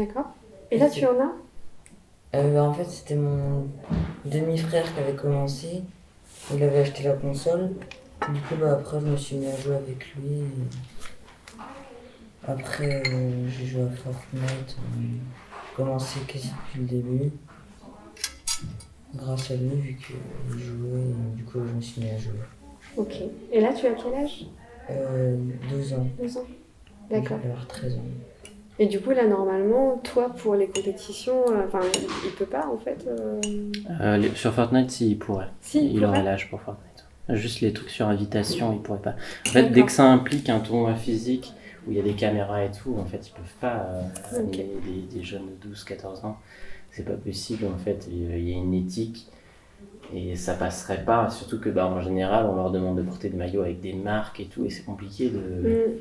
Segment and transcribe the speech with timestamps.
[0.00, 0.30] D'accord.
[0.70, 1.32] Et là, tu en as
[2.34, 3.66] Euh, bah, en fait, c'était mon
[4.24, 5.82] demi-frère qui avait commencé.
[6.54, 7.70] Il avait acheté la console.
[8.32, 10.42] Du coup, bah, après, je me suis mis à jouer avec lui.
[12.48, 14.76] Après, euh, j'ai joué à Fortnite.
[14.78, 17.32] euh, J'ai commencé quasi depuis le début.
[19.14, 22.32] Grâce à lui, vu qu'il jouait, du coup, je me suis mis à jouer.
[22.96, 23.16] Ok.
[23.52, 24.46] Et là, tu as quel âge?
[24.88, 25.36] Euh,
[25.70, 26.06] 12 ans.
[26.18, 26.44] 12 ans.
[27.10, 27.36] D'accord.
[27.38, 28.04] Je vais avoir 13 ans.
[28.78, 32.66] Et du coup, là, normalement, toi, pour les compétitions, euh, enfin, il, il peut pas,
[32.66, 33.04] en fait.
[33.06, 33.40] euh,
[34.00, 35.48] Euh, les- sur Fortnite, si, il pourrait.
[35.60, 36.22] Si, il il aurait pourrait.
[36.22, 37.04] l'âge pour Fortnite.
[37.30, 39.14] Juste les trucs sur invitation, il pourrait pas.
[39.46, 41.52] En fait, dès que ça implique un tournoi physique
[41.86, 44.02] où il y a des caméras et tout, en fait, ils peuvent pas euh,
[44.44, 44.58] Ok.
[44.58, 46.38] amener des, des jeunes de 12-14 ans.
[46.90, 48.08] C'est pas possible, en fait.
[48.10, 49.28] Il y a une éthique
[50.14, 51.30] et ça passerait pas.
[51.30, 54.40] Surtout que, bah, en général, on leur demande de porter des maillots avec des marques
[54.40, 55.38] et tout, et c'est compliqué de.
[55.38, 56.00] hmm,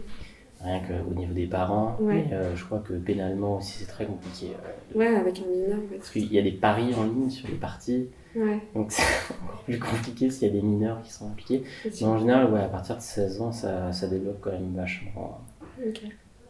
[0.61, 1.95] Rien qu'au niveau des parents.
[2.01, 2.25] Ouais.
[2.29, 4.47] Mais, euh, je crois que pénalement aussi, c'est très compliqué.
[4.47, 5.77] euh, de- Ouais, avec un mineur.
[5.77, 5.97] ouais.
[5.97, 8.07] Parce qu'il y a des paris en ligne sur les parties.
[8.35, 9.01] Ouais, Donc c'est
[9.33, 11.63] encore plus compliqué s'il y a des mineurs qui sont impliqués.
[11.85, 15.39] Mais en général, ouais, à partir de 16 ans, ça, ça développe quand même vachement.
[15.85, 16.01] Ok.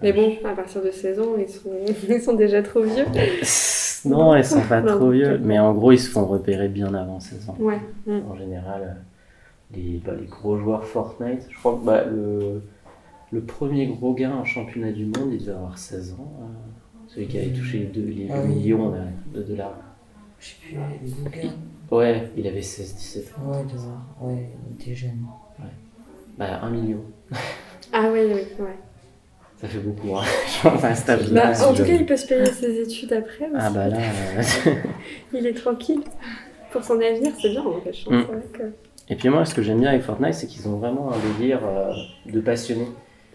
[0.02, 1.70] Mais bon, à partir de 16 ans, ils sont,
[2.10, 3.06] ils sont déjà trop vieux.
[4.06, 5.38] Non, ils sont pas Non, trop vieux.
[5.44, 7.58] Mais en gros, ils se font repérer bien avant 16 ans.
[7.60, 7.80] Ouais.
[8.08, 8.20] hmm.
[8.32, 12.62] En général, euh, les, bah, les gros joueurs Fortnite, je crois que bah, le,
[13.32, 16.32] le premier gros gain en championnat du monde, il devait avoir 16 ans.
[16.42, 16.46] euh,
[17.08, 18.56] celui qui avait touché les, deux, les Ah 8 oui.
[18.56, 19.00] millions là,
[19.34, 19.78] de dollars.
[20.40, 20.78] Je sais plus.
[21.92, 23.52] Ouais, il avait 16-17 ans.
[23.52, 24.06] Ouais, voir.
[24.22, 25.26] Ouais, il était jeune.
[26.38, 27.02] Bah, 1 million.
[27.92, 28.76] Ah oui, oui, ouais.
[29.60, 30.22] Ça fait beaucoup, hein.
[30.48, 31.68] Je pense à un stage Bah, là.
[31.68, 33.46] en tout cas, il peut se payer ses études après.
[33.46, 33.56] Aussi.
[33.58, 34.42] Ah bah là, euh,
[35.34, 36.02] Il est tranquille.
[36.72, 37.92] Pour son avenir, c'est bien, en fait.
[37.92, 38.26] Je pense Mm.
[38.28, 38.64] c'est vrai que...
[39.12, 41.62] Et puis moi, ce que j'aime bien avec Fortnite, c'est qu'ils ont vraiment un délire
[41.66, 41.92] euh,
[42.32, 42.88] de passionnés.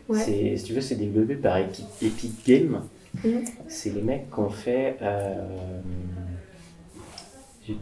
[0.09, 0.19] Ouais.
[0.19, 2.83] C'est, si tu veux, c'est développé par Epic, Epic Games.
[3.25, 3.45] Mhm.
[3.69, 4.97] C'est les mecs qui ont fait.
[5.03, 5.81] Euh...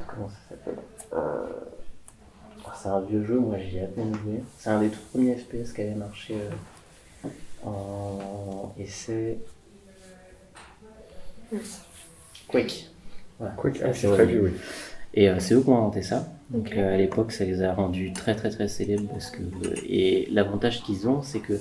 [0.07, 0.79] comment ça s'appelle?
[1.15, 1.47] Euh,
[2.81, 4.43] C'est un vieux jeu, moi j'y ai à peine joué.
[4.59, 7.29] C'est un des tout premiers FPS qui avait marché euh,
[7.65, 9.39] en essai.
[12.49, 12.89] Quake.
[13.39, 13.55] Voilà.
[13.57, 14.27] Quick, Ça, ah, c'est c'est très vrai.
[14.27, 14.51] vieux, oui.
[15.15, 16.29] Et euh, c'est eux qui ont inventé ça.
[16.51, 19.43] Donc euh, à l'époque, ça les a rendus très très très célèbres parce que
[19.87, 21.55] et l'avantage qu'ils ont, c'est que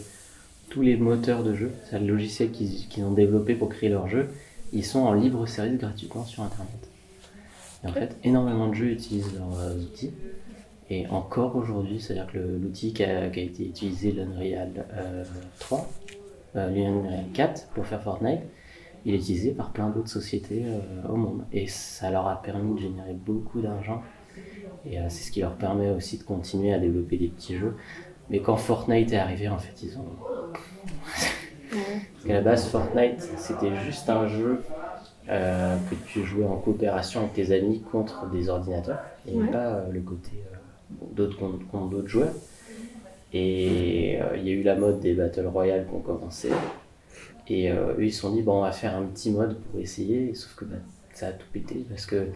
[0.72, 4.30] tous les moteurs de jeu, c'est le logiciel qu'ils ont développé pour créer leur jeu,
[4.74, 6.90] ils sont en libre service gratuitement sur Internet.
[7.84, 10.12] Et en fait, énormément de jeux utilisent leurs euh, outils.
[10.90, 15.24] Et encore aujourd'hui, c'est-à-dire que l'outil qui a, qui a été utilisé, l'Unreal euh,
[15.60, 15.90] 3,
[16.56, 18.42] euh, l'Unreal 4 pour faire Fortnite,
[19.06, 21.44] il est utilisé par plein d'autres sociétés euh, au monde.
[21.52, 24.02] Et ça leur a permis de générer beaucoup d'argent.
[24.86, 27.76] Et euh, c'est ce qui leur permet aussi de continuer à développer des petits jeux.
[28.30, 30.06] Mais quand Fortnite est arrivé, en fait, ils ont.
[31.72, 34.62] Parce qu'à la base, Fortnite, c'était juste un jeu
[35.30, 39.00] euh, que tu jouais en coopération avec tes amis contre des ordinateurs.
[39.28, 39.48] Et Ouais.
[39.48, 40.56] pas euh, le côté euh,
[41.14, 42.34] d'autres contre, contre d'autres joueurs.
[43.34, 46.50] Et il y a eu la mode des Battle Royale qui ont commencé.
[47.48, 50.36] Et eux, ils se sont dit, bon, on va faire un petit mode pour essayer.
[50.36, 50.76] Sauf que bah,
[51.14, 52.28] ça a tout pété parce que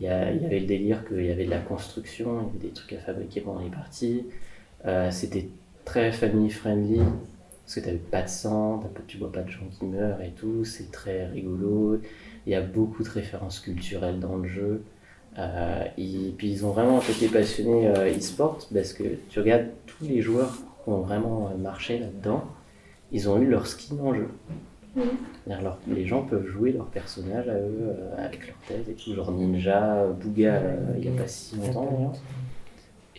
[0.00, 2.48] il y, il y avait le délire qu'il y avait de la construction, il y
[2.58, 4.24] avait des trucs à fabriquer pendant les parties.
[4.86, 5.48] Euh, C'était
[5.84, 7.00] très family friendly
[7.64, 10.64] parce que tu pas de sang, tu vois pas de gens qui meurent et tout.
[10.64, 12.00] C'est très rigolo.
[12.46, 14.82] Il y a beaucoup de références culturelles dans le jeu.
[15.38, 20.04] Euh, et puis ils ont vraiment été passionnés euh, e-sport parce que tu regardes tous
[20.04, 20.52] les joueurs
[20.82, 22.44] qui ont vraiment euh, marché là-dedans,
[23.12, 24.28] ils ont eu leur skin en jeu.
[25.86, 29.30] Les gens peuvent jouer leur personnage à eux euh, avec leur tête et tout, genre
[29.30, 32.12] Ninja, Booga, euh, il n'y a pas si longtemps.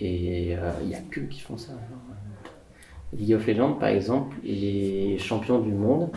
[0.03, 1.73] Et euh, il n'y a que qui font ça.
[1.73, 3.15] euh.
[3.17, 6.09] League of Legends, par exemple, les champions du monde,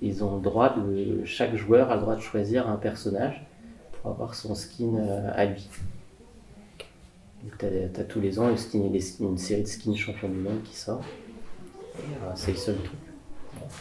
[0.00, 1.24] ils ont le droit de.
[1.24, 3.44] Chaque joueur a le droit de choisir un personnage
[4.02, 5.68] pour avoir son skin euh, à lui.
[7.58, 8.90] Tu as, tous les ans une, skin-
[9.20, 11.02] une série de skins champions du monde qui sort.
[11.98, 12.98] Euh, c'est le seul truc.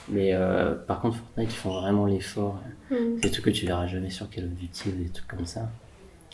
[0.09, 2.59] Mais euh, par contre, Fortnite, ils font vraiment l'effort.
[2.89, 2.95] Mm.
[3.15, 5.69] C'est des trucs que tu verras jamais sur Call of Duty, des trucs comme ça.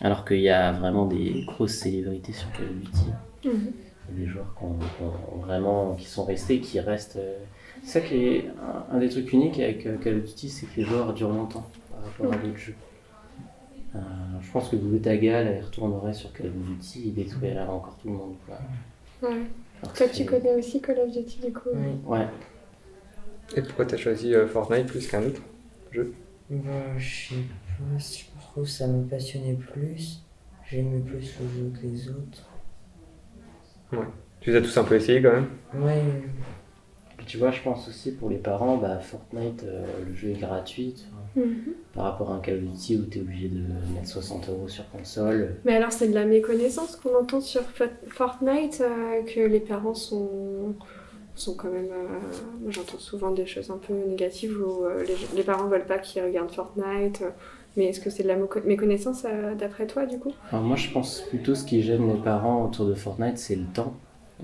[0.01, 3.05] Alors qu'il y a vraiment des grosses célébrités sur Call of Duty.
[3.45, 3.71] Mhm.
[4.11, 7.17] Il y a des joueurs qui, ont- qui ont vraiment, qui sont restés, qui restent.
[7.17, 7.37] euh,
[7.83, 8.45] C'est ça qui est
[8.91, 11.29] un, un des trucs uniques avec euh, Call of Duty, c'est que les joueurs durent
[11.29, 12.75] longtemps par rapport à d'autres jeux.
[13.95, 13.99] Euh,
[14.41, 15.13] je pense que là,
[15.57, 18.35] il retournerait sur Call of Duty, il détruirait encore tout le monde.
[18.45, 19.29] quoi.
[19.29, 19.41] Ouais.
[19.95, 21.69] Toi, tu connais aussi Call of Duty, du coup.
[22.05, 22.27] Ouais.
[23.55, 25.41] Et pourquoi t'as choisi euh, Fortnite plus qu'un autre
[26.49, 26.61] Bah,
[26.97, 27.99] je sais pas,
[28.51, 30.23] trouve ça me passionnait plus.
[30.69, 32.45] J'aimais plus le jeu que les autres.
[34.41, 35.47] Tu les as tous un peu essayés quand même
[35.83, 36.01] Ouais,
[37.17, 40.39] Puis tu vois, je pense aussi pour les parents, bah, Fortnite, euh, le jeu est
[40.39, 41.05] gratuit.
[41.35, 41.73] Mhm.
[41.93, 43.59] Par rapport à un Call of Duty où tu es obligé de
[43.93, 45.55] mettre 60 euros sur console.
[45.65, 49.95] Mais alors, c'est de la méconnaissance qu'on entend sur Fo- Fortnite, euh, que les parents
[49.95, 50.75] sont,
[51.35, 51.89] sont quand même.
[51.91, 52.19] euh,
[52.61, 55.97] moi, j'entends souvent des choses un peu négatives où euh, les, les parents veulent pas
[55.99, 57.21] qu'ils regardent Fortnite.
[57.23, 57.29] euh,
[57.79, 58.35] mais est-ce que c'est de la
[58.65, 60.33] méconnaissance euh, d'après toi, du coup?
[60.51, 63.65] Alors moi, je pense plutôt ce qui gêne les parents autour de Fortnite, c'est le
[63.65, 63.93] temps.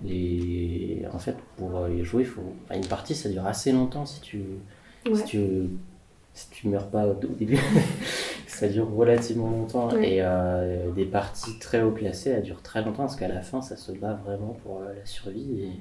[0.03, 1.03] Les...
[1.13, 2.41] En fait, pour euh, y jouer, faut...
[2.63, 4.41] enfin, une partie, ça dure assez longtemps si tu,
[5.05, 5.15] Ouais.
[5.17, 5.39] si tu,
[6.33, 7.59] si tu meurs pas au début.
[8.47, 9.91] ça dure relativement longtemps.
[9.91, 10.15] Ouais.
[10.15, 13.61] Et euh, des parties très haut classées, elles durent très longtemps parce qu'à la fin,
[13.61, 15.71] ça se bat vraiment pour euh, la survie et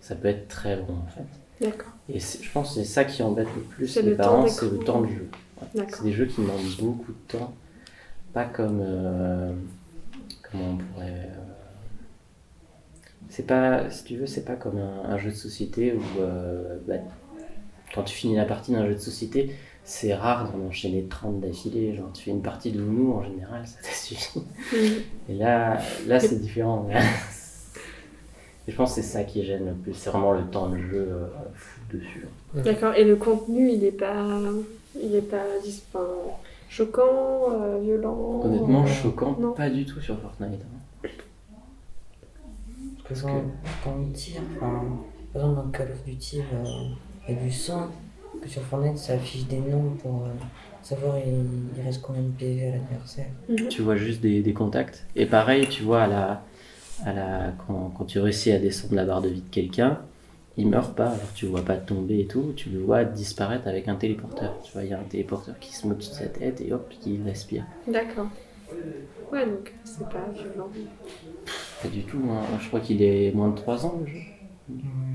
[0.00, 1.66] ça peut être très long en fait.
[1.66, 1.92] D'accord.
[2.08, 4.78] Et je pense que c'est ça qui embête le plus les le parents, c'est le
[4.78, 5.28] temps de jeu.
[5.88, 7.52] C'est des jeux qui demandent beaucoup de temps.
[8.32, 8.80] Pas comme.
[8.82, 9.52] euh,
[10.50, 11.10] comment on pourrait.
[11.10, 11.34] euh,
[13.28, 13.90] c'est pas.
[13.90, 16.20] Si tu veux, c'est pas comme un, un jeu de société où.
[16.20, 16.94] euh, bah,
[17.94, 19.54] quand tu finis la partie d'un jeu de société,
[19.84, 21.94] c'est rare d'en enchaîner 30 d'affilée.
[21.96, 24.40] Genre, tu fais une partie de Uno en général, ça t'a suffi.
[24.72, 24.80] Mhm.
[25.28, 26.88] Et là, là c'est différent.
[28.68, 29.94] Et je pense que c'est ça qui gêne le plus.
[29.94, 32.26] C'est vraiment le temps de jeu euh, fou dessus.
[32.54, 32.94] D'accord.
[32.94, 34.26] Et le contenu, il est pas.
[34.94, 35.42] Il est pas.
[35.62, 36.04] dis- enfin,
[36.68, 39.52] choquant, euh, violent Honnêtement, euh, choquant, non.
[39.52, 40.60] pas du tout sur Fortnite.
[40.62, 41.08] hein.
[43.08, 43.42] Parce que quand,
[43.84, 44.82] quand on tire, enfin,
[45.32, 46.64] par exemple dans Call of Duty, euh,
[47.28, 47.88] il y a du sang,
[48.40, 50.28] que sur Fortnite ça affiche des noms pour euh,
[50.82, 51.44] savoir il,
[51.76, 53.26] il reste combien de PV à l'adversaire.
[53.48, 53.68] Mhm.
[53.68, 55.04] Tu vois juste des, des contacts.
[55.16, 56.42] Et pareil, tu vois, à la,
[57.04, 59.98] à la, quand, quand tu réussis à descendre la barre de vie de quelqu'un,
[60.56, 63.66] il meurt pas, alors tu le vois pas tomber et tout, tu le vois disparaître
[63.68, 64.58] avec un téléporteur.
[64.64, 66.90] Tu vois, il y a un téléporteur qui se met de sa tête et hop,
[67.06, 67.64] il respire.
[67.86, 68.26] D'accord.
[69.32, 70.68] Ouais, donc c'est pas violent.
[71.82, 72.42] Pas du tout, hein.
[72.60, 74.18] je crois qu'il est moins de 3 ans le jeu.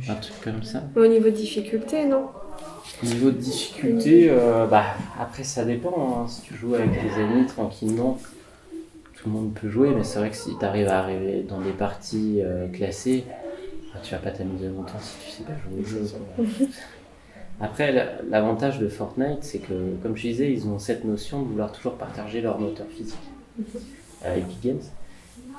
[0.10, 0.84] Un truc comme ça.
[0.96, 2.28] Mais au niveau de difficulté, non?
[3.04, 4.84] Niveau de difficulté, euh, bah
[5.20, 6.24] après ça dépend.
[6.24, 6.28] hein.
[6.28, 8.20] Si tu joues avec tes amis tranquillement,
[9.14, 11.62] tout le monde peut jouer, mais c'est vrai que si tu arrives à arriver dans
[11.62, 13.24] des parties euh, classées,
[14.04, 16.02] tu vas pas t'amuser longtemps si tu sais pas jouer au jeu.
[17.62, 21.48] Après, la- l'avantage de Fortnite, c'est que, comme je disais, ils ont cette notion de
[21.48, 23.16] vouloir toujours partager leur moteur physique.
[24.26, 24.82] Euh, Epic Games.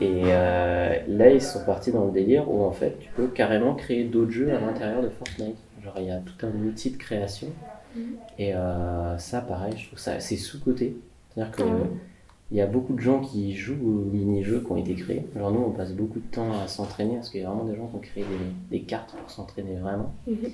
[0.00, 3.74] Et euh, là, ils sont partis dans le délire où en fait, tu peux carrément
[3.74, 5.56] créer d'autres jeux à l'intérieur de Fortnite.
[5.82, 7.48] Genre, il y a tout un outil de création.
[8.38, 10.96] Et euh, ça, pareil, je trouve ça assez sous-côté.
[11.34, 11.90] C'est-à-dire que Ah ouais.
[12.50, 15.26] Il y a beaucoup de gens qui jouent aux mini-jeux qui ont été créés.
[15.36, 17.74] Genre, nous, on passe beaucoup de temps à s'entraîner parce qu'il y a vraiment des
[17.76, 20.14] gens qui ont créé des, des cartes pour s'entraîner vraiment.
[20.28, 20.50] Mhm.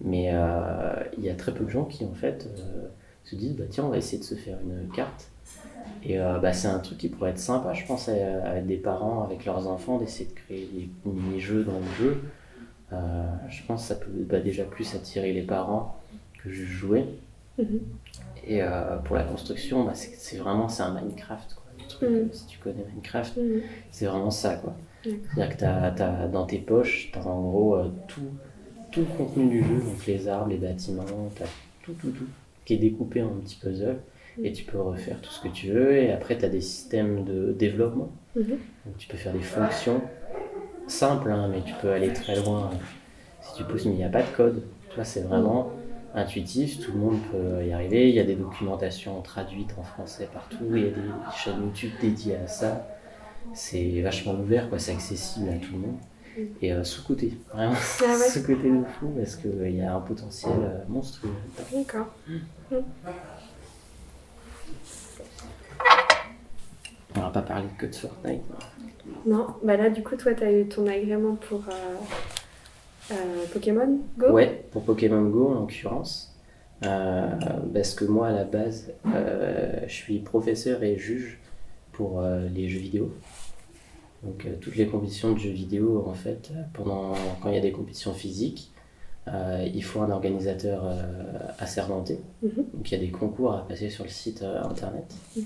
[0.00, 2.88] Mais euh, il y a très peu de gens qui, en fait, euh,
[3.24, 5.28] se disent bah, tiens, on va essayer de se faire une carte.
[6.04, 8.12] Et euh, bah, c'est un truc qui pourrait être sympa, je pense, à-
[8.48, 12.20] avec des parents, avec leurs enfants, d'essayer de créer des mini-jeux dans le jeu.
[13.48, 15.96] Je pense que ça peut bah, déjà plus attirer les parents
[16.42, 17.04] que juste jouer.
[17.58, 17.80] Mhm.
[18.46, 21.54] Et euh, pour la construction, bah, c'est vraiment c'est un Minecraft.
[21.54, 21.64] Quoi.
[21.78, 23.60] Le truc, euh, Si tu connais Minecraft, Mhm.
[23.90, 24.54] c'est vraiment ça.
[24.56, 24.74] quoi.
[25.34, 28.20] C'est-à-dire que t'as, t'as- dans tes poches, tu as en gros euh, tout,
[28.90, 31.04] tout le contenu du jeu, donc les arbres, les bâtiments,
[31.36, 31.42] tu
[31.84, 32.26] tout, tout, tout,
[32.64, 33.98] qui est découpé en petits puzzles.
[34.44, 35.96] Et tu peux refaire tout ce que tu veux.
[35.96, 38.10] Et après, tu as des systèmes de développement.
[38.36, 38.50] Mhm.
[38.86, 40.00] Donc tu peux faire des fonctions
[40.86, 42.76] simples, hein, mais tu peux aller très loin euh,
[43.42, 44.62] si tu pousses, mais il n'y a pas de code.
[44.90, 45.72] Tu vois, c'est vraiment
[46.14, 48.08] intuitif, tout le monde peut y arriver.
[48.08, 51.00] Il y a des documentations traduites en français partout, il y a des
[51.36, 52.86] chaînes YouTube dédiées à ça.
[53.54, 55.96] C'est vachement ouvert, quoi, c'est accessible à tout le monde.
[56.62, 58.28] Et euh, sous-côté, vraiment Ah ouais.
[58.28, 61.32] sous-côté de fou parce qu'il y a un potentiel euh, monstrueux.
[61.72, 62.06] D'accord.
[67.16, 68.42] On va pas parler que de Fortnite.
[69.26, 71.64] Non, bah là, du coup, toi, t'as eu ton agrément pour
[73.10, 74.32] euh, Pokémon Go?
[74.32, 76.34] Ouais, pour Pokémon Go en l'occurrence.
[76.84, 77.28] Euh,
[77.74, 81.40] parce que moi à la base, euh, je suis professeur et juge
[81.92, 82.22] pour
[82.54, 83.12] les jeux vidéo.
[84.22, 87.72] Donc toutes les compétitions de jeux vidéo, en fait, pendant, quand il y a des
[87.72, 88.70] compétitions physiques,
[89.26, 90.84] il faut un organisateur
[91.58, 92.20] assermenté.
[92.42, 92.64] Mhm.
[92.74, 95.12] Donc il y a des concours à passer sur le site internet.
[95.36, 95.44] Mhm.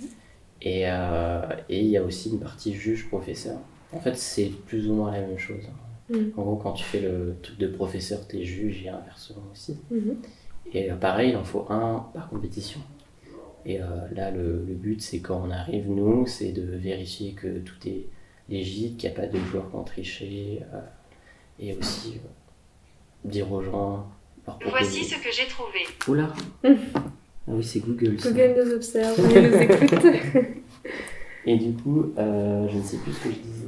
[0.61, 3.57] Et, et il y a aussi une partie juge-professeur.
[3.95, 5.65] En fait, c'est plus ou moins la même chose.
[6.13, 6.33] Mhm.
[6.37, 9.77] En gros, quand tu fais le truc de professeur, t'es juge et inversement aussi.
[9.91, 10.17] Mhm.
[10.75, 12.81] Et euh, pareil, il en faut un par compétition.
[13.65, 17.59] Et euh, là, le, le but, c'est quand on arrive, nous, c'est de vérifier que
[17.59, 18.07] tout est
[18.49, 20.61] légit, qu'il n'y a pas de joueurs qui ont triché.
[20.75, 20.81] euh,
[21.59, 24.07] et aussi euh, dire aux gens.
[24.69, 25.81] Voici ce que j'ai trouvé.
[26.09, 26.33] Oula
[26.65, 28.19] Ah oui, c'est Google.
[28.19, 28.31] ça.
[28.31, 30.05] Google nous observe, il nous écoute.
[31.47, 33.67] Et du coup, euh, je ne sais plus ce que je disais.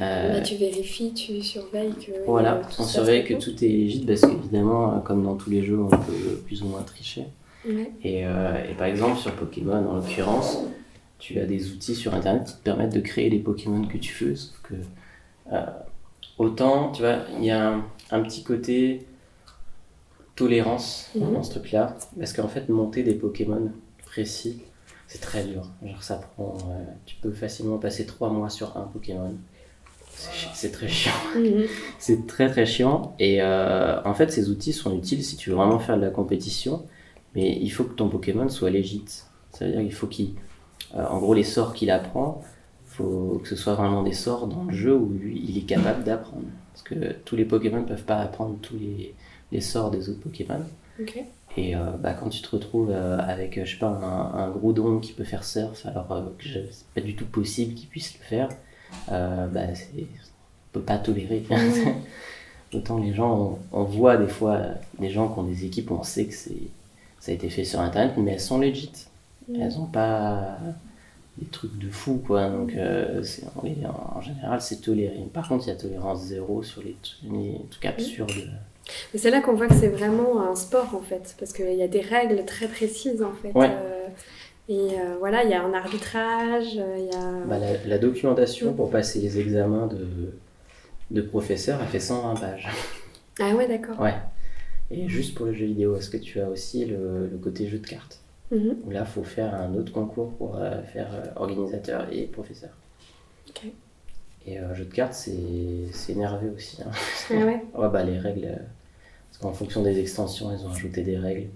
[0.00, 2.12] Euh, Bah, tu vérifies, tu surveilles que.
[2.26, 5.50] Voilà, euh, tout on surveille que tout est légit parce qu'évidemment, euh, comme dans tous
[5.50, 7.26] les jeux, on peut plus ou moins tricher.
[7.68, 7.90] Ouais.
[8.02, 10.58] Et, euh, et par exemple, sur Pokémon, en l'occurrence,
[11.18, 14.24] tu as des outils sur Internet qui te permettent de créer les Pokémon que tu
[14.24, 14.74] veux, sauf que
[15.52, 15.60] euh,
[16.38, 19.06] autant, tu vois, il y a un, un petit côté
[20.36, 21.34] tolérance Mhm.
[21.34, 23.70] dans ce truc-là, parce qu'en fait, monter des Pokémon
[24.06, 24.62] précis,
[25.06, 25.68] c'est très dur.
[25.84, 29.34] Genre, ça prend, euh, tu peux facilement passer trois mois sur un Pokémon.
[30.54, 31.12] C'est très chiant.
[31.36, 31.64] Mhm.
[31.98, 35.56] C'est très très chiant et euh, en fait ces outils sont utiles si tu veux
[35.56, 36.84] vraiment faire de la compétition
[37.34, 39.04] mais il faut que ton Pokémon soit légit.
[39.52, 40.34] Ça veut dire qu'il faut qu'il...
[40.96, 42.42] euh, en gros les sorts qu'il apprend,
[42.86, 46.04] faut que ce soit vraiment des sorts dans le jeu où lui, il est capable
[46.04, 46.42] d'apprendre.
[46.72, 49.14] Parce que tous les Pokémon ne peuvent pas apprendre tous les,
[49.52, 50.60] les sorts des autres Pokémon.
[51.00, 51.24] Ok.
[51.56, 54.98] Et euh, bah, quand tu te retrouves euh, avec, je sais pas, un, un Groudon
[55.00, 58.24] qui peut faire surf, alors euh, que c'est pas du tout possible qu'il puisse le
[58.24, 58.48] faire,
[59.10, 59.60] euh, bah,
[59.96, 60.02] on
[60.72, 61.42] peut pas tolérer.
[62.72, 64.60] Autant les gens, on, on voit des fois
[64.98, 66.50] des gens qui ont des équipes on sait que ça
[67.28, 68.92] a été fait sur internet, mais elles sont legit.
[69.52, 70.58] Elles ont pas
[71.38, 72.48] des trucs de fou, quoi.
[72.48, 73.22] Donc, euh,
[73.56, 75.16] en, en général, c'est toléré.
[75.32, 78.30] Par contre, il y a tolérance zéro sur les, les trucs absurdes.
[79.12, 81.82] Mais c'est là qu'on voit que c'est vraiment un sport en fait, parce qu'il y
[81.82, 83.52] a des règles très précises en fait.
[83.54, 83.70] Ouais.
[83.70, 84.06] Euh,
[84.68, 87.46] et euh, voilà, il y a un arbitrage, euh, il y a.
[87.46, 90.06] Bah, la, la documentation pour passer les examens de,
[91.10, 92.68] de professeur, elle fait 120 pages.
[93.40, 93.98] Ah ouais, d'accord.
[94.00, 94.14] Ouais.
[94.92, 97.78] Et juste pour le jeu vidéo, est-ce que tu as aussi le, le côté jeu
[97.78, 98.18] de cartes.
[98.52, 102.70] Où là, il faut faire un autre concours pour euh, faire euh, organisateur et professeur.
[103.48, 103.62] Ok.
[104.46, 106.82] Et euh, jeu de cartes, c'est énervé aussi.
[106.82, 106.90] hein.
[107.30, 107.62] Ah ouais.
[107.78, 108.48] Ouais, bah les règles,
[109.30, 111.46] parce qu'en fonction des extensions, ils ont ajouté des règles.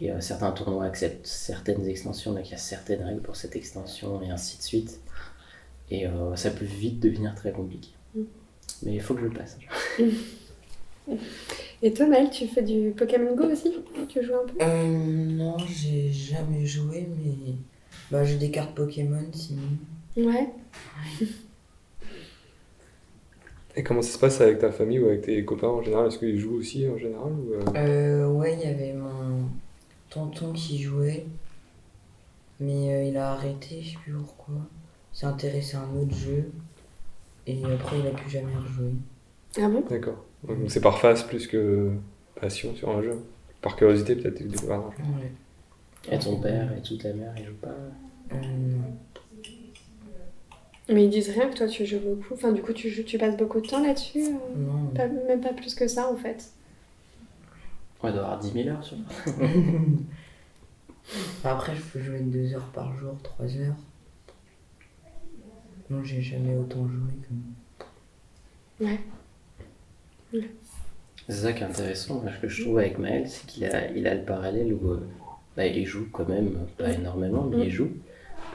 [0.00, 3.56] Et euh, certains tournois acceptent certaines extensions, donc il y a certaines règles pour cette
[3.56, 5.00] extension, et ainsi de suite.
[5.90, 7.90] Et euh, ça peut vite devenir très compliqué.
[8.14, 8.22] Mm.
[8.82, 9.58] Mais il faut que je le passe.
[11.82, 13.72] Et toi, Maëlle, tu fais du Pokémon Go aussi?
[14.08, 14.56] Tu joues un peu?
[14.60, 17.54] Euh, non, j'ai jamais joué, mais
[18.10, 19.62] bah, j'ai des cartes Pokémon sinon.
[20.16, 20.48] Ouais.
[23.76, 26.08] Et comment ça se passe avec ta famille ou avec tes copains en général?
[26.08, 29.48] Est-ce qu'ils jouent aussi en général ou, euh, Euh, ouais, il y avait mon
[30.10, 31.26] tonton qui jouait,
[32.60, 34.54] mais euh, il a arrêté, je sais plus pourquoi.
[35.14, 36.50] Il s'est intéressé à un autre jeu,
[37.46, 38.92] et après il a plus jamais rejoué.
[39.58, 39.84] Ah bon?
[39.88, 40.24] D'accord.
[40.46, 41.90] Donc c'est par phase plus que
[42.40, 43.18] passion sur un jeu?
[43.62, 45.02] Par curiosité peut-être du découvrir un jeu.
[45.02, 46.14] Ouais.
[46.14, 47.74] Et ton père et toute ta mère, ils jouent pas?
[48.32, 48.78] Euh, non.
[50.88, 52.34] Mais ils disent rien que toi tu joues beaucoup.
[52.34, 54.86] Enfin, du coup, tu, joues, tu passes beaucoup de temps là-dessus euh, Non.
[54.94, 56.50] pas- Même pas plus que ça en fait.
[58.06, 58.96] On doit avoir 10 000 heures sur
[61.44, 63.74] Après, je peux jouer 2 heures par jour, 3 heures.
[65.90, 67.10] Non, j'ai jamais autant joué
[68.78, 68.84] que.
[68.84, 69.00] Ouais.
[71.28, 74.06] C'est ça qui est intéressant, ce que je trouve avec Maël, c'est qu'il a, il
[74.06, 75.08] a le parallèle où euh,
[75.56, 77.90] bah, il joue quand même, pas énormément, mais il joue.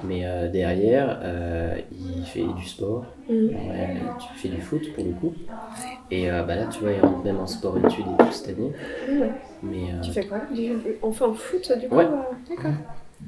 [0.04, 3.48] Mais euh, derrière, euh, il fait du sport, Mhm.
[3.50, 5.34] Ouais, tu fais du foot pour le coup.
[6.10, 8.72] Et euh, bah là, tu vois, il rentre même en sport-études et tout cette année.
[9.10, 9.32] Ouais.
[9.64, 10.40] Mais euh, Tu fais quoi.
[11.04, 12.06] On fait en foot du coup Ouais.
[12.06, 12.72] euh, D'accord.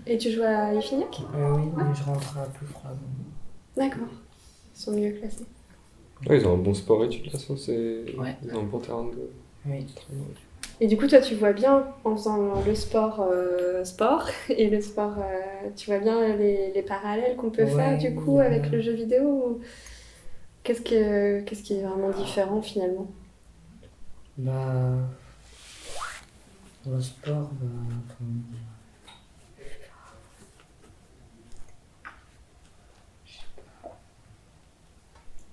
[0.08, 2.92] Et tu joues à Ifignac Euh, oui, mais je rentre à plus froid.
[3.78, 4.08] D'accord.
[4.76, 5.46] Ils sont mieux classés.
[6.28, 8.04] Ouais, ils ont un bon sport études de toute façon, c'est...
[8.18, 8.36] Ouais.
[8.44, 9.30] ils ont un bon terrain de.
[9.68, 9.86] Oui.
[10.84, 14.82] Et du coup, toi, tu vois bien en faisant le sport euh, sport et le
[14.82, 18.46] sport, euh, tu vois bien les, les parallèles qu'on peut Ouais, faire du coup ouais.
[18.46, 19.62] avec le jeu vidéo ou-
[20.64, 23.08] Qu'est-ce que qu'est-ce qui est vraiment différent finalement?
[24.38, 24.92] Bah.
[26.86, 28.26] Dans le sport, bah.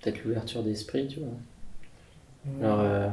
[0.01, 1.29] peut-être l'ouverture d'esprit, tu vois.
[2.47, 2.65] ouais.
[2.65, 3.09] Alors, euh,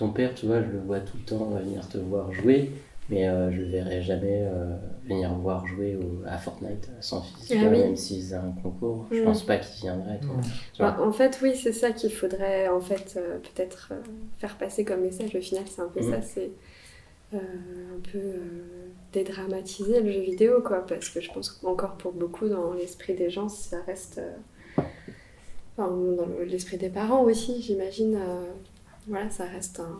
[0.00, 2.70] ton père, tu vois, je le vois tout le temps venir te voir jouer,
[3.10, 4.76] mais euh, je le verrai jamais euh,
[5.06, 7.78] venir voir jouer au- à Fortnite son fils, Ah oui.
[7.80, 9.06] même s'il faisait un concours.
[9.12, 9.24] Je Mm.
[9.24, 10.36] pense pas qu'il viendrait, toi.
[10.78, 10.90] Vois.
[10.92, 14.00] Bah, En fait, oui, c'est ça qu'il faudrait en fait euh, peut-être euh,
[14.38, 15.34] faire passer comme message.
[15.36, 16.10] Au final, c'est un peu Mhm.
[16.10, 16.50] ça, c'est
[17.34, 22.12] euh, un peu euh, dédramatiser le jeu vidéo, quoi, parce que je pense qu'encore pour
[22.12, 24.82] beaucoup dans l'esprit des gens, ça reste, euh,
[25.76, 28.18] enfin, dans le- l'esprit des parents aussi, j'imagine.
[29.08, 29.98] Voilà, ça reste un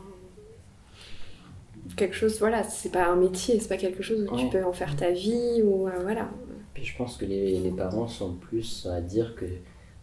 [1.96, 2.38] quelque chose.
[2.40, 5.10] Voilà, c'est pas un métier, c'est pas quelque chose où tu peux en faire ta
[5.10, 6.28] vie ou euh, voilà.
[6.74, 9.44] Puis je pense que les, les parents sont plus à dire que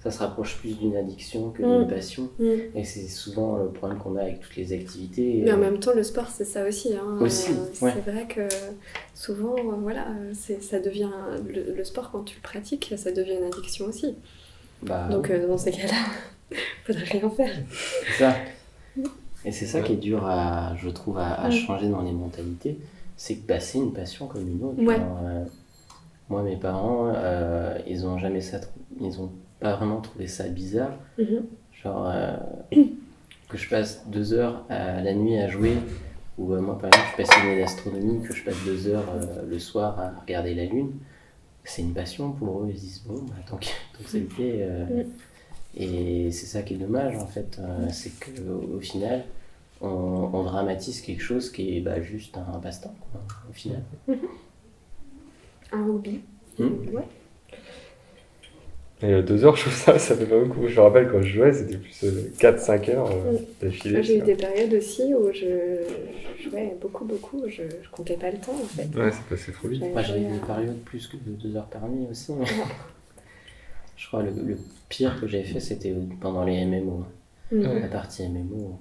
[0.03, 1.79] ça se rapproche plus d'une addiction que Mm.
[1.79, 2.29] d'une passion.
[2.39, 2.45] Mm.
[2.75, 5.41] Et c'est souvent le problème qu'on a avec toutes les activités.
[5.43, 6.93] Mais en Euh, même temps, le sport, c'est ça aussi.
[6.93, 7.17] hein.
[7.21, 7.93] Aussi, Euh, ouais.
[7.95, 8.47] C'est vrai que
[9.13, 11.09] souvent, euh, voilà, c'est, ça devient
[11.47, 14.15] le, le sport quand tu le pratiques, ça devient une addiction aussi.
[14.83, 17.55] Bah, Donc euh, dans ces cas-là, faudrait rien faire.
[18.19, 18.35] Ça.
[19.45, 22.79] Et c'est ça qui est dur à, je trouve, à, à changer dans les mentalités.
[23.15, 24.81] C'est que bah, c'est une passion comme une autre.
[24.81, 24.97] Ouais.
[24.97, 25.45] Genre, euh,
[26.29, 28.59] moi, mes parents, euh, ils ont jamais ça,
[29.01, 30.93] ils ont pas vraiment trouvé ça bizarre.
[31.17, 31.45] Mhm.
[31.83, 32.35] Genre, euh,
[33.49, 35.77] que je passe deux heures à la nuit à jouer,
[36.37, 39.11] ou moi, par exemple, je suis passionné d'astronomie, que je passe deux heures
[39.49, 40.91] le soir à regarder la Lune.
[41.63, 42.67] C'est une passion pour eux.
[42.69, 44.67] Ils se disent, bon, bah, tant que, tant que ça le fait.
[45.79, 47.59] Et c'est ça qui est dommage, en fait.
[47.59, 49.25] euh, c'est qu'au au final,
[49.81, 49.87] on,
[50.33, 53.83] on dramatise quelque chose qui est bah, juste un passe-temps, quoi, au final.
[55.71, 56.21] Un hobby.
[56.57, 56.69] Hmm.
[56.93, 57.03] Ouais.
[59.03, 60.67] Et euh, deux heures, je trouve ça, ça fait pas beaucoup.
[60.67, 62.03] Je me rappelle quand je jouais, c'était plus
[62.39, 64.01] 4-5 heures euh, d'affilée.
[64.01, 65.83] J'ai eu des périodes aussi où je,
[66.39, 67.43] je jouais beaucoup, beaucoup.
[67.47, 68.87] Je, je comptais pas le temps en fait.
[68.97, 69.83] Ouais, c'est passé trop vite.
[69.91, 72.31] Moi, j'avais joué des périodes plus que de deux heures par nuit aussi.
[73.97, 74.57] Je crois le, le
[74.89, 77.03] pire que j'ai fait, c'était pendant les MMO.
[77.51, 77.79] Mhm.
[77.81, 78.77] La partie MMO,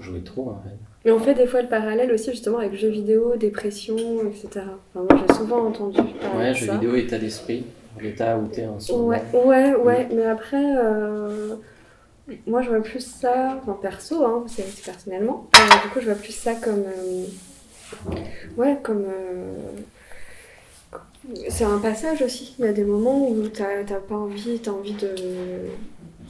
[0.00, 0.76] jouais trop en fait.
[1.04, 3.96] Mais on fait des fois le parallèle aussi justement avec jeux vidéo, dépression,
[4.28, 4.48] etc.
[4.94, 6.74] Enfin, moi j'ai souvent entendu parler Ouais, de jeux ça.
[6.74, 7.64] vidéo, état d'esprit,
[8.00, 9.08] l'état où t'es en ce moment.
[9.08, 11.54] Ouais, ouais, ouais, mais après, euh,
[12.46, 16.06] moi je vois plus ça, enfin perso, hein, c'est c'est personnellement, euh, du coup je
[16.06, 16.84] vois plus ça comme.
[16.84, 17.24] euh,
[18.56, 19.04] ouais, comme.
[21.48, 22.54] C'est un passage aussi.
[22.58, 25.08] Il y a des moments où t'as t'as pas envie, t'as envie de.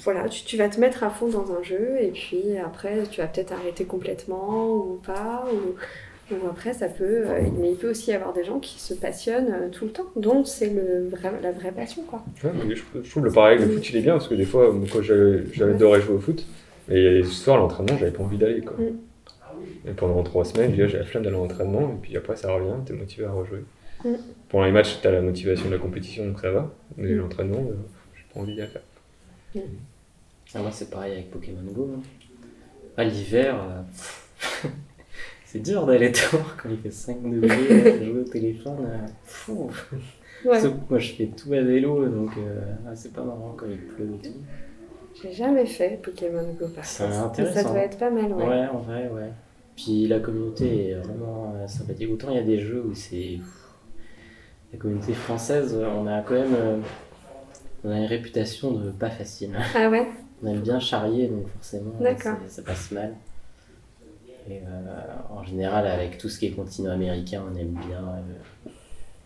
[0.04, 3.20] Voilà, tu, tu vas te mettre à fond dans un jeu et puis après tu
[3.20, 5.44] vas peut-être arrêter complètement ou pas.
[5.52, 7.04] Ou, ou après ça peut.
[7.26, 9.92] euh, mais il peut aussi y avoir des gens qui se passionnent euh, tout le
[9.92, 10.06] temps.
[10.16, 12.22] Donc c'est le vrai, la vraie passion quoi.
[12.42, 14.44] Ouais, mais je, je trouve le avec le foot il est bien parce que des
[14.46, 16.44] fois, moi, quand j'avais- j'adorais jouer au foot,
[16.90, 18.60] et ce soir, à l'entraînement, j'avais pas envie d'aller.
[18.62, 18.76] Quoi.
[18.78, 19.88] Mm.
[19.88, 22.74] Et pendant trois semaines, j'avais la flemme d'aller à l'entraînement, et puis après, ça revient,
[22.84, 23.60] t'es motivé à rejouer.
[24.04, 24.14] Mm.
[24.48, 27.16] Pendant les matchs, t'as la motivation de la compétition, donc ça va, mais Mm.
[27.18, 27.74] l'entraînement, euh,
[28.16, 28.70] j'ai pas envie d'y aller.
[30.54, 31.90] Ah, moi, c'est pareil avec Pokémon Go.
[31.96, 32.00] hein.
[32.96, 33.82] À l'hiver, euh,
[35.46, 38.76] c'est dur d'aller dehors quand il fait 5 degrés, jouer au téléphone.
[38.86, 39.70] euh, fou.
[40.44, 40.60] Ouais.
[40.60, 43.66] Sauf que moi, je fais tout à vélo, donc euh, ah, c'est pas marrant quand
[43.70, 44.34] il pleut et tout.
[45.22, 47.52] J'ai jamais fait Pokémon Go par contre.
[47.52, 48.48] Ça doit être pas mal, ouais.
[48.48, 49.30] Ouais, en vrai, ouais.
[49.76, 52.10] Puis la communauté est vraiment euh, sympathique.
[52.12, 53.38] Autant il y a des jeux où c'est.
[54.72, 56.54] La communauté française, euh, on a quand même.
[56.54, 56.78] euh,
[57.84, 59.50] on a une réputation de pas facile.
[59.74, 60.06] Ah ouais?
[60.42, 63.14] On aime bien charrier, donc forcément, c'est- ça passe mal.
[64.48, 68.70] Et euh, en général, avec tout ce qui est continent américain, on aime bien, euh,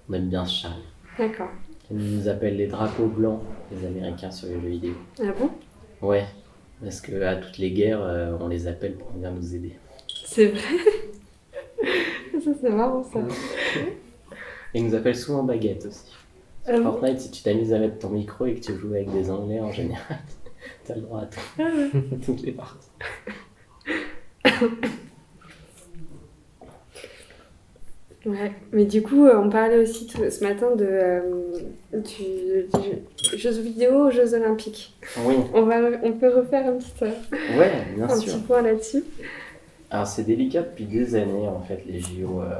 [0.09, 0.85] on aime bien se charrier.
[1.18, 1.48] D'accord.
[1.90, 4.94] Ils nous appellent les drapeaux blancs, les Américains, sur les jeux vidéo.
[5.20, 5.50] Ah bon?
[6.06, 6.26] Ouais,
[6.82, 8.00] parce que à toutes les guerres,
[8.40, 9.78] on les appelle pour venir nous aider.
[10.24, 10.61] C'est vrai?
[12.44, 13.20] Ça c'est marrant ça.
[14.77, 16.12] Et ils nous appellent souvent baguette aussi.
[16.67, 19.11] Ah bon Fortnite, si tu t'amuses à mettre ton micro et que tu joues avec
[19.11, 20.19] des Anglais en général,
[20.85, 22.19] t'as le droit à tout- Ah ouais.
[22.27, 22.89] toutes les parties.
[28.25, 31.21] Ouais, mais du coup, euh, on parlait aussi ce matin de, euh,
[31.93, 32.67] du,
[33.31, 34.97] du jeux vidéo aux Jeux Olympiques.
[35.25, 38.33] Oui, On, va, on peut refaire un petit, euh, ouais, bien un sûr.
[38.35, 39.05] petit point là-dessus.
[39.91, 42.51] Alors c'est délicat depuis des années en fait les JO euh,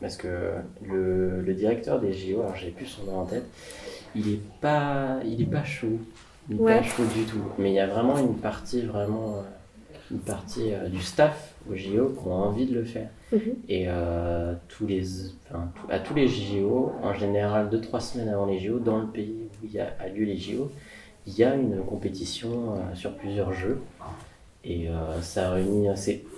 [0.00, 0.52] parce que
[0.86, 3.44] le, le directeur des JO, alors j'ai plus son nom en tête,
[4.14, 5.98] il est pas il est pas chaud,
[6.50, 6.76] il est Ouais.
[6.78, 7.42] pas chaud du tout.
[7.58, 9.42] Mais il y a vraiment une partie vraiment euh,
[10.10, 13.08] une partie euh, du staff aux JO qui ont envie de le faire.
[13.32, 13.40] Mhm.
[13.68, 15.02] Et euh, tous les
[15.50, 19.06] enfin, à tous les JO, en général deux trois semaines avant les JO, dans le
[19.06, 20.70] pays où il y a, a lieu les JO,
[21.26, 23.80] il y a une compétition euh, sur plusieurs jeux.
[24.64, 25.88] Et euh, ça réunit.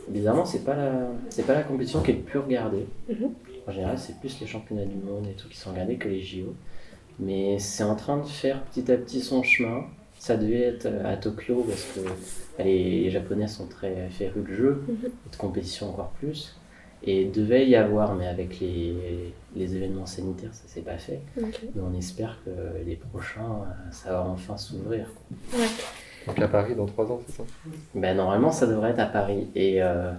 [0.08, 2.86] Bizarrement, c'est pas, la, pas la compétition qui est le plus regardée.
[3.08, 3.30] Mhm.
[3.66, 6.22] En général, c'est plus les championnats du monde et tout qui sont regardés que les
[6.22, 6.54] JO.
[7.18, 9.84] Mais c'est en train de faire petit à petit son chemin.
[10.18, 14.84] Ça devait être à Tokyo parce que bah, les, Japonais sont très férus de jeu,
[14.88, 14.94] Mhm.
[15.06, 16.56] et de compétition encore plus.
[17.02, 21.20] Et il devait y avoir, mais avec les, les événements sanitaires, ça s'est pas fait.
[21.36, 22.50] Mais on espère que
[22.86, 25.06] les prochains, euh, ça va enfin s'ouvrir.
[25.54, 25.64] Ouais.
[26.26, 27.42] Donc à Paris dans 3 ans, c'est ça?
[27.94, 29.48] Ben, normalement, ça devrait être à Paris.
[29.54, 30.12] Et euh,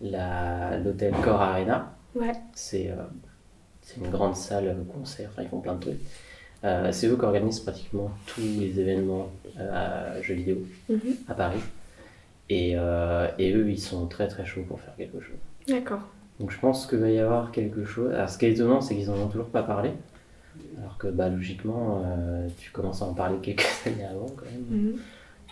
[0.00, 2.32] la- l'hôtel Core Arena, Ouais.
[2.54, 2.94] c'est euh,
[3.82, 6.00] c'est une grande salle concert, enfin, ils font plein de trucs.
[6.64, 10.98] Euh, c'est eux qui organisent pratiquement tous les événements euh, à jeux vidéo Mhm.
[11.28, 11.60] à Paris.
[12.50, 15.36] Et, et eux, ils sont très très chauds pour faire quelque chose.
[15.66, 16.00] D'accord.
[16.40, 18.12] Donc je pense qu'il va y avoir quelque chose.
[18.12, 19.90] Alors ce qui est étonnant, c'est qu'ils en ont toujours pas parlé.
[20.78, 24.64] Alors que bah, logiquement, euh, tu commences à en parler quelques années avant quand même.
[24.68, 24.96] Mhm.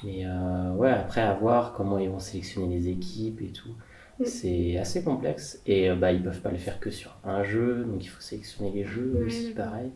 [0.05, 3.70] Mais euh, ouais, après, à voir comment ils vont sélectionner les équipes et tout.
[4.20, 4.25] Mm.
[4.25, 5.61] C'est assez complexe.
[5.66, 8.20] Et euh, bah, ils peuvent pas le faire que sur un jeu, donc il faut
[8.20, 9.90] sélectionner les jeux Ouais, aussi, pareil.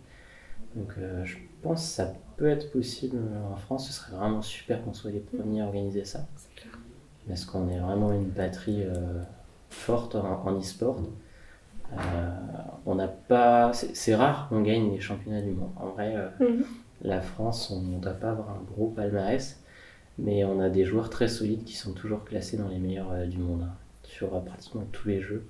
[0.74, 3.18] Donc euh, je pense que ça peut être possible
[3.50, 3.88] en France.
[3.88, 6.26] Ce serait vraiment super qu'on soit les premiers à organiser ça.
[6.56, 6.72] Clair.
[7.28, 9.20] Parce qu'on est vraiment une patrie euh,
[9.70, 11.00] forte en, en e-sport.
[11.92, 12.30] Euh,
[12.84, 13.72] on n'a pas.
[13.72, 15.70] C'est rare qu'on gagne les championnats du monde.
[15.76, 16.64] En vrai, Mhm.
[17.02, 19.60] la France, on ne doit pas avoir un gros palmarès,
[20.18, 23.26] mais on a des joueurs très solides qui sont toujours classés dans les meilleurs euh,
[23.26, 23.66] du monde,
[24.16, 25.46] sur euh, pratiquement tous les jeux.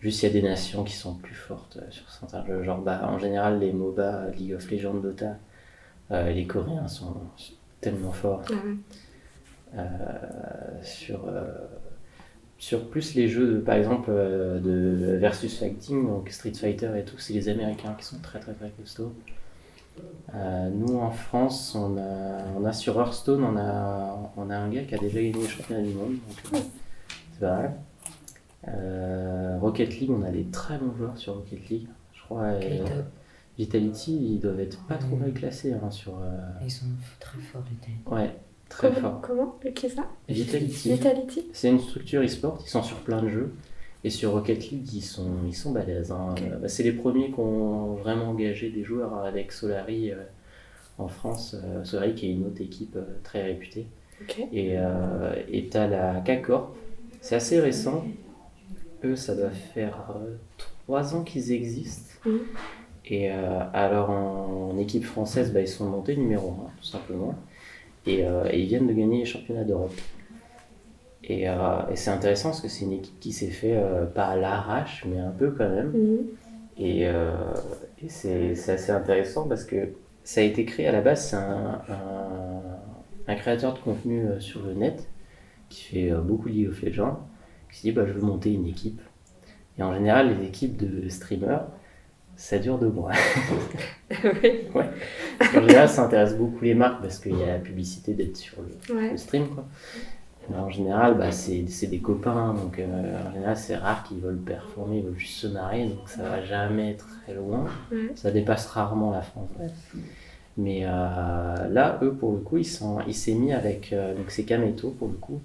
[0.00, 2.62] Juste, il y a des nations qui sont plus fortes euh, sur certains jeux.
[2.62, 5.36] Genre, bah, en général, les MOBA, League of Legends, Dota,
[6.10, 7.14] euh, les Coréens sont
[7.80, 8.42] tellement forts.
[8.50, 8.54] Ah.
[9.78, 11.44] Euh, sur, euh,
[12.58, 17.04] sur plus les jeux, de, par exemple, euh, de versus fighting, donc Street Fighter et
[17.04, 19.14] tout, c'est les Américains qui sont très très très costauds.
[20.34, 24.68] Euh, nous en France, on a, on a sur Hearthstone, on a, on a un
[24.70, 26.58] gars qui a déjà gagné les championnats du monde, donc euh,
[28.68, 31.86] Euh, Rocket League, on a des très bons joueurs sur Rocket League.
[32.14, 32.84] Je crois euh.
[33.58, 36.12] Vitality, ils doivent être pas trop mal classés hein, sur.
[36.18, 36.86] euh, Ils sont
[37.18, 38.06] très forts, les têtes.
[38.12, 38.34] ouais,
[38.68, 39.20] très Comment, fort.
[39.22, 40.04] comment Qui est ça?
[40.28, 40.92] Vitality.
[40.92, 43.52] Vitality C'est une structure e-sport, ils sont sur plein de jeux.
[44.02, 46.10] Et sur Rocket League, ils sont, ils sont balèzes.
[46.10, 46.34] hein.
[46.62, 50.16] Bah, c'est les premiers qui ont vraiment engagé des joueurs avec Solari euh,
[50.96, 51.54] en France.
[51.62, 53.86] Euh, Solari qui est une autre équipe euh, très réputée.
[54.22, 54.38] Ok.
[54.52, 56.74] Et euh, et t'as la K-Corp,
[57.20, 58.04] c'est assez récent.
[59.04, 60.36] Eux, ça doit faire euh,
[60.86, 62.14] trois ans qu'ils existent.
[62.26, 62.40] Mhm.
[63.06, 67.34] Et euh, alors en, en équipe française, bah, ils sont montés numéro 1, tout simplement.
[68.06, 69.94] Et, euh, et ils viennent de gagner les championnats d'Europe.
[71.24, 71.54] Et, euh,
[71.90, 73.78] et c'est intéressant parce que c'est une équipe qui s'est fait
[74.14, 75.92] pas à l'arrache, mais un peu quand même.
[75.92, 76.18] Mhm.
[76.78, 79.90] Et, et c'est assez intéressant parce que
[80.24, 82.62] ça a été créé à la base, c'est un, un,
[83.26, 85.06] un créateur de contenu sur le net
[85.70, 87.20] qui fait euh, beaucoup de League of Legends,
[87.72, 89.00] qui s'est dit bah, je veux monter une équipe.
[89.78, 91.64] Et en général, les équipes de streamers,
[92.36, 93.12] ça dure deux mois.
[94.24, 94.82] oui.
[95.40, 98.58] en général, ça intéresse beaucoup les marques parce qu'il y a la publicité d'être sur
[98.62, 99.10] le, Ouais.
[99.12, 99.48] le stream.
[99.48, 99.64] Quoi.
[100.48, 104.38] Mais en général, bah, c'est des copains, donc euh, en général, c'est rare qu'ils veulent
[104.40, 107.66] performer, ils veulent juste se marrer, donc ça va jamais très loin.
[107.92, 108.10] Ouais.
[108.16, 109.48] Ça dépasse rarement la France.
[110.56, 110.88] Mais euh,
[111.68, 113.92] là, eux, pour le coup, ils sont, il s'est mis avec.
[113.92, 115.40] euh, donc, c'est Kameto, pour le coup.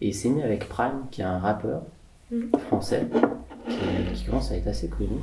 [0.00, 1.82] Et il s'est mis avec Prime, qui est un rappeur
[2.30, 2.48] Mhm.
[2.68, 3.06] français,
[3.68, 5.18] qui, qui commence à être assez connu.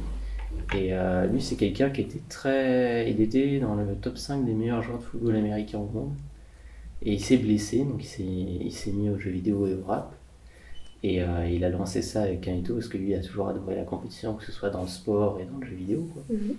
[0.76, 3.10] Et euh, lui, c'est quelqu'un qui était très.
[3.10, 6.12] Il était dans le top 5 des meilleurs joueurs de football américain au monde.
[7.04, 10.14] Et il s'est blessé, donc il s'est, mis aux jeux vidéo et au rap.
[11.04, 13.84] Et euh, il a lancé ça avec Kameto parce que lui a toujours adoré la
[13.84, 16.10] compétition, que ce soit dans le sport et dans le jeu vidéo.
[16.14, 16.24] Quoi.
[16.30, 16.56] Mhm.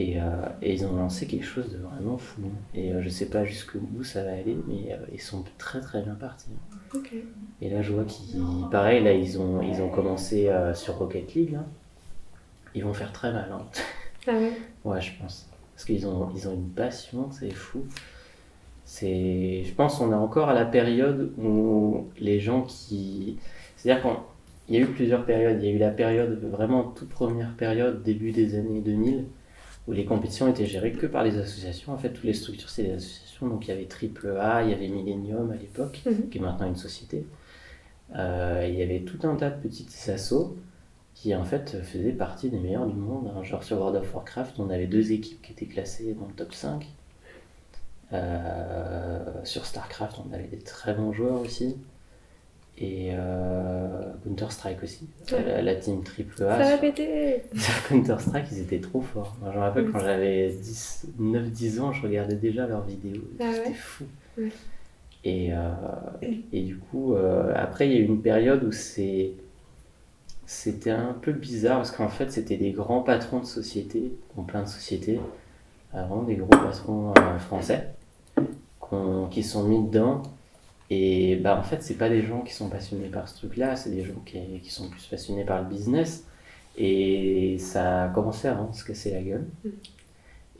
[0.00, 0.24] Et, euh,
[0.62, 2.42] et ils ont lancé quelque chose de vraiment fou.
[2.72, 6.02] Et euh, je sais pas jusqu'où ça va aller, mais euh, ils sont très très
[6.02, 6.50] bien partis.
[6.94, 7.12] Ok.
[7.60, 8.40] Et là, je vois qu'ils.
[8.70, 11.52] Pareil, là, ils ont, ils ont commencé euh, sur Rocket League.
[11.52, 11.64] Là.
[12.76, 13.48] Ils vont faire très mal.
[13.52, 13.62] hein.
[14.28, 14.52] Ah ouais.
[14.84, 15.48] Ouais, je pense.
[15.74, 17.84] Parce qu'ils ont, ils ont une passion, c'est fou.
[18.84, 23.38] C'est, je pense qu'on est encore à la période où les gens qui.
[23.76, 24.02] C'est-à-dire
[24.68, 25.58] qu'il y a eu plusieurs périodes.
[25.60, 29.24] Il y a eu la période, vraiment toute première période, début des années 2000,
[29.88, 31.92] où les compétitions étaient gérées que par les associations.
[31.92, 33.48] En fait, toutes les structures, c'est des associations.
[33.48, 36.28] Donc il y avait AAA, il y avait Millennium à l'époque, Mhm.
[36.30, 37.24] qui est maintenant une société.
[38.16, 40.56] Euh, il y avait tout un tas de petites assos
[41.14, 43.30] qui en fait faisaient partie des meilleurs du monde.
[43.36, 43.42] hein.
[43.42, 46.52] Genre sur World of Warcraft, on avait deux équipes qui étaient classées dans le top
[46.54, 46.86] 5.
[48.12, 51.76] Euh, sur StarCraft, on avait des très bons joueurs aussi.
[52.80, 55.08] Et euh, Counter-Strike aussi.
[55.32, 55.42] Ouais.
[55.44, 56.00] La, la team
[56.36, 56.58] Ça AAA.
[56.58, 59.36] va sur- péter sur Counter-Strike, ils étaient trop forts.
[59.40, 63.22] Moi, je me rappelle quand j'avais 10 9-10 ans, je regardais déjà leurs vidéos.
[63.40, 64.04] Ah C'était ouais fou.
[65.24, 65.56] Et, euh,
[66.52, 69.32] et du coup, euh, après, il y a eu une période où c'est.
[70.46, 74.62] C'était un peu bizarre parce qu'en fait, c'était des grands patrons de sociétés, ont plein
[74.62, 75.20] de sociétés,
[75.92, 77.88] vraiment des gros patrons français,
[78.80, 80.22] qu'on- qui sont mis dedans.
[80.90, 83.90] Et bah, en fait, c'est pas des gens qui sont passionnés par ce truc-là, c'est
[83.90, 86.24] des gens qui, qui sont plus passionnés par le business.
[86.76, 89.46] Et ça a commencé à vraiment se casser la gueule.
[89.64, 89.68] Mm.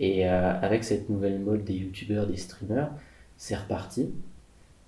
[0.00, 2.90] Et euh, avec cette nouvelle mode des youtubeurs, des streamers,
[3.36, 4.12] c'est reparti.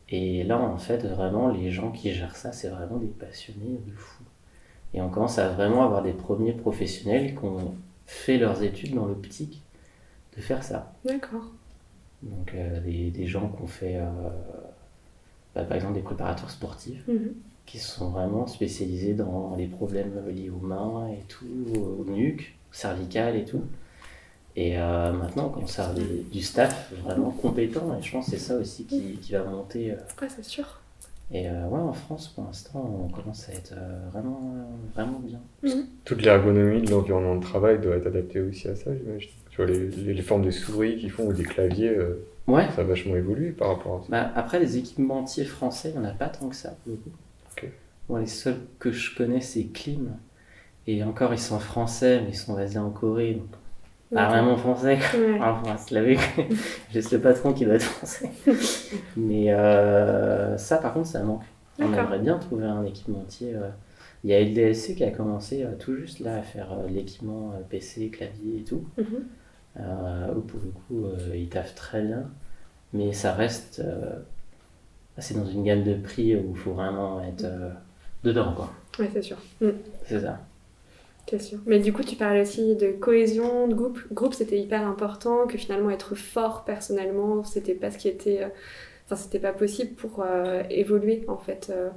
[0.09, 3.93] Et là, en fait, vraiment, les gens qui gèrent ça, c'est vraiment des passionnés de
[3.93, 4.25] fou.
[4.93, 7.75] Et on commence à vraiment avoir des premiers professionnels qui ont
[8.07, 9.63] fait leurs études dans l'optique
[10.37, 10.93] de faire ça.
[11.05, 11.45] D'accord.
[12.23, 14.09] Donc, euh, des, des gens qui ont fait, euh,
[15.55, 17.35] bah, par exemple, des préparateurs sportifs Mhm.
[17.67, 21.47] qui sont vraiment spécialisés dans les problèmes liés aux mains et tout,
[21.79, 23.63] aux nuques, cervicales et tout.
[24.57, 28.25] Et euh, maintenant, on commence à avoir des- du staff vraiment compétent, et je pense
[28.27, 29.93] que c'est ça aussi qui, qui va monter.
[29.93, 30.81] euh, Ouais, c'est sûr.
[31.31, 34.41] Et euh, ouais, en France, pour l'instant, on commence à être euh, vraiment,
[34.95, 35.41] vraiment bien.
[36.05, 39.31] Toute l'ergonomie de l'environnement de travail doit être adaptée aussi à ça, j'imagine.
[39.51, 42.67] Tu vois, les, les- les formes de souris qu'ils font ou des claviers, euh, Ouais.
[42.75, 44.07] ça a vachement évolué par rapport à ça.
[44.09, 46.75] Bah, après, les équipementiers français, il n'y en a pas tant que ça.
[48.19, 50.17] les seuls que je connais, c'est Klim.
[50.87, 53.35] Et encore, ils sont français, mais ils sont basés en Corée.
[53.35, 53.47] Donc,
[54.13, 54.31] pas D'accord.
[54.33, 54.99] vraiment français.
[55.15, 55.35] Ouais.
[55.39, 56.19] Enfin, on va se laver.
[56.93, 58.31] Juste le patron qui doit être français.
[59.17, 61.43] mais euh, ça, par contre, ça manque.
[61.79, 63.55] On aimerait bien trouver un équipementier.
[63.55, 63.69] euh.
[64.25, 67.53] Il y a LDLC qui a commencé euh, tout juste là à faire euh, l'équipement
[67.55, 68.85] euh, PC, clavier et tout.
[68.99, 69.07] Mhm.
[69.79, 72.25] Où pour le coup, euh, ils taffent très bien.
[72.93, 73.81] Mais ça reste.
[73.81, 74.17] euh,
[75.19, 77.71] c'est dans une gamme de prix où il faut vraiment être euh,
[78.25, 78.71] dedans, quoi.
[78.99, 79.37] Ouais, c'est sûr.
[79.61, 79.69] Mm.
[80.07, 80.41] C'est ça.
[81.29, 81.59] C'est sûr.
[81.67, 84.01] Mais du coup, tu parles aussi de cohésion de groupe.
[84.13, 88.43] Groupe, c'était hyper important, que finalement être fort personnellement, c'était pas ce qui était.
[88.45, 88.49] euh,
[89.07, 91.69] Enfin, c'était pas possible pour euh, évoluer en fait.
[91.71, 91.89] Euh,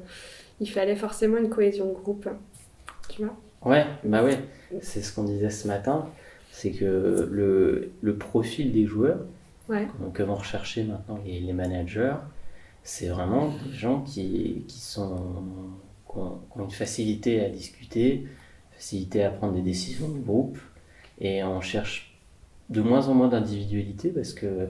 [0.60, 2.28] il fallait forcément une cohésion de groupe.
[3.10, 4.40] Tu vois Ouais, bah ouais,
[4.82, 6.08] c'est ce qu'on disait ce matin,
[6.56, 9.20] c'est que le, le profil des joueurs
[9.70, 9.88] Ouais.
[10.14, 12.16] que vont rechercher maintenant les, les managers,
[12.84, 15.16] c'est vraiment des gens qui, qui, sont,
[16.12, 18.28] qui, ont, qui ont une facilité à discuter,
[18.74, 20.58] facilité à prendre des décisions de groupe,
[21.20, 22.20] et on cherche
[22.70, 24.68] de moins en moins d'individualité parce que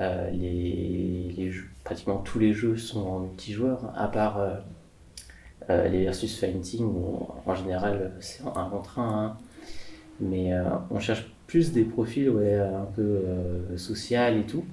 [0.00, 4.54] euh, les, les jeux- pratiquement tous les jeux sont en multijoueur, à part euh,
[5.70, 9.24] euh, les versus fighting où en général c'est un contre un.
[9.24, 9.36] hein.
[10.20, 14.64] Mais euh, on cherche plus des profils ouais, un peu euh, social et tout,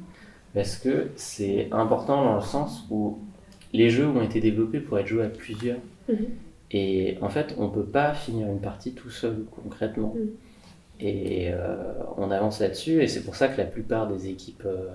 [0.53, 3.19] parce que c'est important dans le sens où
[3.73, 5.79] les jeux ont été développés pour être joués à plusieurs.
[6.07, 6.27] Mhm.
[6.71, 10.13] Et en fait, on peut pas finir une partie tout seul concrètement.
[10.15, 10.29] Mhm.
[11.01, 14.89] Et euh, on avance là-dessus, et c'est pour ça que la plupart des équipes euh,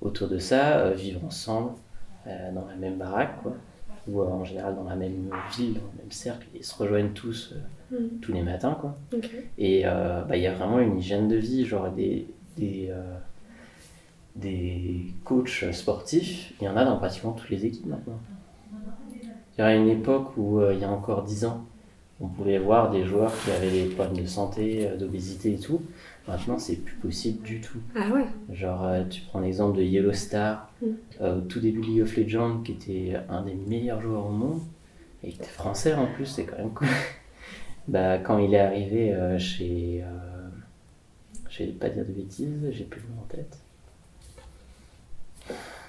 [0.00, 1.72] autour de ça vivent ensemble
[2.54, 3.54] dans la même baraque, quoi,
[4.08, 7.54] ou en général dans la même ville, dans le même cercle, et se rejoignent tous
[7.92, 8.20] euh, Mhm.
[8.20, 8.96] tous les matins, quoi.
[9.14, 9.30] Ok.
[9.58, 13.02] Et euh, bah, il y a vraiment une hygiène de vie, genre des, des, euh,
[14.36, 18.18] des coachs sportifs, il y en a dans pratiquement toutes les équipes maintenant.
[19.56, 21.64] Il y a une époque où, euh, il y a encore 10 ans,
[22.20, 25.82] on pouvait voir des joueurs qui avaient des problèmes de santé, euh, d'obésité et tout.
[26.26, 27.78] Maintenant, c'est plus possible du tout.
[27.94, 30.86] Ah ouais Genre, euh, tu prends l'exemple de Yellow Star, Mm.
[31.20, 34.30] euh, au tout début de League of Legends, qui était un des meilleurs joueurs au
[34.30, 34.60] monde,
[35.22, 36.88] et qui était français en plus, c'est quand même cool.
[37.88, 40.02] Bah, quand il est arrivé euh, chez.
[40.02, 40.48] Euh,
[41.50, 43.58] je vais pas dire de bêtises, j'ai plus le nom en tête.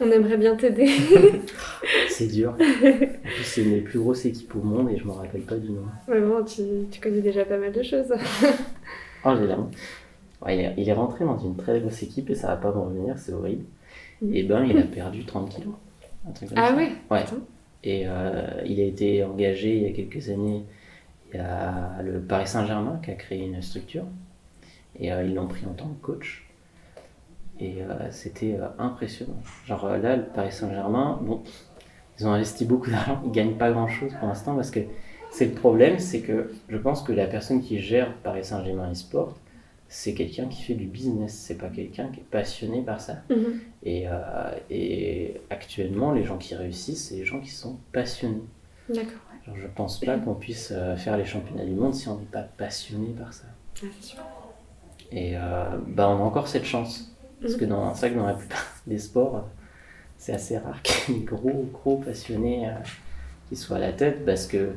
[0.01, 0.87] On aimerait bien t'aider.
[2.09, 2.53] C'est dur.
[2.59, 5.55] En plus, c'est une des plus grosses équipes au monde et je me rappelle pas
[5.57, 5.83] du nom.
[6.07, 8.13] Mais bon, tu, tu connais déjà pas mal de choses.
[9.27, 9.73] Oh, j'ai la honte.
[10.45, 12.71] Ouais, il, est, il est rentré dans une très grosse équipe et ça va pas
[12.71, 13.65] me revenir, c'est horrible.
[14.21, 14.35] Mhm.
[14.35, 15.73] Et ben, il a perdu 30 kilos.
[16.27, 16.75] Un truc comme Ah ça.
[16.75, 17.23] ouais Ouais.
[17.83, 20.61] Et euh, il a été engagé il y a quelques années.
[21.33, 24.05] Il y a le Paris Saint-Germain qui a créé une structure.
[24.99, 26.47] Et euh, ils l'ont pris en tant que coach.
[27.59, 29.37] Et euh, c'était euh, impressionnant.
[29.65, 31.43] Genre là, le Paris Saint-Germain, bon,
[32.19, 33.21] ils ont investi beaucoup d'argent.
[33.25, 34.81] Ils gagnent pas grand-chose pour l'instant parce que
[35.31, 39.37] c'est le problème, c'est que je pense que la personne qui gère Paris Saint-Germain e-sport,
[39.87, 41.33] c'est quelqu'un qui fait du business.
[41.33, 43.17] C'est pas quelqu'un qui est passionné par ça.
[43.29, 43.59] Mhm.
[43.83, 44.05] Et,
[44.69, 48.43] et actuellement, les gens qui réussissent, c'est les gens qui sont passionnés.
[48.89, 49.24] D'accord.
[49.53, 52.41] Je pense pas qu'on puisse euh, faire les championnats du monde si on n'est pas
[52.41, 53.45] passionné par ça.
[53.83, 54.19] Ah, sûr.
[55.11, 57.11] Et euh, bah, on a encore cette chance.
[57.41, 59.47] Parce que dans, c'est vrai que dans la plupart des sports,
[60.17, 62.73] c'est assez rare qu'il y ait des gros, gros passionnés euh,
[63.49, 64.25] qui soient à la tête.
[64.25, 64.75] Parce que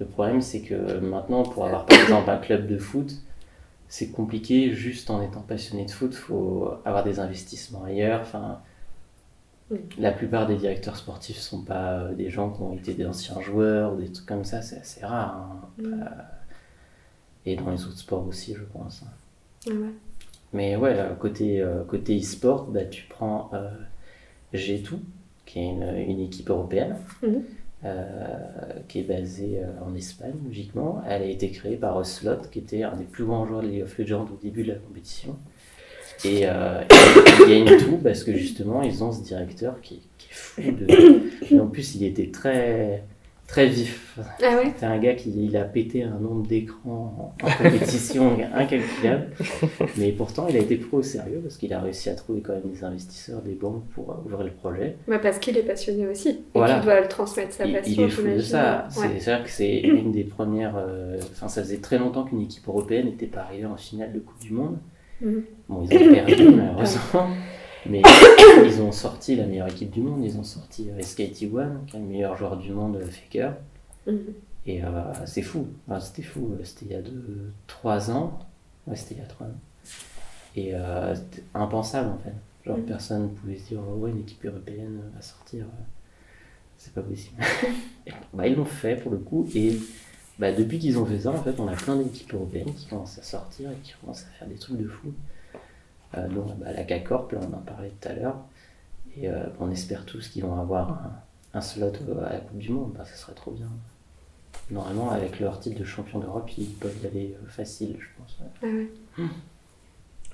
[0.00, 3.12] le problème, c'est que maintenant, pour avoir par exemple un club de foot,
[3.88, 6.10] c'est compliqué juste en étant passionné de foot.
[6.12, 8.22] Il faut avoir des investissements ailleurs.
[8.22, 8.60] Enfin,
[9.70, 9.76] Mm.
[9.98, 13.40] la plupart des directeurs sportifs sont pas euh, des gens qui ont été des anciens
[13.40, 14.60] joueurs ou des trucs comme ça.
[14.62, 15.36] C'est assez rare.
[15.36, 15.68] hein.
[15.82, 15.92] Mm.
[16.02, 16.06] Euh,
[17.46, 19.02] et dans les autres sports aussi, je pense.
[19.66, 19.72] Ouais.
[20.52, 23.70] Mais ouais, euh, côté, euh, côté e-sport, bah, tu prends euh,
[24.54, 24.98] G2,
[25.46, 26.96] qui est une, une équipe européenne,
[27.84, 28.06] euh,
[28.88, 31.02] qui est basée en Espagne, logiquement.
[31.06, 33.82] Elle a été créée par Ocelot, qui était un des plus grands joueurs de League
[33.82, 35.36] of Legends au début de la compétition.
[36.24, 36.80] Et euh,
[37.40, 41.54] ils gagnent tout parce que justement, ils ont ce directeur qui, qui est fou de.
[41.54, 43.02] Et en plus, il était très,
[43.46, 44.18] très vif.
[44.42, 44.72] Ah ouais?
[44.78, 49.28] C'est un gars qui il a pété un nombre d'écrans en, en compétition incalculable.
[49.98, 52.54] Mais pourtant, il a été pris au sérieux parce qu'il a réussi à trouver quand
[52.54, 54.96] même des investisseurs, des banques pour euh, ouvrir le projet.
[55.06, 56.28] bah Parce qu'il est passionné aussi.
[56.30, 56.74] Et Voilà.
[56.76, 57.92] qu'il doit le transmettre sa Il, passion.
[57.94, 58.86] il est fou de ça.
[58.90, 59.06] C'est Ouais.
[59.18, 60.76] c'est vrai que c'est une des premières.
[60.78, 64.20] euh, Enfin, ça faisait très longtemps qu'une équipe européenne n'était pas arrivée en finale de
[64.20, 64.78] Coupe du Monde.
[65.20, 65.44] Mhm.
[65.68, 67.28] Bon, ils ont perdu malheureusement.
[67.86, 68.00] Mais
[68.64, 72.00] ils ont sorti la meilleure équipe du monde, ils ont sorti euh, SKT1, qui est
[72.00, 73.52] le meilleur joueur du monde, euh, Faker.
[74.06, 74.18] Mhm.
[74.66, 74.88] Et euh,
[75.26, 77.02] c'est fou, Enfin, c'était fou, c'était il y a
[77.66, 78.38] 3 ans.
[78.86, 79.50] Ouais, c'était il y a 3 ans.
[80.56, 82.32] Et euh, c'était impensable en fait.
[82.64, 82.84] Genre Mhm.
[82.84, 85.66] personne ne pouvait se dire, oh, ouais, une équipe européenne va sortir.
[86.78, 87.36] C'est pas possible.
[88.32, 89.46] Bah, ils l'ont fait pour le coup.
[89.54, 89.78] Et
[90.38, 93.18] bah, depuis qu'ils ont fait ça, en fait, on a plein d'équipes européennes qui commencent
[93.18, 95.12] à sortir et qui commencent à faire des trucs de fou.
[96.16, 98.36] Euh, dont bah, la K-Corp, là, on en parlait tout à l'heure.
[99.16, 102.58] Et euh, on espère tous qu'ils vont avoir un, un slot euh, à la Coupe
[102.58, 102.92] du Monde.
[102.96, 103.68] Bah, ça serait trop bien.
[104.70, 108.38] Normalement, avec leur titre de champion d'Europe, ils peuvent y aller facile, je pense.
[108.40, 108.46] ouais.
[108.62, 109.28] Ah ouais.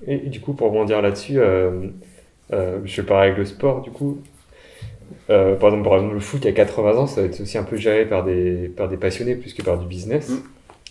[0.06, 1.88] Et, et du coup, pour rebondir là-dessus, euh,
[2.52, 4.18] euh, je parle avec le sport, du coup.
[5.30, 8.06] Euh, par, exemple, le foot, a 80 ans, ça va être aussi un peu géré
[8.06, 10.30] par des, par des passionnés plus que par du business.
[10.30, 10.42] Mm.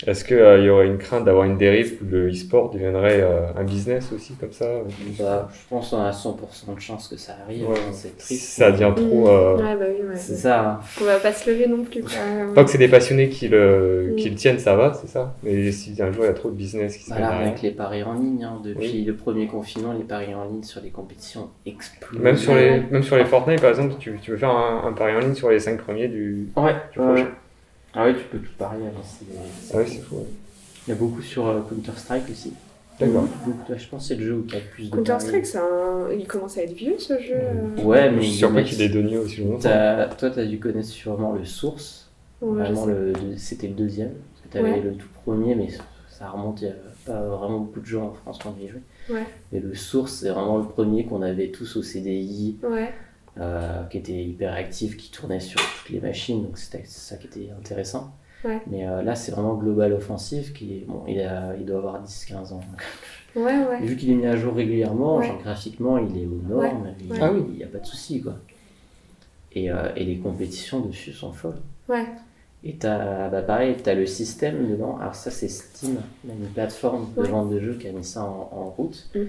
[0.08, 3.66] Est-ce qu'il y aurait une crainte d'avoir une dérive où le e-sport deviendrait euh, un
[3.66, 4.66] business aussi, comme ça
[5.20, 7.68] Bah, je pense qu'on a 100% de chance que ça arrive.
[7.70, 7.76] Ouais.
[7.78, 8.50] hein, c'est triste.
[8.58, 9.28] Ça devient trop.
[9.28, 10.16] euh, Ouais, bah oui, ouais.
[10.16, 10.62] C'est ça.
[10.70, 10.80] hein.
[11.02, 12.02] On va pas se lever non plus.
[12.02, 12.12] Quoi.
[12.56, 14.16] Tant que c'est des passionnés qui le, Mm.
[14.16, 15.36] qui le tiennent, ça va, c'est ça.
[15.44, 17.30] Mais si un jour il y a trop de business qui se Bah met là,
[17.32, 17.48] derrière.
[17.50, 19.04] avec les paris en ligne, hein, depuis Oui.
[19.04, 22.22] le premier confinement, les paris en ligne sur les compétitions explosent.
[22.22, 24.94] Même sur, les, même sur les Fortnite, par exemple, tu, tu veux faire un, un
[24.94, 27.28] pari en ligne sur les 5 premiers du, Ouais, du ouais, prochain.
[27.94, 28.86] Ah ouais, tu peux tout parier.
[28.88, 29.26] hein, c'est-
[29.68, 30.16] c'est- Ah oui, c'est fou.
[30.18, 30.24] ouais.
[30.88, 32.54] Il y a beaucoup sur euh, Counter-Strike aussi.
[33.00, 33.26] D'accord.
[33.70, 35.58] Je pense que c'est le jeu où il y a le plus de Counter-Strike, c'est
[35.58, 36.12] un...
[36.18, 37.84] il commence à être vieux ce jeu.
[37.84, 39.70] Ouais, mais Je suis surpris qu'il ait donné aussi longtemps.
[40.18, 42.10] Toi, tu as dû connaître sûrement le Source.
[42.42, 44.12] Ouais, Vraiment, le, c'était le deuxième.
[44.12, 44.82] Parce que tu avais Ouais.
[44.82, 45.70] le tout premier, mais
[46.10, 46.76] ça remonte, il n'y a
[47.06, 48.82] pas vraiment beaucoup de gens en France qui ont y joué.
[49.10, 49.24] Ouais.
[49.52, 52.92] Mais le Source, c'est vraiment le premier qu'on avait tous au CDI, Ouais.
[53.40, 57.28] Euh, qui était hyper actif, qui tournait sur toutes les machines, donc c'était ça qui
[57.28, 58.12] était intéressant.
[58.46, 58.62] Ouais.
[58.68, 62.04] Mais euh, là, c'est vraiment Global Offensive, qui est, bon, il, a, il doit avoir
[62.04, 62.62] 10-15 ans.
[63.36, 63.82] Ouais, ouais.
[63.82, 67.20] Vu qu'il est mis à jour régulièrement, genre graphiquement, il est aux normes, il Ouais.
[67.22, 68.22] ah oui, n'y a pas de souci.
[68.22, 68.36] quoi.
[69.52, 71.60] Et, euh, et les compétitions dessus sont folles.
[71.90, 72.06] Ouais.
[72.64, 74.98] Et t'as, bah pareil, t'as le système dedans.
[75.00, 75.98] Alors ça, c'est Steam,
[76.28, 79.10] une plateforme de vente de jeux qui a mis ça en, en route.
[79.16, 79.20] Mm.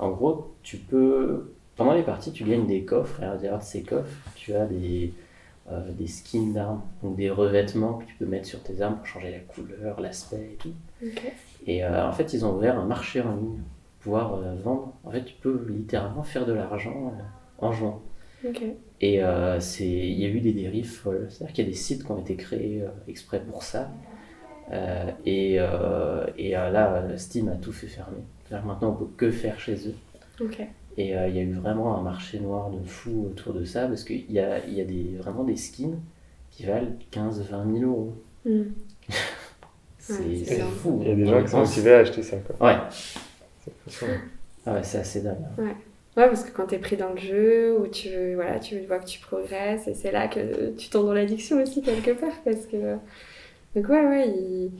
[0.00, 3.20] En gros, tu peux, pendant les parties, tu gagnes des coffres.
[3.22, 5.12] Et à l'intérieur de ces coffres, tu as des,
[5.70, 9.06] euh, des skins d'armes, donc des revêtements que tu peux mettre sur tes armes pour
[9.06, 10.74] changer la couleur, l'aspect et tout.
[11.66, 13.60] Et euh, en fait, ils ont ouvert un marché en ligne
[14.00, 14.94] pour pouvoir euh, vendre.
[15.04, 17.12] En fait, tu peux littéralement faire de l'argent
[17.58, 18.02] en jouant.
[18.46, 18.62] Ok.
[19.00, 21.26] Et il y a eu des dérives folles.
[21.30, 23.88] C'est-à-dire qu'il y a des sites qui ont été créés exprès pour ça.
[25.24, 25.54] Et
[26.38, 28.22] et là, Steam a tout fait fermer.
[28.44, 29.94] C'est-à-dire que maintenant, on peut que faire chez eux.
[30.98, 33.86] Et euh, il y a eu vraiment un marché noir de fou autour de ça
[33.86, 35.98] parce qu'il y a, il y a des, vraiment des skins
[36.50, 38.12] qui valent 15-20 000 euros.
[38.44, 38.62] Hmm.
[39.98, 40.98] C'est, Ouais, fou.
[41.02, 42.36] Il y a des gens qui sont motivés à acheter ça.
[42.38, 42.66] Quoi.
[42.68, 42.76] Ouais.
[42.90, 44.14] C'est impressionnant.
[44.66, 45.36] Ah ouais, c'est assez dingue.
[45.58, 45.62] hein.
[46.16, 49.06] Ouais, parce que quand t'es pris dans le jeu, ou tu, voilà, tu vois que
[49.06, 52.34] tu progresses, et c'est là que tu tombes dans l'addiction aussi, quelque part.
[52.44, 52.96] Parce que...
[53.74, 54.72] Donc, ouais, ouais, il-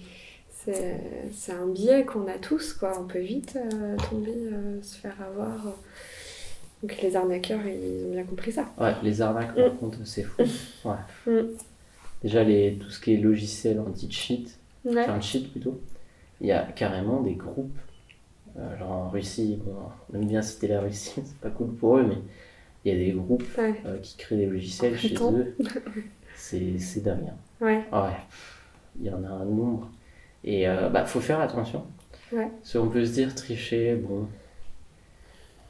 [0.64, 1.00] c'est
[1.32, 2.92] c'est un biais qu'on a tous, quoi.
[3.00, 5.58] On peut vite euh, tomber, euh, se faire avoir.
[6.82, 8.68] Donc, les arnaqueurs, ils ont bien compris ça.
[8.78, 10.42] Ouais, les arnaques, par contre, c'est fou.
[10.84, 11.32] Ouais.
[11.32, 11.46] Mm.
[12.22, 15.02] Déjà, les, tout ce qui est logiciel anti-cheat, Ouais.
[15.02, 15.80] enfin cheat plutôt,
[16.40, 17.76] il y a carrément des groupes.
[18.58, 19.74] euh, genre en Russie, bon,
[20.12, 22.18] on aime bien citer la Russie, c'est pas cool pour eux, mais
[22.84, 23.74] il y a des groupes Ouais.
[24.02, 25.32] qui créent des logiciels chez Putain.
[25.32, 25.56] eux.
[26.36, 27.28] C'est c'est dingue.
[27.30, 27.36] hein.
[27.64, 27.84] Ouais.
[27.92, 28.16] Ah ouais,
[29.00, 29.88] il y en a un nombre.
[30.44, 31.84] Et euh, bah, faut faire attention.
[32.32, 32.48] Ouais.
[32.60, 34.26] Parce qu'on peut se dire tricher, bon,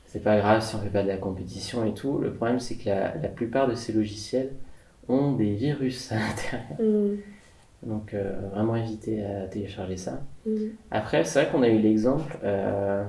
[0.07, 2.19] c'est pas grave si on fait pas de la compétition et tout.
[2.19, 4.51] Le problème, c'est que la, la plupart de ces logiciels
[5.09, 6.81] ont des virus à l'intérieur.
[6.81, 7.17] Hmm.
[7.83, 10.23] Donc, euh, vraiment éviter à télécharger ça.
[10.47, 10.69] Hmm.
[10.91, 13.05] Après, c'est vrai qu'on a eu l'exemple, euh,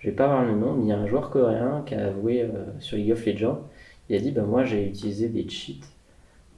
[0.00, 2.06] je vais pas avoir le nom, mais il y a un joueur coréen qui a
[2.06, 3.60] avoué euh, sur League of Legends,
[4.08, 5.86] il a dit bah, Moi j'ai utilisé des cheats,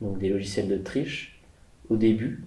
[0.01, 1.41] donc des logiciels de triche,
[1.91, 2.45] au début,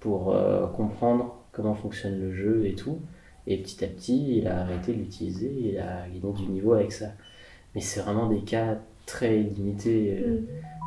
[0.00, 2.98] pour euh, comprendre comment fonctionne le jeu et tout.
[3.46, 6.74] Et petit à petit, il a arrêté de l'utiliser et il a gagné du niveau
[6.74, 7.06] avec ça.
[7.74, 10.18] Mais c'est vraiment des cas très limités.
[10.22, 10.46] euh, Hmm.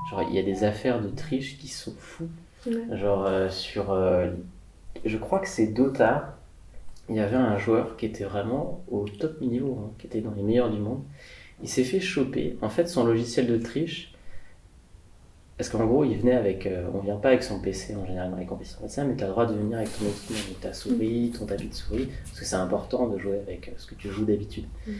[0.09, 2.29] Genre, il y a des affaires de triche qui sont fous.
[2.91, 3.95] Genre, euh, sur.
[5.05, 6.37] je crois que c'est Dota.
[7.09, 10.31] Il y avait un joueur qui était vraiment au top niveau, hein, qui était dans
[10.31, 11.01] les meilleurs du monde.
[11.61, 12.57] Il s'est fait choper.
[12.61, 14.10] En fait, son logiciel de triche.
[15.61, 16.65] Parce qu'en gros, il venait avec.
[16.65, 19.15] euh, on vient pas avec son PC en général dans les compétitions comme ça, mais
[19.15, 21.73] tu as le droit de venir avec ton équipement, avec ta souris, ton tapis de
[21.75, 22.07] souris.
[22.23, 24.65] Parce que c'est important de jouer avec euh, ce que tu joues d'habitude.
[24.87, 24.91] Mm.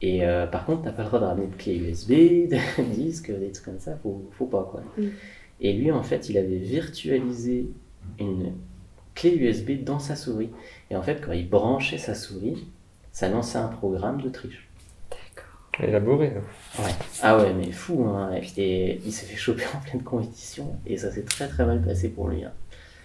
[0.00, 2.08] Et euh, par contre, t'as pas le droit de ramener de clé USB,
[2.48, 4.82] de disque, des trucs comme ça, faut, faut pas quoi.
[4.96, 5.08] Mm.
[5.60, 7.68] Et lui, en fait, il avait virtualisé
[8.18, 8.54] une
[9.14, 10.48] clé USB dans sa souris.
[10.90, 12.66] Et en fait, quand il branchait sa souris,
[13.12, 14.67] ça lançait un programme de triche.
[15.82, 16.32] Élaboré.
[16.36, 16.82] hein.
[16.82, 16.90] Ouais.
[17.22, 18.32] Ah ouais, mais fou, hein.
[18.34, 18.52] Et puis,
[19.04, 22.28] il s'est fait choper en pleine compétition et ça s'est très très mal passé pour
[22.28, 22.44] lui.
[22.44, 22.52] Hein.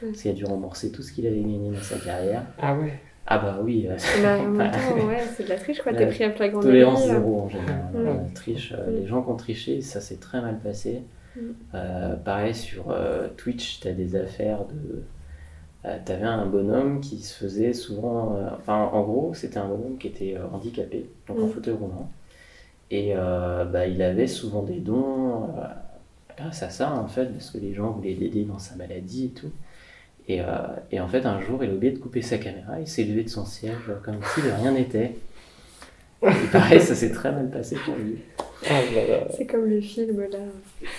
[0.01, 0.05] Mm.
[0.07, 2.43] Parce qu'il a dû rembourser tout ce qu'il avait gagné dans sa carrière.
[2.59, 2.93] Ah ouais.
[3.25, 4.69] Ah bah oui, euh, Bah,
[5.07, 5.93] ouais, c'est de la triche, quoi.
[5.93, 7.19] T'es pris à flagrant tolérance délit, euh.
[7.19, 7.85] zéro en général.
[7.93, 8.03] Mm.
[8.05, 8.95] La triche, euh, Mm.
[9.01, 11.01] les gens qui ont triché, ça s'est très mal passé.
[11.37, 11.39] Mm.
[11.75, 15.03] Euh, pareil sur euh, Twitch, t'as des affaires de.
[15.85, 18.35] euh, T'avais un bonhomme qui se faisait souvent.
[18.35, 21.49] euh, Enfin, en gros, c'était un bonhomme qui était euh, handicapé, donc en Mm.
[21.51, 22.09] fauteuil roulant.
[22.95, 25.63] Et euh, bah, il avait souvent des dons euh,
[26.37, 29.29] grâce à ça, en fait, parce que les gens voulaient l'aider dans sa maladie et
[29.29, 29.51] tout.
[30.27, 30.45] Et, euh,
[30.91, 33.23] et en fait, un jour, il a oublié de couper sa caméra, il s'est levé
[33.23, 35.15] de son siège comme si de rien n'était.
[36.21, 38.19] Et pareil, ça s'est très mal passé pour lui.
[38.69, 38.79] Ah.
[39.35, 40.37] C'est comme le film là.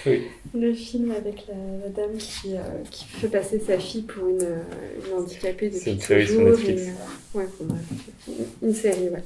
[0.05, 0.24] Oui.
[0.53, 4.36] Le film avec la, la dame qui, euh, qui fait passer sa fille pour une,
[4.42, 6.09] une handicapée depuis C'est une toujours.
[6.09, 6.82] série sur Netflix.
[6.82, 6.88] et,
[7.38, 7.47] euh, ouais,
[8.62, 9.22] une série, ouais.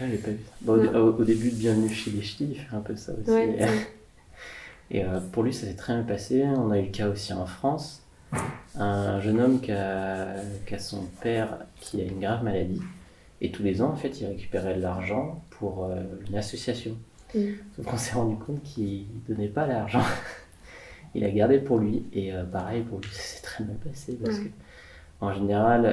[0.00, 0.52] Ah, pas vu ça.
[0.62, 0.88] Bon, au, Ouais.
[0.96, 3.30] au- au début de Bienvenue chez les Ch'tis, il fait un peu ça aussi.
[3.30, 3.56] Ouais.
[4.90, 6.44] Et euh, pour lui, ça s'est très bien passé.
[6.44, 8.02] On a eu le cas aussi en France.
[8.76, 10.34] Un jeune homme qui a,
[10.66, 12.80] qui a son père qui a une grave maladie.
[13.40, 15.96] Et tous les ans, en fait, il récupérait de l'argent pour euh,
[16.28, 16.96] une association.
[17.34, 17.40] Mm.
[17.76, 20.02] Sauf qu'on s'est rendu compte qu'il donnait pas l'argent.
[21.14, 22.04] il a gardé pour lui.
[22.12, 24.18] Et euh, pareil, pour lui, ça s'est très mal passé.
[24.22, 24.44] Parce Ouais.
[24.44, 24.50] que,
[25.24, 25.84] en général,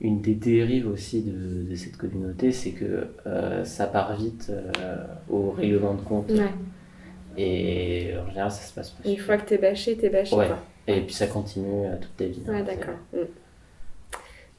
[0.00, 4.96] une des dérives aussi de, de cette communauté, c'est que euh, ça part vite euh,
[5.30, 6.30] au règlement de compte.
[6.30, 6.50] Ouais.
[7.38, 9.08] Et en général, ça se passe pas.
[9.08, 10.46] Une fois que t'es bâché, t'es bâché, Ouais.
[10.46, 10.58] quoi.
[10.86, 12.40] Et puis ça continue euh, toute ta vie.
[12.46, 12.94] Ouais, hein, d'accord.
[13.12, 13.18] Mm.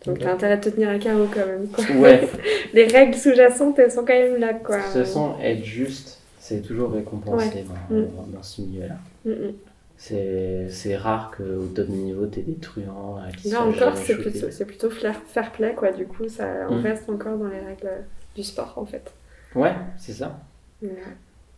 [0.06, 1.84] Donc t'as intérêt de te tenir à carreau quand même, quoi.
[2.00, 2.28] Ouais,
[2.74, 4.78] Les règles sous-jacentes, elles sont quand même là, quoi.
[4.78, 8.08] de toute façon, être juste, c'est toujours récompensé dans, Mm.
[8.34, 8.96] dans, ce milieu-là.
[9.26, 9.52] Mm.
[10.00, 13.98] C'est c'est rare qu'au top niveau, t'aies des truands euh, qui se Là fassent encore,
[13.98, 15.92] c'est plutôt, c'est plutôt fair, play, quoi.
[15.92, 16.82] Du coup, ça, on Mm.
[16.84, 17.90] reste encore dans les règles
[18.36, 19.12] du sport, en fait.
[19.56, 20.40] Ouais, c'est ça.
[20.84, 20.92] Ouais.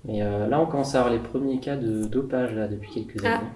[0.06, 3.24] Mais euh, là, on commence à avoir les premiers cas de dopage là, depuis quelques
[3.26, 3.40] Ah.
[3.40, 3.48] années.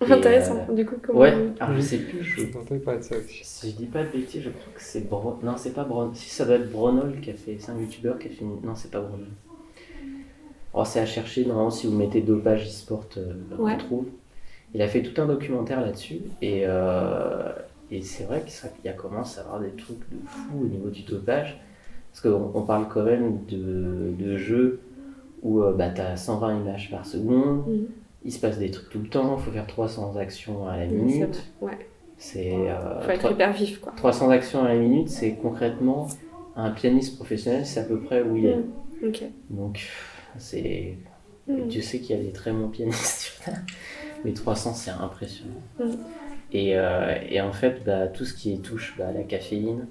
[0.08, 0.66] Et, Intéressant.
[0.68, 1.18] euh, Du coup, comment...
[1.20, 3.40] Ouais, alors je sais plus, je J'ai entendu parler de ça aussi.
[3.44, 5.38] Si je dis pas de bêtises, je crois que c'est Bron...
[5.42, 6.12] Non, c'est pas Bron...
[6.14, 7.56] Si ça doit être Bronol qui a fait.
[7.60, 8.42] C'est un youtubeur qui a fait.
[8.42, 9.26] une- Non, c'est pas Bronol.
[10.74, 11.44] Oh, c'est à chercher.
[11.44, 13.72] Normalement, si vous mettez dopage e-sport, euh, Ouais.
[13.74, 14.06] on trouve.
[14.74, 16.20] Il a fait tout un documentaire là-dessus.
[16.40, 17.52] Et, euh,
[17.90, 21.02] et c'est vrai qu'il a commence à avoir des trucs de fou au niveau du
[21.02, 21.60] dopage.
[22.10, 24.80] Parce qu'on on parle quand même de, de jeux
[25.42, 27.66] où euh, bah, tu as 120 images par seconde.
[27.66, 27.86] Mhm.
[28.24, 29.36] Il se passe des trucs tout le temps.
[29.38, 31.42] Il faut faire 300 actions à la minute.
[31.60, 31.76] Ouais.
[32.16, 32.54] C'est.
[32.70, 33.92] euh, Faut être trois- hyper vif, quoi.
[33.96, 36.06] 300 actions à la minute, c'est concrètement
[36.54, 38.56] un pianiste professionnel, c'est à peu près où il est.
[38.56, 39.16] Mm.
[39.50, 39.88] Donc,
[40.38, 40.96] c'est.
[41.48, 41.66] Mm.
[41.68, 43.62] Dieu sait qu'il y a des très bons pianistes sur Terre,
[44.24, 45.62] mais 300 c'est impressionnant.
[45.78, 45.90] Mm.
[46.52, 49.86] Et, euh, et en fait, bah, tout ce qui touche bah, la caféine,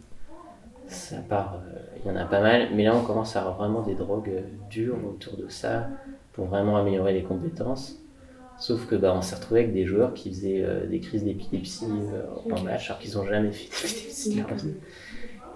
[0.87, 3.57] ça part, euh, il y en a pas mal, mais là on commence à avoir
[3.57, 5.89] vraiment des drogues euh, dures autour de ça
[6.33, 8.01] pour vraiment améliorer les compétences.
[8.61, 11.85] Sauf que bah, on s'est retrouvé avec des joueurs qui faisaient euh, des crises d'épilepsie
[12.13, 14.75] euh, en match alors qu'ils n'ont jamais fait d'épilepsie de leur vie.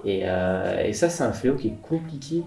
[0.06, 2.44] Et, euh, et ça, c'est un fléau qui est compliqué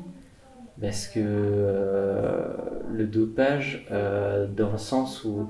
[0.80, 2.52] parce que euh,
[2.92, 5.46] le dopage, euh, dans le sens où,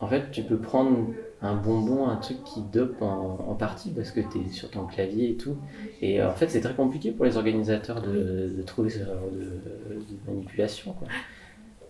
[0.00, 1.08] en fait, tu peux prendre
[1.40, 5.30] un bonbon, un truc qui dope en, partie parce que tu es sur ton clavier
[5.30, 5.56] et tout.
[6.02, 10.30] Et euh, en fait, c'est très compliqué pour les organisateurs de, trouver ce genre de,
[10.30, 10.94] manipulation.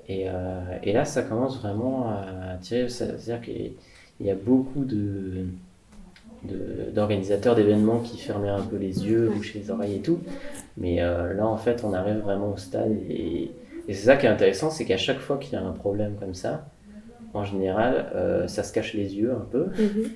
[0.09, 0.25] Et,
[0.93, 2.89] là, ça commence vraiment à tirer.
[2.89, 3.73] C'est-à-dire qu'il
[4.21, 5.47] y a beaucoup de-
[6.95, 10.21] d'organisateurs d'événements qui fermaient un peu les yeux, bouchaient les oreilles et tout.
[10.77, 12.97] Mais euh, là, en fait, on arrive vraiment au stade.
[13.09, 13.51] Et,
[13.89, 16.17] et c'est ça qui est intéressant, c'est qu'à chaque fois qu'il y a un problème
[16.19, 16.69] comme ça,
[17.35, 19.67] en général, euh, ça se cache les yeux un peu.
[19.79, 20.11] Mhm.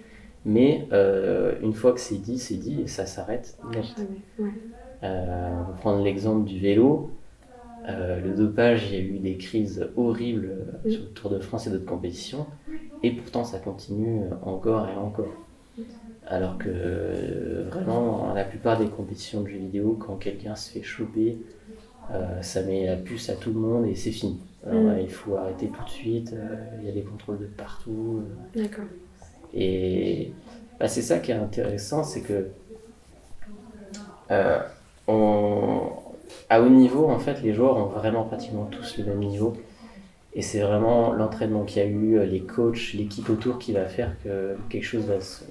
[0.45, 3.85] Mais euh, une fois que c'est dit, c'est dit et ça s'arrête net.
[3.85, 4.09] Jamais.
[4.39, 4.55] Ouais.
[5.03, 7.11] Euh, on va prendre l'exemple du vélo.
[7.89, 10.53] Euh, le dopage, il y a eu des crises horribles
[10.89, 12.47] sur le Tour de France et d'autres compétitions.
[13.03, 15.33] Et pourtant, ça continue encore et encore.
[16.31, 20.83] Alors que euh, vraiment, la plupart des compétitions de jeux vidéo, quand quelqu'un se fait
[20.83, 21.39] choper,
[22.13, 24.39] euh, ça met la puce à tout le monde et c'est fini.
[24.67, 24.89] Alors, Mm.
[24.91, 26.35] euh, il faut arrêter tout de suite.
[26.81, 28.23] Il y a des contrôles de partout.
[28.55, 28.85] D'accord.
[29.53, 30.33] et
[30.79, 32.47] bah, c'est ça qui est intéressant, c'est que
[35.09, 35.91] on-
[36.49, 39.55] à haut niveau, en fait, les joueurs ont vraiment pratiquement tous le même niveau.
[40.35, 44.13] Et c'est vraiment l'entraînement qu'il y a eu, les coachs, l'équipe autour qui va faire
[44.23, 45.43] que quelque chose va, se-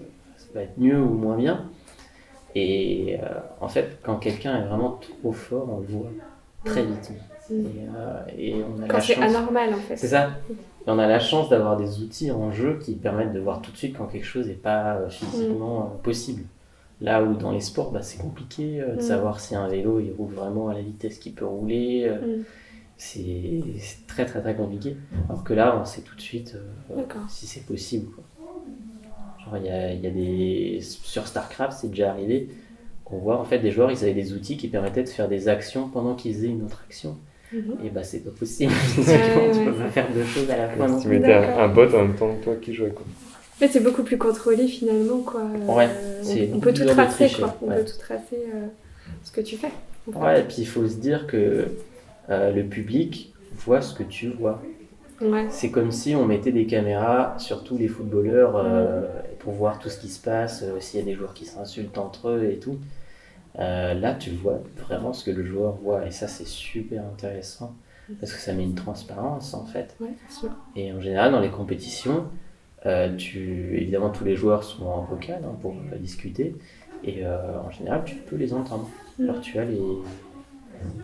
[0.53, 1.65] va être mieux ou moins bien.
[2.55, 3.27] Et euh,
[3.61, 6.11] en fait, quand quelqu'un est vraiment trop fort, on le voit
[6.65, 7.11] très vite.
[7.49, 7.53] Mm.
[7.53, 9.95] Et, euh, et on a Quand c'est anormal, en fait.
[9.97, 10.31] C'est ça.
[10.51, 13.71] Et on a la chance d'avoir des outils en jeu qui permettent de voir tout
[13.71, 16.43] de suite quand quelque chose n'est pas euh, physiquement euh, possible.
[17.01, 19.01] Là où dans les sports, bah, c'est compliqué de Mm.
[19.01, 22.09] savoir si un vélo il roule vraiment à la vitesse qu'il peut rouler.
[22.09, 22.41] Mm.
[22.97, 23.61] C'est
[24.07, 24.97] très très très compliqué.
[25.29, 26.57] Alors que là, on sait tout de suite
[26.91, 28.07] euh, si c'est possible.
[28.13, 28.23] quoi.
[29.49, 30.79] Genre, il y a, il y a des.
[30.81, 32.49] Sur StarCraft, c'est déjà arrivé
[33.05, 35.47] qu'on voit en fait des joueurs, ils avaient des outils qui permettaient de faire des
[35.47, 37.17] actions pendant qu'ils faisaient une autre action.
[37.51, 37.77] Mhm.
[37.83, 38.71] Et bah, c'est pas possible.
[38.71, 40.87] Physiquement, tu ouais, peux pas faire deux choses à la fois.
[40.99, 43.05] Si tu mettais un, bot en même temps que toi qui jouais, quoi.
[43.59, 45.41] Mais c'est beaucoup plus contrôlé finalement, quoi.
[45.41, 45.89] Euh, Ouais,
[46.21, 47.57] on- c'est on, beaucoup peut tout tracer, quoi.
[47.61, 47.77] On ouais.
[47.77, 48.67] peut tout tracer euh,
[49.23, 49.71] ce que tu fais.
[50.07, 51.67] Ouais, et puis il faut se dire que
[52.29, 54.61] euh, le public voit ce que tu vois.
[55.21, 55.47] Ouais.
[55.49, 59.01] C'est comme si on mettait des caméras sur tous les footballeurs euh,
[59.39, 61.97] pour voir tout ce qui se passe, euh, s'il y a des joueurs qui s'insultent
[61.97, 62.77] entre eux et tout.
[63.57, 67.75] Euh, là, tu vois vraiment ce que le joueur voit et ça, c'est super intéressant
[68.19, 69.95] parce que ça met une transparence en fait.
[69.99, 70.49] Ouais, c'est sûr.
[70.75, 72.25] Et en général, dans les compétitions,
[73.17, 76.55] tu, évidemment, tous les joueurs sont en vocal hein, pour discuter.
[77.03, 78.89] Et en général, tu peux les entendre.
[79.19, 79.23] Mm.
[79.23, 79.79] Alors, tu as les.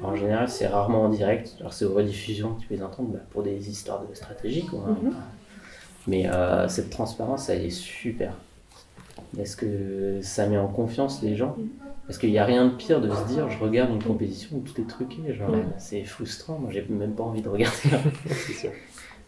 [0.04, 1.56] En général, c'est rarement en direct.
[1.60, 4.66] Alors, c'est aux rediffusions que tu peux les entendre bah, pour des histoires de stratégie.
[4.66, 4.98] Quoi, hein.
[5.02, 5.14] Mhm.
[6.08, 8.34] Mais euh, cette transparence, elle est super.
[9.36, 11.56] Parce que ça met en confiance les gens?
[12.08, 14.60] Parce qu'il n'y a rien de pire de se dire je regarde une compétition où
[14.60, 15.34] tout est truqué.
[15.34, 15.64] Genre, Ouais.
[15.80, 16.60] C'est frustrant.
[16.60, 17.76] Moi, j'ai même pas envie de regarder.
[18.54, 18.70] Sûr.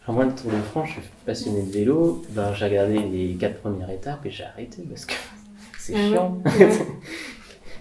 [0.04, 2.22] Alors moi, le Tour de France, je suis passionné de vélo.
[2.30, 5.14] Ben, j'ai regardé les quatre premières étapes et j'ai arrêté parce que
[5.78, 6.08] c'est Ah ouais.
[6.10, 6.38] chiant.
[6.44, 6.68] Ouais.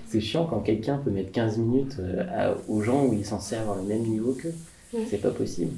[0.10, 3.24] c'est chiant quand quelqu'un peut mettre 15 minutes euh, à- aux gens où il est
[3.26, 4.54] censé avoir le même niveau qu'eux.
[4.94, 5.06] Ouais.
[5.10, 5.72] C'est pas possible.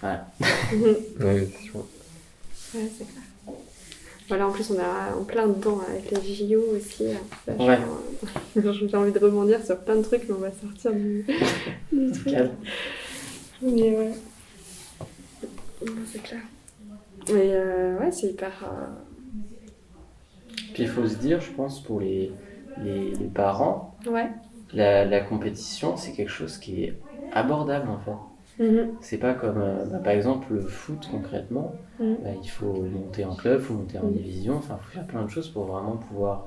[0.00, 0.26] Voilà.
[0.40, 1.76] Ouais, c'est sûr.
[2.74, 3.54] Ouais, c'est clair.
[4.28, 7.04] Voilà, en plus, on est en plein dedans avec les JO aussi.
[7.04, 7.52] là.
[7.58, 7.78] Ouais.
[8.54, 11.24] J'ai envie de rebondir sur plein de trucs, mais on va sortir du,
[11.92, 12.32] du truc.
[12.32, 12.50] Calme.
[13.62, 14.12] Mais ouais.
[15.82, 16.40] Ouais, c'est clair.
[17.32, 18.52] Mais euh, ouais, c'est hyper.
[18.64, 18.86] euh,
[20.72, 22.36] Puis il faut se dire, je pense, pour les,
[22.76, 24.30] les, les parents, Ouais.
[24.72, 28.18] la, la compétition, c'est quelque chose qui est abordable en fait.
[28.58, 28.96] Mhm.
[29.00, 31.80] C'est pas comme, euh, bah, par exemple, le foot concrètement.
[31.98, 32.18] Mhm.
[32.22, 34.12] Bah, il faut monter en club, il faut monter en Mhm.
[34.14, 36.46] division, enfin, il faut faire plein de choses pour vraiment pouvoir.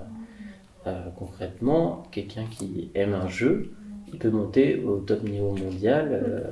[0.88, 3.76] euh, concrètement, quelqu'un qui aime un jeu,
[4.08, 6.52] il peut monter au top niveau mondial, euh,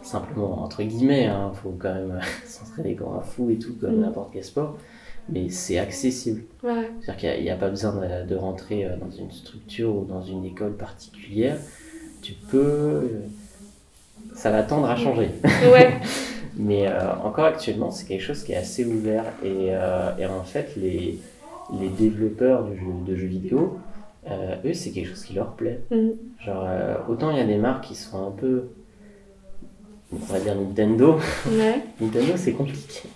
[0.00, 4.32] simplement, entre guillemets, il faut quand même s'entraîner comme un fou et tout, comme n'importe
[4.32, 4.78] quel sport,
[5.28, 6.42] mais c'est accessible.
[6.62, 6.90] Ouais.
[7.00, 10.22] C'est-à-dire qu'il n'y a, pas besoin de, de rentrer euh, dans une structure ou dans
[10.22, 11.58] une école particulière.
[12.22, 12.58] Tu peux.
[12.58, 13.08] euh,
[14.34, 15.30] Ça va tendre à changer.
[15.72, 15.94] Ouais.
[16.56, 19.24] Mais euh, encore actuellement, c'est quelque chose qui est assez ouvert.
[19.42, 21.18] Et, euh, et en fait, les,
[21.80, 23.78] les développeurs de jeux, de jeux vidéo,
[24.30, 25.80] euh, eux, c'est quelque chose qui leur plaît.
[25.90, 26.12] Mhm.
[26.44, 26.66] Genre,
[27.08, 28.64] autant il y a des marques qui sont un peu.
[30.12, 31.18] On va dire Nintendo.
[31.50, 31.80] Ouais.
[32.00, 33.08] Nintendo, c'est compliqué.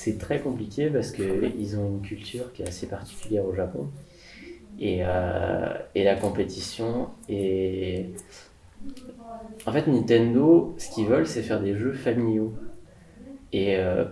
[0.00, 3.88] C'est très compliqué parce qu'ils ont une culture qui est assez particulière au Japon.
[4.78, 8.06] Et, euh, et la compétition est.
[9.66, 12.54] En fait, Nintendo, ce qu'ils veulent, c'est faire des jeux familiaux.
[13.52, 14.04] Et euh,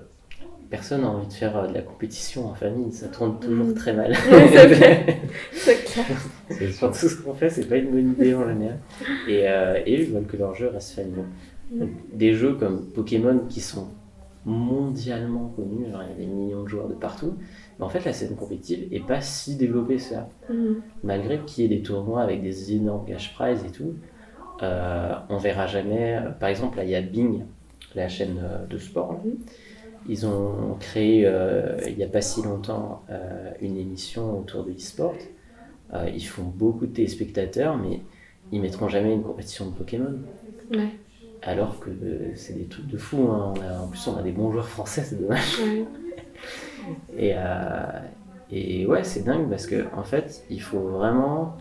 [0.70, 3.92] personne n'a envie de faire euh, de la compétition en famille, ça tourne toujours très
[3.92, 4.10] mal.
[4.28, 5.20] Ouais,
[5.52, 6.06] c'est clair.
[6.80, 8.80] Tout ce qu'on fait, c'est pas une bonne idée en général.
[9.28, 11.26] Et, euh, et eux, ils veulent que leurs jeux restent familiaux.
[11.70, 11.84] Mm.
[12.12, 13.86] Des jeux comme Pokémon qui sont
[14.46, 17.34] mondialement genre il y a des millions de joueurs de partout,
[17.78, 20.30] mais en fait la scène compétitive est pas si développée ça.
[20.48, 20.82] Mhm.
[21.04, 23.94] Malgré qu'il y ait des tournois avec des énormes cash prizes et tout,
[24.62, 26.20] euh, on verra jamais.
[26.40, 27.44] Par exemple, là il y a Bing,
[27.94, 29.12] la chaîne euh, de sport.
[29.14, 29.20] là.
[29.24, 29.36] Mhm.
[30.08, 34.70] Ils ont créé euh, il n'y a pas si longtemps euh, une émission autour de
[34.70, 35.16] l'e-sport.
[36.14, 38.00] Ils font beaucoup de téléspectateurs, mais
[38.52, 40.18] ils mettront jamais une compétition de Pokémon.
[40.70, 40.90] Ouais.
[41.42, 43.28] Alors que euh, c'est des trucs de fou.
[43.30, 43.54] hein.
[43.56, 45.58] On a- en plus, on a des bons joueurs français, c'est dommage.
[47.16, 48.00] Et, euh,
[48.50, 51.56] et ouais, c'est dingue parce que en fait, il faut vraiment.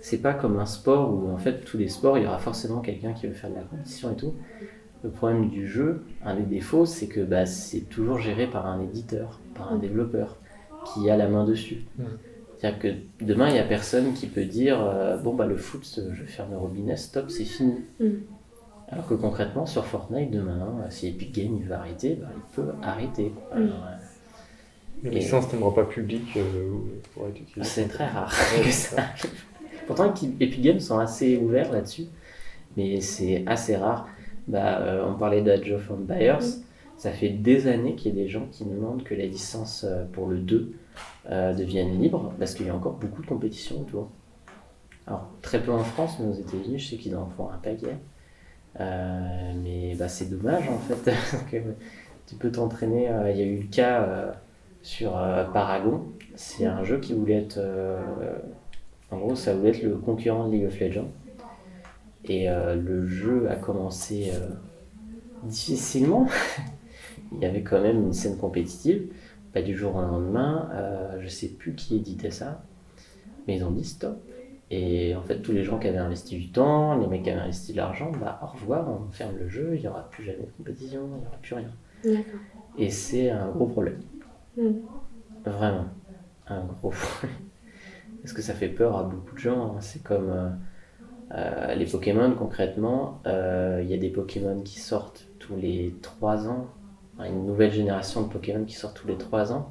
[0.00, 2.80] C'est pas comme un sport où en fait tous les sports, il y aura forcément
[2.80, 4.36] quelqu'un qui veut faire de la compétition et tout.
[5.02, 8.80] Le problème du jeu, un des défauts, c'est que bah, c'est toujours géré par un
[8.82, 10.40] éditeur, par un développeur
[10.84, 11.88] qui a la main dessus.
[11.98, 12.04] Mm.
[12.56, 15.84] C'est-à-dire que demain, il n'y a personne qui peut dire euh, bon bah le foot,
[15.96, 17.86] je vais faire le robinet, stop, c'est fini.
[18.00, 18.06] Mm.
[18.88, 22.54] Alors que concrètement, sur Fortnite, demain, euh, si Epic Games il veut arrêter, bah, il
[22.54, 23.30] peut arrêter.
[23.48, 23.58] quoi.
[23.58, 23.62] Mm.
[23.64, 23.86] Alors,
[25.04, 26.70] euh, Et- licences n'aimeront pas public euh,
[27.14, 27.68] pour être utilisées.
[27.68, 29.42] C'est très rare Ouais, que c'est ça arrive.
[29.86, 32.06] Pourtant, Epic Games sont assez ouverts là-dessus,
[32.76, 34.08] mais c'est assez rare.
[34.48, 36.62] Bah, euh, on parlait d'Age of Empires, Mm.
[36.96, 40.04] ça fait des années qu'il y a des gens qui demandent que la licence euh,
[40.12, 40.72] pour le 2
[41.28, 44.10] euh, devienne libre, parce qu'il y a encore beaucoup de compétitions autour.
[45.08, 47.96] Alors, très peu en France, mais aux États-Unis, je sais qu'ils en font un paquet.
[48.80, 51.12] Euh, mais bah, c'est dommage en fait,
[51.50, 51.56] que
[52.26, 53.08] tu peux t'entraîner.
[53.08, 54.32] euh, Il y a eu le cas euh,
[54.82, 55.12] sur
[55.52, 56.04] Paragon.
[56.34, 57.60] C'est un jeu qui voulait être.
[59.10, 61.10] en gros, ça voulait être le concurrent de League of Legends.
[62.24, 64.30] Et le jeu a commencé
[65.42, 66.28] difficilement.
[67.32, 69.08] Il y avait quand même une scène compétitive.
[69.52, 70.70] Pas du jour au lendemain.
[71.20, 72.62] Je sais plus qui éditait ça.
[73.48, 74.20] Mais ils ont dit stop.
[74.70, 77.40] Et en fait, tous les gens qui avaient investi du temps, les mecs qui avaient
[77.40, 80.44] investi de l'argent, bah au revoir, on ferme le jeu, il n'y aura plus jamais
[80.44, 81.70] de compétition, il n'y aura plus rien.
[82.78, 84.00] Et c'est un gros problème.
[84.56, 84.70] Mm.
[85.44, 85.84] Vraiment.
[86.48, 87.36] Un gros problème.
[88.22, 89.74] Parce que ça fait peur à beaucoup de gens.
[89.76, 89.80] hein.
[89.80, 90.50] C'est comme euh,
[91.32, 93.20] euh, les Pokémon, concrètement.
[93.26, 96.66] euh, Il y a des Pokémon qui sortent tous les 3 ans.
[97.24, 99.70] Une nouvelle génération de Pokémon qui sort tous les 3 ans.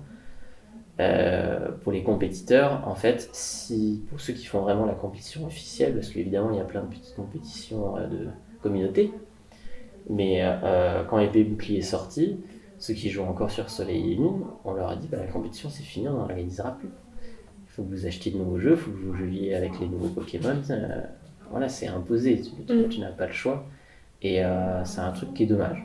[1.02, 5.94] Euh, pour les compétiteurs, en fait, si, pour ceux qui font vraiment la compétition officielle,
[5.94, 8.28] parce qu'évidemment il y a plein de petites compétitions euh, de
[8.62, 9.12] communauté,
[10.10, 12.38] mais euh, quand épée et bouclier est sorti,
[12.80, 15.70] ceux qui jouent encore sur Soleil et Lune, on leur a dit bah, la compétition
[15.70, 16.90] c'est fini, on n'en organisera plus.
[16.90, 19.88] Il faut que vous achetiez de nouveaux jeux, il faut que vous jouiez avec les
[19.88, 20.62] nouveaux Pokémon.
[20.70, 21.02] euh,
[21.50, 22.90] voilà, c'est imposé, tu, tu- Mm.
[22.90, 23.66] tu n'as pas le choix.
[24.22, 24.42] Et
[24.86, 25.84] c'est un truc qui est dommage.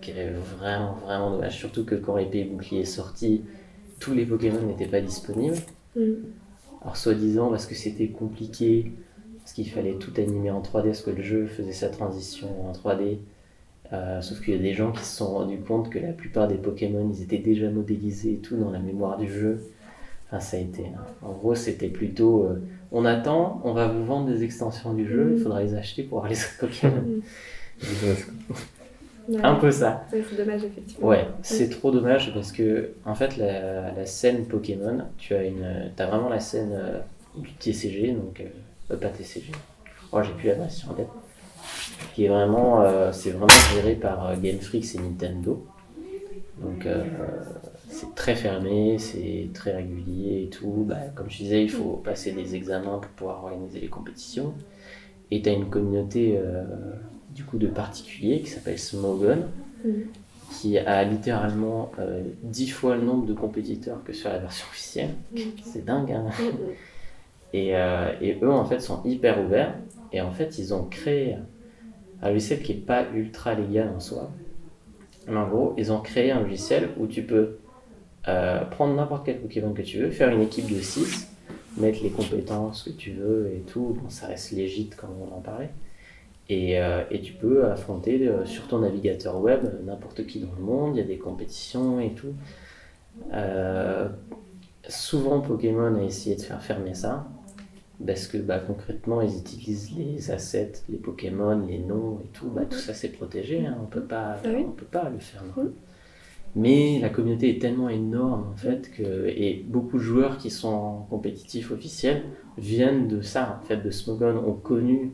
[0.00, 1.56] Qui est vraiment, vraiment dommage.
[1.56, 3.44] Surtout que quand épée et bouclier est sorti,
[3.98, 5.56] tous les Pokémon n'étaient pas disponibles.
[5.96, 6.12] Mm.
[6.82, 8.92] Alors, soi-disant, parce que c'était compliqué,
[9.40, 12.72] parce qu'il fallait tout animer en 3D, parce que le jeu faisait sa transition en
[12.72, 13.18] 3D.
[13.92, 16.46] Euh, sauf qu'il y a des gens qui se sont rendus compte que la plupart
[16.46, 19.62] des Pokémon, ils étaient déjà modélisés et tout dans la mémoire du jeu.
[20.26, 20.82] Enfin, ça a été.
[20.86, 21.00] hein.
[21.22, 22.44] En gros, c'était plutôt.
[22.44, 22.60] euh,
[22.92, 26.18] on attend, on va vous vendre des extensions du jeu, il faudra les acheter pour
[26.18, 27.02] avoir les autres Pokémon.
[29.28, 29.40] Ouais.
[29.42, 30.04] Un peu ça.
[30.10, 31.06] Ouais, c'est dommage, effectivement.
[31.06, 35.90] Ouais, c'est trop dommage parce que, en fait, la, la scène Pokémon, tu as, une,
[35.98, 36.98] as vraiment la scène euh,
[37.36, 38.44] du TCG, donc, euh,
[38.90, 39.52] euh, pas TCG,
[40.12, 41.08] oh, j'ai plus la version en tête,
[42.14, 45.66] qui est vraiment, euh, c'est vraiment géré par Game Freak et Nintendo.
[46.62, 46.88] Donc,
[47.88, 50.84] c'est très fermé, c'est très régulier et tout.
[50.88, 54.54] Bah, comme je disais, il faut passer des examens pour pouvoir organiser les compétitions.
[55.30, 56.36] Et tu as une communauté
[57.38, 59.44] du coup de particuliers qui s'appelle Smogon
[59.84, 60.06] Mhm.
[60.50, 65.10] qui a littéralement euh, 10 fois le nombre de compétiteurs que sur la version officielle.
[65.62, 66.26] C'est dingue, hein
[67.52, 69.74] et, euh, et eux, en fait, sont hyper ouverts.
[70.12, 71.36] Et en fait, ils ont créé
[72.22, 74.32] un logiciel qui n'est pas ultra légal en soi.
[75.28, 77.58] Mais en gros, ils ont créé un logiciel où tu peux
[78.26, 81.28] euh, prendre n'importe quel Pokémon que tu veux, faire une équipe de 6,
[81.76, 83.96] mettre les compétences que tu veux et tout.
[84.02, 85.70] Bon, ça reste légit comme on en parlait.
[86.50, 90.62] Et, euh, et tu peux affronter euh, sur ton navigateur web n'importe qui dans le
[90.62, 92.32] monde, il y a des compétitions et tout.
[93.34, 94.08] Euh,
[94.88, 97.28] souvent Pokémon a essayé de faire fermer ça,
[98.06, 102.62] parce que bah, concrètement ils utilisent les assets, les Pokémon, les noms et tout, bah,
[102.64, 105.42] tout ça c'est protégé, hein, on peut pas, Ah oui on peut pas le faire.
[105.56, 105.70] non.
[106.56, 111.02] Mais la communauté est tellement énorme en fait que et beaucoup de joueurs qui sont
[111.10, 112.22] compétitifs officiels
[112.56, 115.12] viennent de ça en fait de Smogon ont connu.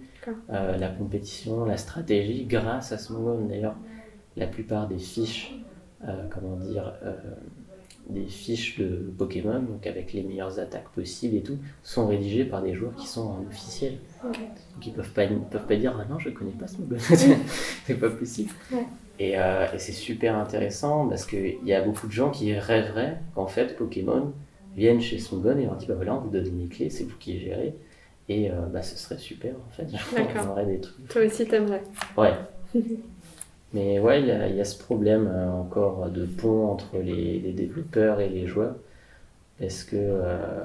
[0.50, 3.46] Euh, la compétition, la stratégie grâce à Smogon.
[3.46, 3.76] D'ailleurs,
[4.36, 5.54] la plupart des fiches,
[6.06, 7.14] euh, comment dire, euh,
[8.08, 12.62] des fiches de Pokémon, donc avec les meilleures attaques possibles et tout, sont rédigées par
[12.62, 13.98] des joueurs qui sont en officiel.
[14.22, 16.96] Donc ils peuvent pas, ils peuvent pas dire ah non je connais pas Smogon,
[17.86, 18.50] c'est pas possible.
[18.72, 18.86] Ouais.
[19.18, 23.46] Et, et c'est super intéressant parce qu'il y a beaucoup de gens qui rêveraient qu'en
[23.46, 24.32] fait Pokémon
[24.76, 27.16] viennent chez Smogon et leur dit bah voilà on vous donne les clés, c'est vous
[27.18, 27.74] qui les gérez.
[28.28, 30.46] Et euh, bah ce serait super en fait, D'accord.
[30.48, 31.08] on aurait des trucs.
[31.08, 31.82] Toi aussi, t'aimerais.
[32.16, 32.32] Ouais.
[33.74, 36.98] Mais ouais, il y, a- il y a ce problème euh, encore de pont entre
[36.98, 38.76] les, les développeurs et les joueurs.
[39.58, 40.62] Parce que, euh,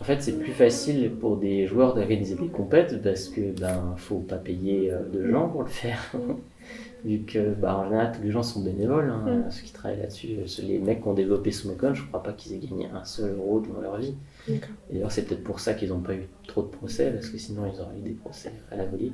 [0.00, 4.18] en fait, c'est plus facile pour des joueurs d'organiser des compètes parce que ben faut
[4.18, 6.12] pas payer de gens pour le faire.
[7.04, 9.50] Vu que, bah, en général, tous les gens sont bénévoles, hein, Mm.
[9.50, 10.36] ceux qui travaillent là-dessus.
[10.62, 13.60] Les mecs qui ont développé Smokon, je crois pas qu'ils aient gagné un seul euro
[13.60, 14.14] dans leur vie.
[14.48, 17.38] Et D'ailleurs, c'est peut-être pour ça qu'ils n'ont pas eu trop de procès, parce que
[17.38, 19.12] sinon ils auraient eu des procès à la volée.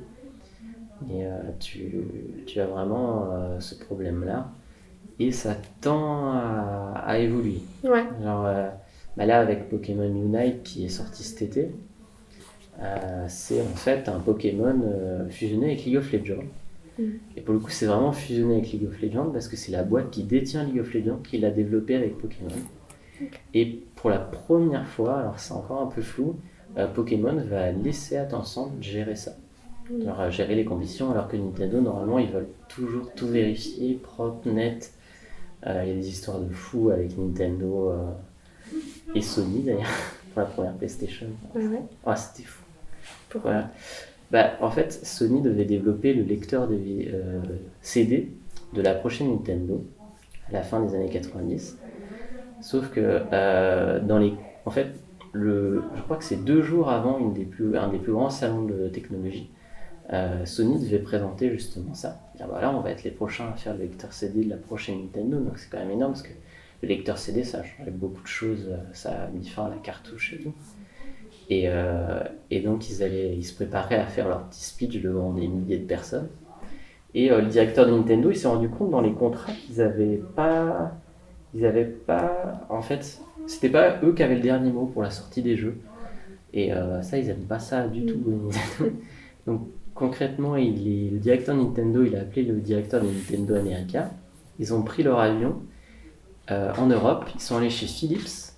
[1.07, 1.91] Mais euh, tu,
[2.45, 4.51] tu as vraiment euh, ce problème-là.
[5.19, 7.61] Et ça tend à, à évoluer.
[7.83, 8.05] Ouais.
[8.23, 8.69] Genre, euh,
[9.17, 11.69] bah là, avec Pokémon Unite qui est sorti cet été,
[13.27, 16.45] c'est en fait un Pokémon fusionné avec League of Legends.
[16.97, 17.03] Mm.
[17.35, 19.83] Et pour le coup, c'est vraiment fusionné avec League of Legends parce que c'est la
[19.83, 22.47] boîte qui détient League of Legends qui l'a développé avec Pokémon.
[23.53, 26.37] Et pour la première fois, alors c'est encore un peu flou,
[26.77, 29.35] euh, Pokémon va laisser à Tencent gérer ça.
[30.01, 34.47] Alors, euh, gérer les conditions, alors que Nintendo, normalement, ils veulent toujours tout vérifier, propre,
[34.49, 34.93] net.
[35.65, 38.75] Euh, Il y a des histoires de fous avec Nintendo euh,
[39.15, 39.89] et Sony d'ailleurs,
[40.33, 41.27] pour la première PlayStation.
[41.55, 41.81] Ouais.
[42.05, 42.63] Ah, c'était fou.
[43.29, 43.71] Pourquoi Voilà.
[44.31, 46.77] Bah, en fait, Sony devait développer le lecteur de
[47.81, 48.31] CD
[48.73, 49.83] de la prochaine Nintendo
[50.49, 51.77] à la fin des années 90.
[52.61, 54.33] Sauf que euh, dans les,
[54.65, 54.87] en fait,
[55.31, 58.29] le, je crois que c'est deux jours avant une des plus, un des plus grands
[58.29, 59.49] salons de technologie.
[60.11, 62.19] euh, Sony devait présenter justement ça.
[62.35, 64.57] Dire, bah là, on va être les prochains à faire le lecteur CD de la
[64.57, 65.37] prochaine Nintendo.
[65.39, 66.33] Donc c'est quand même énorme parce que
[66.81, 68.67] le lecteur CD, ça a changé beaucoup de choses.
[68.69, 70.53] euh, Ça a mis fin à la cartouche et tout.
[71.51, 71.67] Et,
[72.51, 75.79] et donc ils, allaient, ils se préparaient à faire leur petit speech devant des milliers
[75.79, 76.27] de personnes.
[77.15, 80.91] Et le directeur de Nintendo, il s'est rendu compte dans les contrats qu'ils n'avaient pas,
[81.53, 85.09] ils avaient pas, en fait, c'était pas eux qui avaient le dernier mot pour la
[85.09, 85.77] sortie des jeux.
[86.53, 88.19] Et euh, ça, ils n'aiment pas ça du tout.
[88.25, 88.95] Nintendo.
[89.47, 89.61] Donc
[89.95, 94.11] concrètement, il est, le directeur Nintendo, il a appelé le directeur de Nintendo America.
[94.59, 95.61] Ils ont pris leur avion
[96.51, 97.25] euh, en Europe.
[97.35, 98.53] Ils sont allés chez Philips,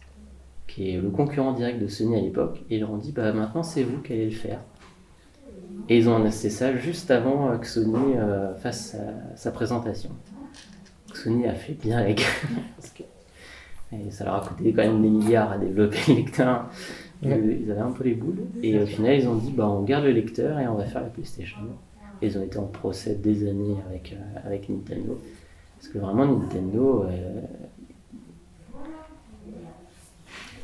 [0.67, 3.33] qui est le concurrent direct de Sony à l'époque, et ils leur ont dit bah
[3.33, 4.59] maintenant c'est vous qui allez le faire.
[5.89, 10.11] Et ils ont annoncé ça juste avant euh, que Sony euh, fasse sa, sa présentation.
[11.13, 12.23] Sony a fait bien avec.
[12.77, 13.03] parce que
[13.93, 16.69] et ça leur a coûté quand même des milliards à développer le lecteur.
[17.23, 17.39] Ouais.
[17.61, 18.41] Ils avaient un peu les boules.
[18.63, 21.01] Et au final, ils ont dit bah, on garde le lecteur et on va faire
[21.01, 21.59] la PlayStation.
[22.21, 25.19] Et ils ont été en procès des années avec, euh, avec Nintendo.
[25.77, 27.03] Parce que vraiment, Nintendo.
[27.03, 27.41] euh,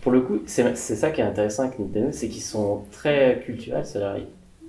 [0.02, 3.41] Pour le coup, c'est c'est ça qui est intéressant avec Nintendo, c'est qu'ils sont très
[3.43, 3.86] culturels.
[3.86, 4.24] C'est-à-dire,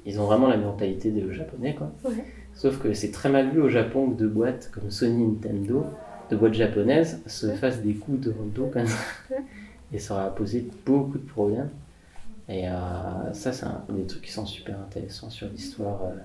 [0.05, 1.74] ils- ils ont vraiment la mentalité des Japonais.
[1.74, 1.93] Quoi.
[2.05, 2.24] Ouais.
[2.59, 5.86] Sauf que c'est très mal vu au Japon que deux boîtes comme Sony Nintendo,
[6.28, 8.98] deux boîtes japonaises, se fassent des coups de dos comme ça.
[9.92, 11.70] Et ça aura posé beaucoup de problèmes.
[12.48, 12.72] Et euh,
[13.32, 16.16] ça, c'est un des trucs qui sont super intéressants sur l'histoire euh,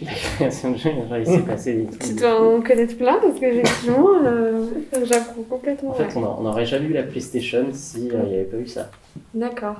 [0.00, 0.90] de la création de jeux.
[0.90, 2.02] Genre, il s'est passé des trucs.
[2.02, 4.66] Tu dois en connaître plein parce que effectivement, euh,
[5.04, 5.90] j'apprends complètement.
[5.90, 6.16] En fait, ouais.
[6.16, 8.90] on n'aurait jamais eu la PlayStation si euh, il n'y avait pas eu ça.
[9.32, 9.78] D'accord.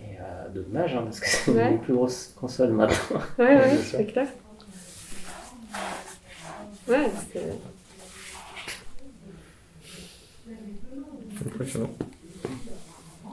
[0.00, 0.16] Et
[0.54, 1.72] dommage, hein, parce que c'est une Ouais.
[1.72, 3.20] des plus grosses consoles maintenant.
[3.40, 4.28] Ouais, ouais, c'est clair.
[6.88, 7.42] Ouais, c'est.
[11.46, 11.90] Impressionnant.
[13.26, 13.30] Oh,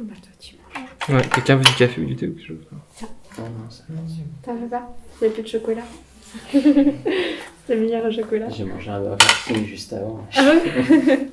[0.00, 0.88] bah, toi, tu manges.
[1.20, 2.58] Ouais, quelqu'un veut du café ou du thé ou quelque chose
[3.38, 3.84] Non, non, ça-
[4.42, 4.94] T'en veux pas?
[5.20, 5.82] Il n'y a plus de chocolat?
[6.52, 8.48] c'est meilleur au chocolat.
[8.50, 10.26] J'ai mangé un Burger King juste avant.
[10.34, 10.62] Ah ouais?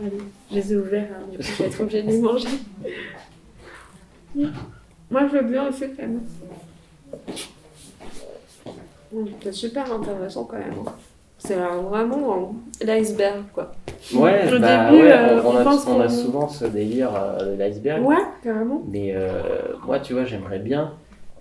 [0.00, 0.18] Allez,
[0.50, 2.48] je les ai ouverts, hein, du coup je vais être obligée de les manger.
[5.10, 6.20] Moi je veux bien aussi quand même.
[9.12, 10.74] Mmh, C'est super intéressant quand même.
[11.38, 12.54] C'est vraiment
[12.84, 13.72] l'iceberg quoi.
[14.12, 17.52] Ouais, Au bah début, ouais, euh, on, on on a, on souvent ce délire euh,
[17.52, 18.04] de l'iceberg.
[18.04, 18.82] Ouais, carrément.
[18.90, 19.40] Mais euh,
[19.86, 20.94] moi, tu vois, j'aimerais bien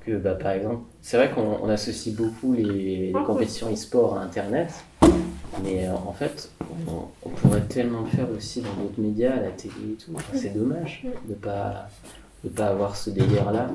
[0.05, 4.17] que, bah, par exemple, c'est vrai qu'on on associe beaucoup les, les Ah, compétitions e-sport
[4.17, 4.71] à Internet,
[5.63, 6.51] mais en fait,
[6.87, 10.11] on, on pourrait tellement le faire aussi dans d'autres médias, à la télé et tout.
[10.15, 11.87] Enfin, c'est dommage de pas
[12.43, 13.67] de pas avoir ce délire-là.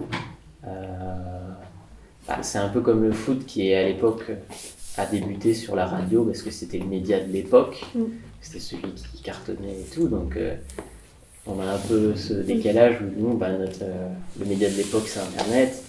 [2.28, 4.24] Bah, c'est un peu comme le foot qui, à l'époque,
[4.96, 7.82] a débuté sur la radio parce que c'était le média de l'époque.
[7.94, 8.02] Mm.
[8.40, 10.08] C'était celui qui cartonnait et tout.
[10.08, 10.54] Donc, euh,
[11.46, 14.08] on a un peu ce décalage où nous, bah, notre, euh,
[14.38, 15.82] le média de l'époque, c'est Internet.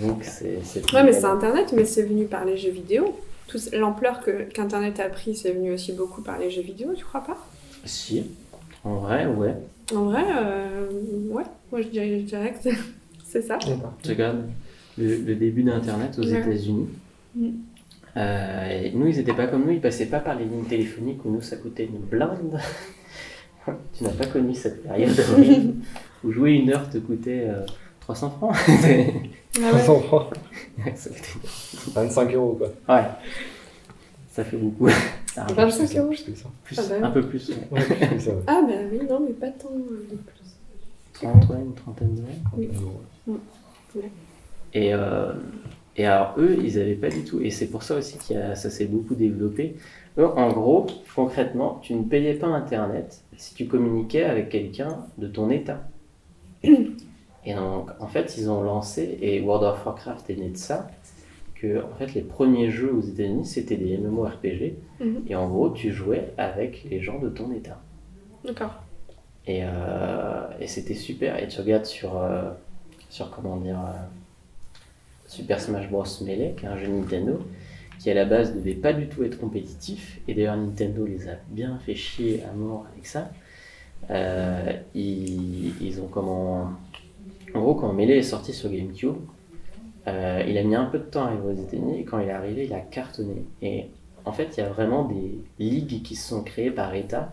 [0.00, 0.58] Donc, c'est.
[0.64, 3.18] c'est Ouais, mais c'est internet, mais c'est venu par les jeux vidéo.
[3.48, 7.04] Tout- L'ampleur que- qu'internet a pris, c'est venu aussi beaucoup par les jeux vidéo, tu
[7.04, 7.36] crois pas?
[7.84, 8.24] Si,
[8.84, 9.54] en vrai, ouais.
[9.92, 10.86] En vrai, euh,
[11.30, 11.42] ouais,
[11.72, 12.78] moi je dirais, je dirais que c'est-
[13.26, 13.58] c'est ça.
[13.60, 14.44] Tu regardes
[14.98, 16.40] le, le début d'Internet aux Ouais.
[16.40, 16.88] États-Unis.
[17.36, 17.48] Mm.
[18.16, 21.30] Euh, nous, ils n'étaient pas comme nous, ils passaient pas par les lignes téléphoniques où
[21.30, 22.58] nous, ça coûtait une blinde.
[23.96, 25.74] tu n'as pas connu cette période horrible
[26.24, 27.64] où jouer une heure te coûtait euh,
[28.00, 28.56] 300 francs.
[29.58, 29.82] Ah ouais.
[29.82, 30.26] 300 francs.
[30.94, 32.68] Ça coûtait- 25 euros quoi.
[32.96, 33.04] ouais,
[34.30, 34.88] ça fait beaucoup.
[35.34, 36.14] Ça rapporte 25 euros.
[36.62, 37.06] Plus, Ah bah.
[37.08, 37.56] un peu plus, ouais.
[37.72, 38.30] Ouais, c'est ça.
[38.46, 40.54] Ah bah oui, non, mais pas tant euh, de plus.
[41.14, 43.00] 30, ouais, une trentaine d'euros.
[43.96, 44.02] Oui.
[44.74, 45.32] Et, euh,
[45.96, 47.40] et alors, eux, ils n'avaient pas du tout.
[47.40, 49.76] Et c'est pour ça aussi que ça s'est beaucoup développé.
[50.18, 55.26] Eux, en gros, concrètement, tu ne payais pas Internet si tu communiquais avec quelqu'un de
[55.28, 55.88] ton état.
[57.44, 60.88] Et donc, en fait, ils ont lancé, et World of Warcraft est né de ça,
[61.54, 64.74] que en fait, les premiers jeux aux États-Unis, c'était des MMORPG.
[65.00, 65.22] Mhm.
[65.26, 67.80] Et en gros, tu jouais avec les gens de ton état.
[68.44, 68.82] D'accord.
[69.46, 71.42] Et, euh, et c'était super.
[71.42, 72.50] Et tu regardes sur, euh,
[73.08, 73.98] sur comment dire, euh,
[75.30, 76.04] Super Smash Bros.
[76.22, 77.38] Melee, qui est un jeu Nintendo,
[78.00, 80.20] qui à la base devait pas du tout être compétitif.
[80.26, 83.30] Et d'ailleurs, Nintendo les a bien fait chier à mort avec ça.
[84.10, 86.72] Euh, ils, ont comment.
[87.54, 89.18] En gros, quand Melee est sorti sur GameCube,
[90.08, 92.00] euh, il a mis un peu de temps à arriver aux États-Unis.
[92.00, 93.44] Et quand il est arrivé, il a cartonné.
[93.62, 93.86] Et
[94.24, 97.32] en fait, il y a vraiment des ligues qui se sont créées par État.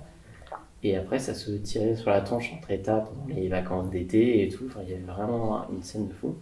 [0.84, 4.50] Et après, ça se tirait sur la tronche entre États pendant les vacances d'été et
[4.50, 4.66] tout.
[4.84, 6.36] Il y avait vraiment une scène de fou.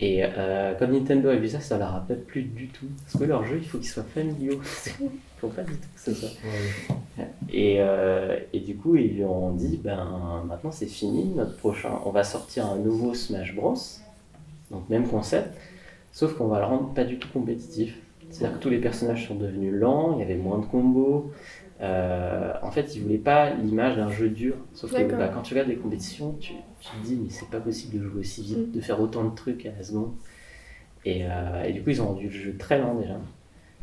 [0.00, 2.86] Et euh, comme Nintendo a vu ça, ça leur a pas plu du tout.
[3.04, 4.60] Parce que leur jeu, il faut qu'ils soient familiaux.
[5.00, 5.08] il
[5.38, 6.30] faut pas du tout que ce soit.
[7.52, 12.00] Et, euh, et du coup, ils lui ont dit ben maintenant c'est fini, notre prochain,
[12.04, 13.74] on va sortir un nouveau Smash Bros.
[14.70, 15.56] Donc, même concept,
[16.12, 17.98] sauf qu'on va le rendre pas du tout compétitif.
[18.30, 21.30] C'est-à-dire que tous les personnages sont devenus lents, il y avait moins de combos.
[21.82, 24.54] Euh, en fait, ils voulaient pas l'image d'un jeu dur.
[24.72, 27.60] Sauf que bah, quand tu regardes les compétitions, tu, tu te dis, mais c'est pas
[27.60, 28.72] possible de jouer aussi vite, Mm.
[28.72, 30.12] de faire autant de trucs à la seconde.
[31.04, 33.18] Et, euh, et du coup, ils ont rendu le jeu très lent déjà.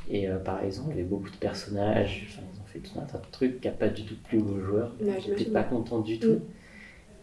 [0.09, 2.99] Et euh, par exemple, il y avait beaucoup de personnages, enfin, ils ont fait tout
[2.99, 4.91] un tas de trucs qui n'a pas du tout plu aux joueurs.
[5.25, 6.27] J'étais pas content du tout.
[6.27, 6.41] Mm.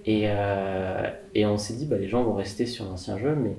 [0.07, 3.57] Et, euh, et on s'est dit, bah, les gens vont rester sur l'ancien jeu, mais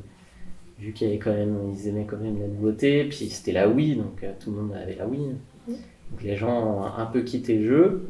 [0.79, 3.67] vu qu'il y avait quand même, ils aimaient quand même la nouveauté, puis c'était la
[3.67, 5.35] Wii, donc tout le monde avait la Wii.
[5.67, 5.71] Mm.
[6.11, 8.09] Donc les gens ont un peu quitté le jeu.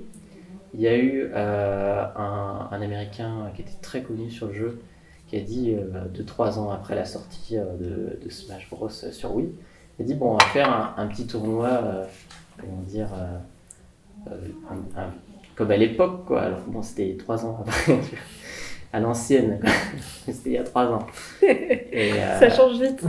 [0.75, 2.36] Il y a eu euh, un,
[2.77, 4.81] un Américain qui était très connu sur le jeu,
[5.27, 5.75] qui a dit,
[6.15, 9.49] 2-3 ans après la sortie euh, de, de Smash Bros sur Wii,
[9.99, 12.05] il a dit, bon, on va faire un, un petit tournoi, euh,
[12.59, 14.35] comment dire, euh, euh,
[14.69, 15.13] un- un-
[15.55, 16.41] comme à l'époque, quoi.
[16.43, 17.97] Alors bon, c'était 3 ans après,
[18.93, 19.59] à l'ancienne,
[20.25, 21.07] c'était il y a 3 ans.
[21.41, 23.01] Et, euh, Ça change vite.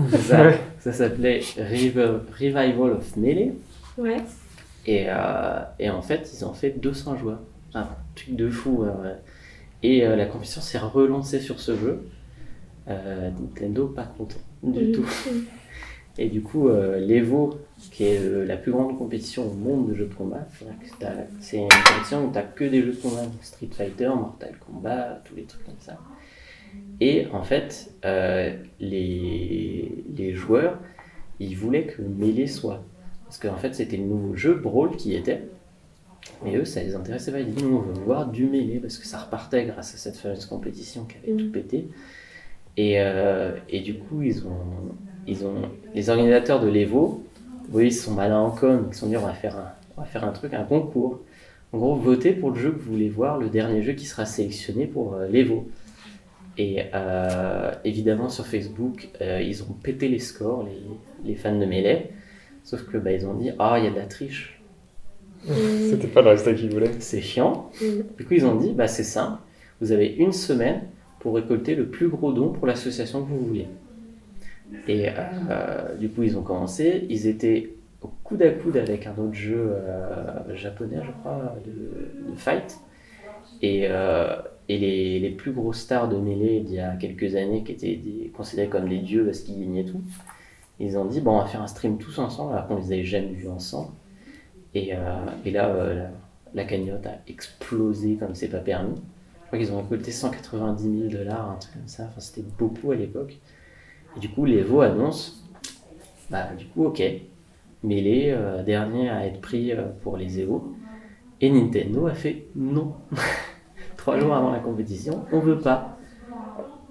[0.80, 1.92] ça, s'appelait Revi-
[2.40, 3.52] Revival of Melee.
[3.98, 4.16] Ouais.
[4.86, 7.40] Et, euh, et en fait, ils ont fait 200 joueurs.
[7.74, 8.84] Un truc de fou.
[8.88, 9.12] hein.
[9.82, 12.08] Et euh, la compétition s'est relancée sur ce jeu.
[12.88, 15.04] Euh, Nintendo, pas content du tout.
[16.20, 17.54] Et du coup, euh, l'Evo,
[17.92, 20.48] qui est euh, la plus grande compétition au monde de jeux de combat,
[21.40, 25.22] c'est une compétition où tu que des jeux de combat, donc Street Fighter, Mortal Kombat,
[25.24, 25.96] tous les trucs comme ça.
[27.00, 30.80] Et en fait, euh, les, les joueurs,
[31.38, 32.82] ils voulaient que Melee soit.
[33.24, 35.44] Parce qu'en fait, c'était le nouveau jeu Brawl qui était.
[36.44, 37.40] Mais eux, ça les intéressait pas.
[37.40, 40.16] Ils disaient, nous, on veut voir du Melee parce que ça repartait grâce à cette
[40.16, 41.38] fameuse compétition qui avait Mhm.
[41.46, 41.88] tout pété.
[42.76, 44.94] Et, euh, et du coup, ils ont,
[45.26, 45.62] ils ont,
[45.94, 47.24] les organisateurs de l'Evo,
[47.72, 50.02] oui, ils sont malins en com, ils se sont dit, on va faire un, on
[50.02, 51.20] va faire un truc, un concours.
[51.72, 54.24] En gros, votez pour le jeu que vous voulez voir, le dernier jeu qui sera
[54.24, 55.68] sélectionné pour euh, l'Evo.
[56.56, 62.06] Et euh, évidemment, sur Facebook, ils ont pété les scores, les, les fans de Melee.
[62.64, 64.57] Sauf que bah, ils ont dit, ah, il y a de la triche,
[65.90, 66.90] C'était pas le résultat qu'ils voulaient.
[67.00, 67.70] c'est chiant.
[67.80, 68.04] Mhm.
[68.18, 69.38] Du coup, ils ont dit, bah, c'est simple,
[69.80, 70.82] vous avez une semaine
[71.20, 73.66] pour récolter le plus gros don pour l'association que vous voulez.
[74.86, 75.08] Et
[75.50, 77.70] euh, du coup, ils ont commencé, ils étaient
[78.02, 82.78] au coude à coude avec un autre jeu euh, japonais, je crois, de, de fight.
[83.62, 84.36] Et, euh,
[84.68, 87.96] et les, les plus gros stars de Melee d'il y a quelques années, qui étaient
[87.96, 90.00] des- considérés comme des dieux parce qu'ils gagnaient tout,
[90.78, 93.04] ils ont dit, bon, on va faire un stream tous ensemble, alors qu'on les avait
[93.04, 93.90] jamais vus ensemble.
[94.74, 94.98] Et, euh,
[95.44, 96.06] et là, euh,
[96.54, 98.96] la, cagnotte a explosé comme c'est pas permis.
[99.42, 102.04] Je crois qu'ils ont récolté 190 000 dollars, un truc comme ça.
[102.04, 103.38] Enfin, c'était beaucoup à l'époque.
[104.16, 105.44] Et du coup, l'Evo annonce,
[106.30, 107.02] bah, du coup, ok,
[107.82, 110.74] Melee, euh, dernier à être pris pour les Evo.
[111.40, 112.94] Et Nintendo a fait non.
[113.96, 115.96] Trois jours avant la compétition, on veut pas.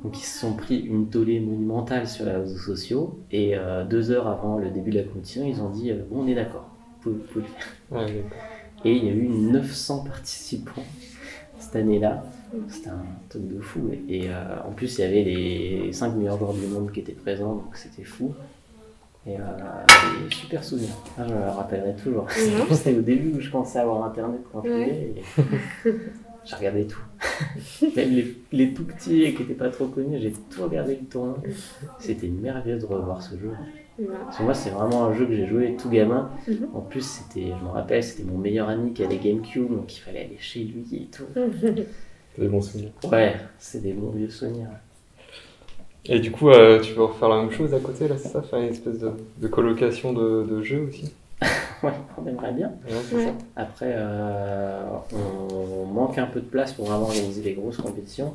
[0.04, 3.20] Donc ils se sont pris une tollée monumentale sur les réseaux sociaux.
[3.32, 3.56] Et
[3.90, 6.67] deux heures avant le début de la compétition, ils ont dit, bon, on est d'accord,
[7.10, 7.46] vous pouvez,
[7.92, 8.22] le faire.
[8.86, 10.84] Et il y a eu 900 participants
[11.60, 12.24] cette année-là.
[12.70, 13.90] C'était un truc de fou.
[13.92, 14.34] Et, et, euh,
[14.68, 17.76] en plus, il y avait les 5 meilleurs joueurs du monde qui étaient présents, donc
[17.76, 18.34] c'était fou.
[19.26, 19.44] Et euh,
[20.30, 20.96] super souvenirs.
[21.18, 22.24] Ah, je me le rappellerai toujours.
[22.26, 22.68] Mhm.
[22.76, 24.84] C'était au début où je commençais à avoir internet quand je Ouais.
[24.86, 25.14] voulais.
[25.88, 25.94] et
[26.46, 27.02] J'ai regardé tout.
[27.98, 31.40] Même les, les tout petits qui n'étaient pas trop connus, j'ai tout regardé le tournoi.
[32.00, 33.52] C'était une merveille de revoir ce jeu.
[34.00, 34.26] Voilà.
[34.26, 36.30] Parce que moi, c'est vraiment un jeu que j'ai joué tout gamin.
[36.48, 36.68] Mhm.
[36.74, 40.00] En plus, c'était, je me rappelle, c'était mon meilleur ami qui avait GameCube, donc il
[40.00, 41.26] fallait aller chez lui et tout.
[42.36, 42.92] C'est des bons souvenirs.
[43.12, 44.68] Ouais, c'est des bons vieux souvenirs.
[46.06, 48.44] Et du coup, euh, tu veux refaire la même chose à côté, là, c'est ça?
[48.44, 51.12] Faire une espèce de, de colocation de, de jeux aussi?
[51.84, 52.68] Ouais, on aimerait bien.
[52.88, 53.26] Ouais, c'est Ouais.
[53.26, 53.32] ça.
[53.56, 54.84] Après, euh,
[55.14, 58.34] on manque un peu de place pour vraiment organiser des grosses compétitions.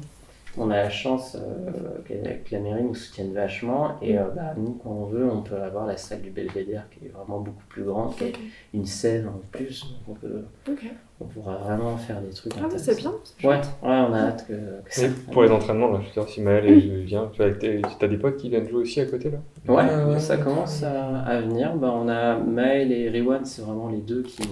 [0.59, 1.70] On a la chance euh,
[2.07, 5.57] qu'avec la mairie nous soutienne vachement et euh, bah, nous, quand on veut, on peut
[5.57, 8.26] avoir la salle du Belvédère qui est vraiment beaucoup plus grande, qui a
[8.74, 9.80] une scène en plus.
[9.82, 10.84] donc On, peut, Ok.
[11.22, 13.12] on pourra vraiment faire des trucs Ah ouais, c'est bien.
[13.24, 15.07] c'est Ouais, on a hâte que, que ça.
[15.07, 17.50] Et pour les entraînements, là, je veux dire, si Maël elle vient, tu as,
[17.98, 19.38] t'as des potes qui viennent jouer aussi à côté, là?
[19.66, 21.74] Ouais, Ouais, ouais, ça commence à, à venir.
[21.76, 24.42] Bah, on a Maël et Riwan, c'est vraiment les deux qui,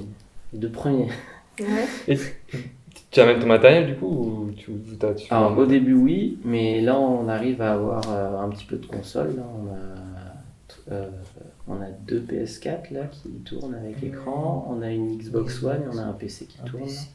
[0.54, 1.08] les deux premiers.
[1.60, 2.16] Ouais.
[3.10, 4.70] Tu amènes ton matériel, du coup, ou tu,
[5.16, 8.76] tu Alors au début oui, mais là on arrive à avoir euh, un petit peu
[8.76, 9.34] de console.
[9.36, 9.42] Là.
[9.42, 11.10] On, a, euh,
[11.66, 15.88] on a deux PS4 là qui tournent avec écran, on a une Xbox One et
[15.92, 16.84] on a un PC qui Un tourne.
[16.84, 17.08] PC.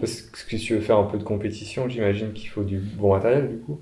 [0.00, 3.14] Parce que si tu veux faire un peu de compétition, j'imagine qu'il faut du bon
[3.14, 3.80] matériel, du coup.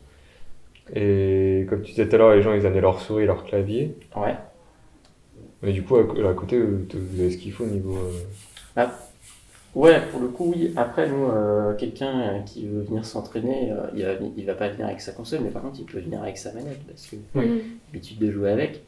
[0.94, 3.96] Et comme tu disais tout à l'heure, les gens ils amenaient leur souris, leur clavier.
[4.16, 4.36] Ouais.
[5.62, 7.96] Mais du coup, à, à côté, vous vous avez ce qu'il faut au niveau.
[7.96, 8.82] euh,
[9.74, 10.72] Ouais, pour le coup, oui.
[10.76, 14.68] Après, nous, euh, quelqu'un euh, qui veut venir s'entraîner, euh, il, va, il va pas
[14.68, 17.16] venir avec sa console, mais par contre, il peut venir avec sa manette parce que
[17.34, 17.46] Oui.
[17.46, 17.58] Mhm.
[17.92, 18.82] l'habitude de jouer avec.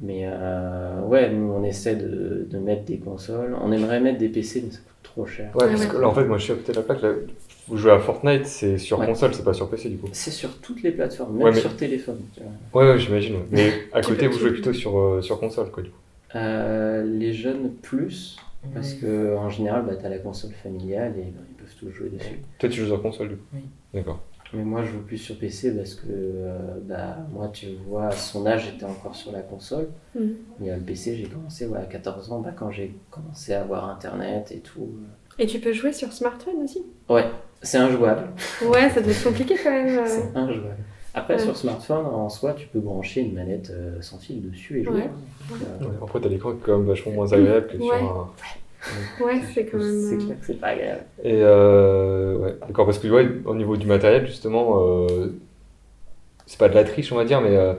[0.00, 3.54] Mais euh, ouais, nous, on essaie de, de mettre des consoles.
[3.62, 5.50] On aimerait mettre des PC, mais ça coûte trop cher.
[5.54, 7.02] Ouais, parce que là, en fait, moi je suis à côté de la plaque.
[7.02, 7.10] Là,
[7.68, 9.06] vous jouez à Fortnite, c'est sur Ouais.
[9.06, 10.08] console, c'est pas sur PC du coup.
[10.12, 12.18] C'est sur toutes les plateformes, même Ouais, mais- sur téléphone.
[12.34, 12.40] tu
[12.72, 12.82] vois.
[12.82, 13.36] Ouais, ouais, j'imagine.
[13.52, 15.96] Mais à côté, vous jouez plutôt sur, euh, sur console quoi du coup.
[16.34, 18.36] Euh, les jeunes plus,
[18.72, 21.90] parce que en général, bah, tu as la console familiale et bah, ils peuvent tous
[21.90, 22.40] jouer dessus.
[22.58, 23.60] Toi, tu joues sur console du coup Oui.
[23.92, 24.20] D'accord.
[24.52, 28.10] Mais moi, je joue plus sur PC parce que, euh, bah, moi, tu vois, à
[28.12, 29.88] son âge, j'étais encore sur la console.
[30.14, 30.36] Mhm.
[30.60, 33.62] Mais euh, le PC, j'ai commencé ouais, à 14 ans, bah, quand j'ai commencé à
[33.62, 34.90] avoir Internet et tout.
[35.38, 36.84] Et tu peux jouer sur smartphone aussi?
[37.08, 37.24] Ouais,
[37.62, 38.28] c'est injouable.
[38.62, 39.98] Ouais, ça doit être compliqué quand même.
[39.98, 40.04] euh.
[40.06, 40.76] C'est injouable.
[41.14, 41.40] Après, Ouais.
[41.40, 44.94] sur smartphone, en soi, tu peux brancher une manette euh, sans fil dessus et jouer.
[44.94, 45.10] Ouais.
[45.52, 47.84] euh, Ouais, Après, t'as l'écran qui est quand même vachement moins agréable que Ouais.
[47.84, 48.30] sur un.
[49.24, 50.02] Ouais, c'est quand même.
[50.08, 51.04] c'est euh, clair que c'est pas agréable.
[51.22, 55.28] Et euh, ouais, d'accord, parce que ouais, au niveau du matériel, justement, euh,
[56.46, 57.74] c'est pas de la triche, on va dire, mais euh,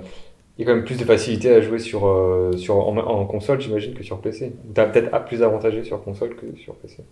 [0.57, 3.25] il y a quand même plus de facilité à jouer sur, euh, sur, en, en
[3.25, 4.53] console, j'imagine, que sur PC.
[4.73, 7.03] T'as peut-être plus avantagé sur console que sur PC.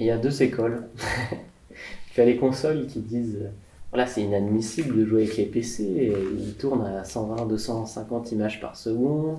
[0.00, 0.82] Il y a deux écoles.
[2.14, 3.46] tu as les consoles qui disent
[3.88, 8.60] euh, voilà, c'est inadmissible de jouer avec les PC, ils tournent à 120, 250 images
[8.60, 9.38] par seconde,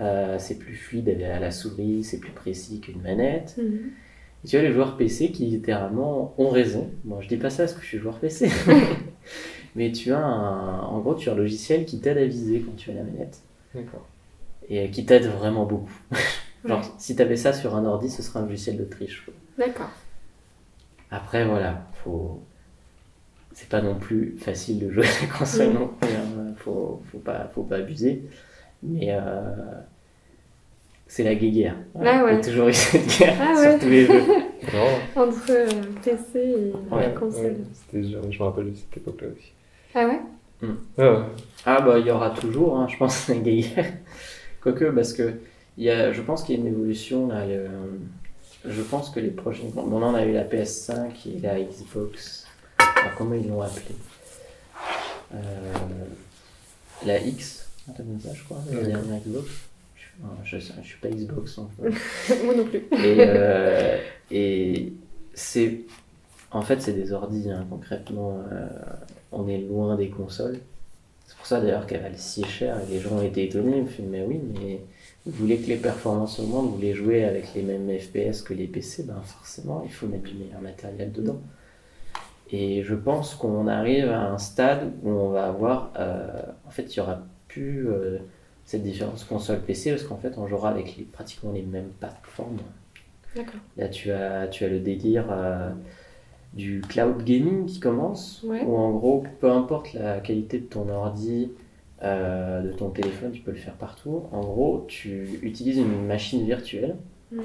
[0.00, 3.56] euh, c'est plus fluide à la souris, c'est plus précis qu'une manette.
[3.58, 3.90] mhm.
[4.44, 6.90] Et tu as les joueurs PC qui littéralement ont raison.
[7.04, 8.50] Bon, je dis pas ça parce que je suis joueur PC.
[9.76, 12.76] Mais tu as un, en gros, tu as un logiciel qui t'aide à viser quand
[12.76, 13.40] tu as la manette.
[13.74, 14.06] D'accord.
[14.68, 15.98] Et qui t'aide vraiment beaucoup.
[16.66, 16.84] Genre, Ouais.
[16.98, 19.26] si tu avais ça sur un ordi, ce serait un logiciel de triche.
[19.58, 19.90] D'accord.
[21.10, 22.40] Après, voilà, faut.
[23.54, 26.10] C'est pas non plus facile de jouer à la console non plus.
[26.10, 26.52] hein.
[26.58, 28.22] Faut, faut, pas, faut pas abuser.
[28.82, 29.20] Mais euh,
[31.06, 31.76] c'est la guéguerre.
[31.96, 32.32] Ah ouais.
[32.34, 33.78] Il y a toujours eu cette guerre Ah sur ouais.
[33.78, 34.22] tous les jeux.
[34.72, 35.66] Non, Entre euh,
[36.02, 37.42] PC et Ouais, console.
[37.44, 39.52] ouais, c'était- je, me rappelle de cette époque-là aussi.
[39.94, 40.20] Ah ouais?
[40.96, 41.18] Ah ouais.
[41.66, 43.92] Ah bah il y aura toujours, hein, je pense, la guéguerre.
[44.62, 45.34] Quoique, parce que
[45.76, 47.44] il y a, je pense qu'il y a une évolution là.
[47.46, 47.68] le-
[48.66, 49.68] je pense que les prochaines.
[49.72, 52.43] Bon, on en a eu la PS5 et la Xbox.
[52.78, 53.94] Alors, comment ils l'ont appelé
[55.34, 55.38] Euh,
[57.06, 59.48] La X, comme ça, je crois, la dernière Xbox.
[59.96, 61.58] Je, ah, je, je suis pas Xbox.
[62.44, 62.78] Moi non plus.
[62.92, 63.98] et, euh,
[64.30, 64.92] et
[65.34, 65.80] c'est.
[66.50, 68.38] En fait, c'est des ordi, hein, concrètement.
[68.52, 68.68] euh,
[69.32, 70.60] on est loin des consoles.
[71.26, 73.78] C'est pour ça d'ailleurs qu'elle valent si cher et les gens ont été étonnés.
[73.78, 74.80] Ils me font, mais oui, mais
[75.26, 78.66] vous voulez que les performances augmentent, vous voulez jouer avec les mêmes FPS que les
[78.68, 81.40] PC, ben forcément, il faut mettre du meilleur matériel dedans.
[82.50, 85.92] Et je pense qu'on arrive à un stade où on va avoir.
[85.98, 86.28] euh,
[86.66, 87.18] en fait, il y aura
[87.48, 88.18] plus euh,
[88.64, 92.58] cette différence console-PC parce qu'en fait, on jouera avec les, pratiquement les mêmes plateformes.
[93.34, 93.60] D'accord.
[93.76, 95.70] Là, tu as, tu as le délire euh,
[96.52, 98.62] du cloud gaming qui commence, Ouais.
[98.64, 101.50] où en gros, peu importe la qualité de ton ordi,
[102.02, 104.24] de ton téléphone, tu peux le faire partout.
[104.30, 106.96] En gros, tu utilises une machine virtuelle
[107.32, 107.42] Mhm.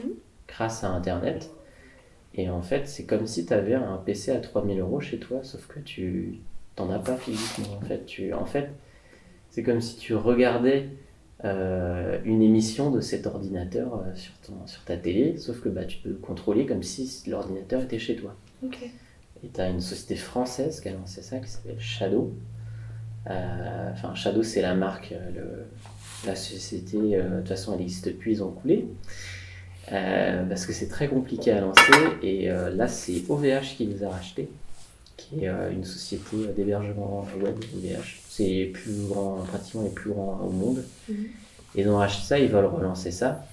[0.50, 1.50] grâce à Internet.
[2.36, 5.40] Et en fait, c'est comme si tu avais un PC à 3000 euros chez toi,
[5.44, 6.40] sauf que tu
[6.76, 7.78] t'en as pas physiquement.
[7.78, 8.70] En fait, tu, en fait
[9.50, 10.90] c'est comme si tu regardais
[11.44, 15.86] euh, une émission de cet ordinateur euh, sur, ton, sur ta télé, sauf que bah,
[15.86, 18.36] tu peux le contrôler comme si l'ordinateur était chez toi.
[18.64, 18.78] Ok.
[19.44, 22.32] Et tu as une société française qui a lancé ça qui s'appelle Shadow.
[23.28, 25.14] Euh, Enfin, Shadow, c'est la marque.
[25.34, 25.66] le-
[26.28, 28.86] la société, de toute façon, elle n'existe plus, ils ont coulé.
[29.92, 31.82] Euh, parce que c'est très compliqué à lancer.
[32.22, 34.50] Et euh, là, c'est OVH qui les a rachetés,
[35.18, 38.20] qui est euh, une société d'hébergement web, OVH.
[38.30, 40.84] C'est les plus grands, pratiquement les plus grands au monde.
[41.10, 41.26] Mhm.
[41.76, 43.44] Ils ont racheté ça, ils veulent relancer ça.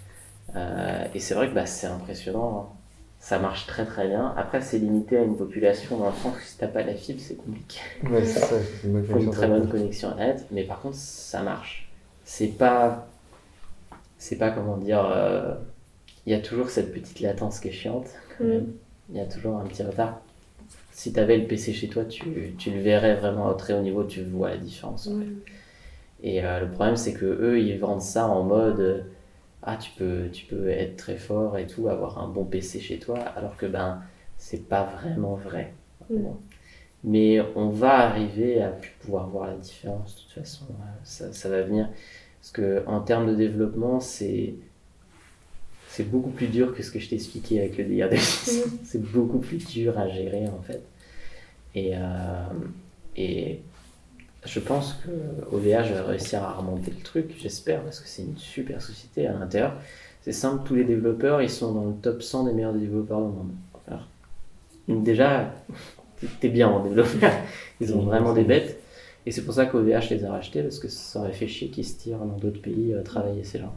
[0.55, 2.71] Euh, et c'est vrai que bah, c'est impressionnant.
[2.71, 2.77] hein.
[3.19, 4.33] Ça marche très très bien.
[4.37, 7.21] Après, c'est limité à une population dans le sens où si t'as pas la fibre,
[7.21, 7.79] c'est compliqué.
[8.09, 10.81] Ouais, c'est ça, c'est une bonne Il faut une très bonne connexion Internet, mais par
[10.81, 11.89] contre, ça marche.
[12.25, 13.09] C'est pas.
[14.19, 15.05] C'est pas comment dire.
[16.27, 18.09] Il y a toujours cette petite latence qui est chiante.
[18.39, 18.51] quand Mhm.
[18.51, 18.73] même.
[19.11, 20.21] Il y a toujours un petit retard.
[20.93, 23.83] Si tu avais le PC chez toi, tu, tu le verrais vraiment au très haut
[23.83, 25.07] niveau, tu vois la différence.
[25.07, 25.27] Ouais.
[26.23, 29.01] Et euh, le problème, c'est que eux, ils vendent ça en mode euh,
[29.63, 32.99] ah tu peux tu peux être très fort et tout, avoir un bon PC chez
[32.99, 34.03] toi, alors que ben
[34.39, 35.75] c'est pas vraiment vrai.
[36.11, 36.17] Mm.
[37.05, 40.65] Mais on va arriver à pouvoir voir la différence de toute façon.
[40.71, 41.89] euh, Ça, ça va venir
[42.41, 44.55] parce que en termes de développement, c'est
[45.97, 48.17] c'est beaucoup plus dur que ce que je t'ai expliqué avec le délire de.
[48.85, 50.83] C'est beaucoup plus dur à gérer en fait.
[51.75, 52.01] Et, euh,
[53.17, 53.61] et
[54.45, 55.11] je pense que
[55.55, 59.33] OVH va réussir à remonter le truc, j'espère, parce que c'est une super société à
[59.33, 59.75] l'intérieur.
[60.21, 63.29] C'est simple, tous les développeurs, ils sont dans le top 100 des meilleurs développeurs du
[63.35, 63.53] monde.
[63.89, 64.07] Alors,
[64.89, 65.55] déjà,
[66.41, 67.33] t'es- bien en développeur.
[67.81, 68.79] Ils ont vraiment c'est des bêtes.
[69.25, 71.87] Et c'est pour ça qu'OVH les a rachetés, parce que ça aurait fait chier qu'ils
[71.87, 73.75] se tirent dans d'autres pays euh, travailler ces gens.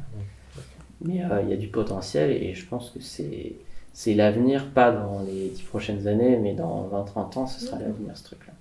[1.01, 3.53] Mais euh, il y a du potentiel et je pense que c'est
[3.93, 8.15] c'est l'avenir, pas dans les 10 prochaines années, mais dans 20-30 ans, ce sera l'avenir
[8.15, 8.53] ce truc-là.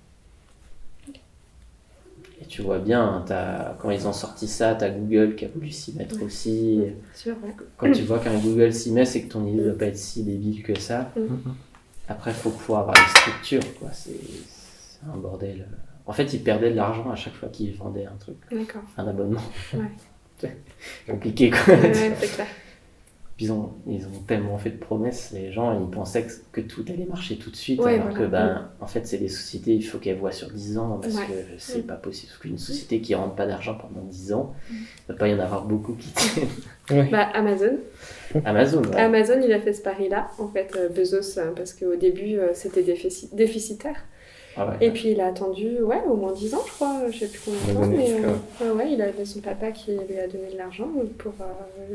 [2.40, 5.48] Et tu vois bien, hein, t'as- quand ils ont sorti ça, t'as Google qui a
[5.48, 6.80] voulu s'y mettre aussi.
[7.14, 7.54] Sûr, ouais.
[7.76, 9.96] Quand tu vois qu'un Google s'y met, c'est que ton idée ne doit pas être
[9.98, 11.10] si débile que ça.
[11.16, 11.34] Mm.
[12.08, 13.90] Après, il faut pouvoir avoir une structure, quoi.
[13.92, 14.12] C'est
[15.12, 15.66] un bordel.
[16.06, 18.36] En fait, ils perdaient de l'argent à chaque fois qu'ils vendaient un truc,
[18.96, 19.42] un abonnement.
[19.74, 19.80] Ouais.
[21.06, 21.74] Compliqué, quoi.
[21.74, 22.46] Ouais, c'est clair.
[23.36, 26.60] Puis Ils ont, ils ont tellement fait de promesses, les gens, ils pensaient que, que
[26.60, 28.18] tout allait marcher tout de suite, Ouais, alors voilà.
[28.18, 31.14] que, ben, en fait, c'est des sociétés, il faut qu'elles voient sur 10 ans, parce
[31.14, 31.22] Ouais.
[31.26, 31.86] que c'est Mm.
[31.86, 32.30] pas possible.
[32.32, 34.74] Parce qu'une société qui rentre pas d'argent pendant 10 ans, il
[35.08, 36.08] ne va pas y en avoir beaucoup qui
[36.88, 37.10] tiennent.
[37.12, 37.76] Bah, Amazon.
[38.44, 38.96] Amazon, ouais.
[38.96, 42.48] Amazon, il a fait ce pari-là, en fait, euh, Bezos, euh, parce qu'au début, euh,
[42.54, 44.02] c'était défici- déficitaire.
[44.58, 44.86] Ah ouais.
[44.86, 47.40] Et puis, il a attendu, ouais, au moins 10 ans, je crois, je sais plus
[47.44, 50.50] combien de temps, mais euh, ouais, ouais, il avait son papa qui lui a donné
[50.52, 50.88] de l'argent
[51.18, 51.44] pour euh,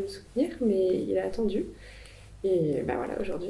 [0.01, 1.66] le soutenir, mais il a attendu.
[2.45, 3.49] Et bah voilà, aujourd'hui,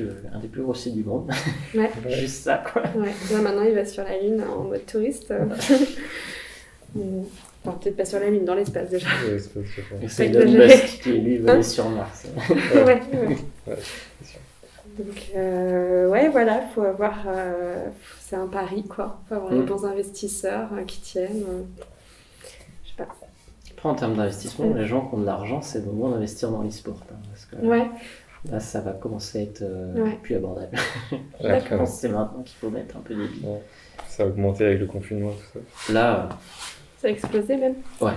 [0.00, 1.30] euh, un des plus gros sites du monde.
[1.74, 1.90] Ouais.
[2.10, 2.82] Juste ça, quoi.
[2.96, 3.12] ouais.
[3.32, 5.32] Là, maintenant, il va sur la Lune en mode touriste.
[7.62, 9.06] Enfin, peut-être pas sur la Lune, dans l'espace déjà.
[10.08, 10.50] C'est Elon.
[10.66, 12.26] Musk qui, lui, va Hein aller sur Mars.
[12.48, 13.00] ouais, ouais.
[13.66, 14.39] Ouais, c'est sûr.
[15.04, 17.14] Donc, euh, ouais, voilà, faut avoir.
[17.26, 17.86] euh,
[18.20, 19.20] c'est un pari, quoi.
[19.28, 19.66] Faut avoir les Mm.
[19.66, 21.44] bons investisseurs euh, qui tiennent.
[22.84, 23.08] je sais pas.
[23.72, 26.62] Après, en termes d'investissement, les gens qui ont de l'argent, c'est le moment d'investir dans
[26.62, 27.00] l'e-sport.
[27.10, 27.88] hein, parce que Ouais,
[28.50, 30.18] là, ça va commencer à être euh, Ouais.
[30.22, 30.76] plus abordable.
[31.42, 31.68] D'accord.
[31.70, 33.46] Je pense que c'est maintenant qu'il faut mettre un peu des billes.
[34.06, 35.92] Ça a augmenté avec le confinement, tout ça.
[35.94, 36.28] Là,
[36.98, 37.76] ça a explosé même.
[38.00, 38.12] ouais.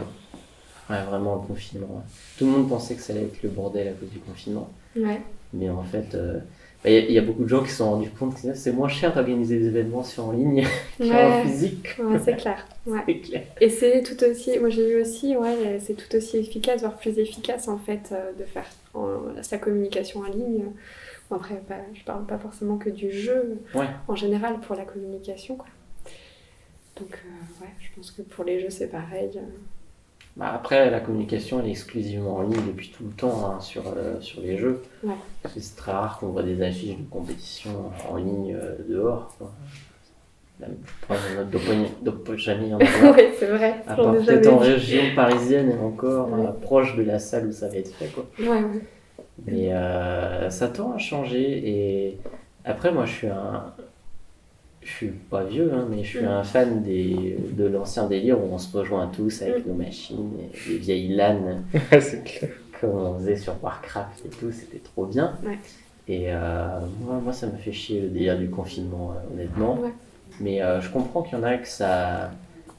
[0.89, 1.87] Ouais, vraiment, le confinement.
[1.91, 2.01] ouais.
[2.37, 4.69] Tout le monde pensait que ça allait être le bordel à cause du confinement.
[4.97, 5.21] Ouais,
[5.53, 6.13] Mais en fait,
[6.85, 8.53] il y, a- il y a beaucoup de gens qui se sont rendus compte que
[8.53, 10.63] c'est moins cher d'organiser des événements sur en ligne
[10.97, 11.87] qu'en physique.
[11.99, 12.67] ouais c'est clair.
[12.85, 12.99] Ouais.
[13.07, 13.43] C'est clair.
[13.61, 17.17] Et c'est tout aussi, moi j'ai vu aussi, ouais, c'est tout aussi efficace, voire plus
[17.17, 20.65] efficace en fait, euh, de faire en- sa communication en ligne.
[21.29, 23.57] Bon, après, pas- je parle pas forcément que du jeu,
[24.07, 25.67] en général pour la communication, quoi.
[26.99, 29.31] Donc, euh, ouais, je pense que pour les jeux c'est pareil.
[29.37, 29.39] euh.
[30.35, 33.83] Bah, après, la communication, elle est exclusivement en ligne depuis tout le temps hein, sur,
[33.95, 34.81] euh, sur les jeux.
[35.03, 35.13] Ouais.
[35.55, 39.35] C'est très rare qu'on voit des affiches de compétition en ligne euh, dehors.
[39.37, 39.51] Quoi.
[42.03, 42.77] Notre jamais en
[43.11, 43.83] ouais, c'est vrai.
[43.87, 46.45] À part peut-être en région parisienne et encore Ouais.
[46.47, 48.07] euh, proche de la salle où ça va être fait.
[48.07, 48.25] Quoi.
[48.39, 48.61] Ouais.
[49.45, 51.69] Mais euh, ça tend à changer.
[51.69, 52.17] Et
[52.65, 53.73] après, moi, je suis un.
[54.85, 56.27] Je suis pas vieux, hein, mais je suis Mm.
[56.27, 59.69] un fan des, de l'ancien délire où on se rejoint tous avec Mm.
[59.69, 61.61] nos machines, et les vieilles LAN
[62.81, 65.33] comme on faisait sur Warcraft et tout, c'était trop bien.
[65.45, 65.57] Ouais.
[66.07, 69.75] Et euh, moi, moi, ça me fait chier le délire du confinement, euh, honnêtement.
[69.79, 69.91] Ouais.
[70.41, 72.31] Mais euh, je comprends qu'il y en a que ça,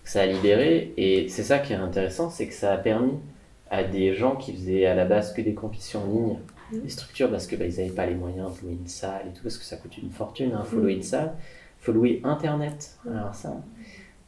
[0.03, 0.93] que ça a libéré.
[0.99, 3.15] Et c'est ça qui est intéressant, c'est que ça a permis
[3.71, 6.37] à des gens qui faisaient à la base que des compétitions en ligne,
[6.73, 6.81] Mhm.
[6.83, 9.43] des structures, parce que bah, n'avaient pas les moyens de louer une salle et tout,
[9.43, 10.51] parce que ça coûte une fortune.
[10.59, 10.83] Il faut Mhm.
[10.83, 11.33] louer une salle,
[11.85, 12.97] faut louer Internet.
[13.11, 13.57] Alors ça,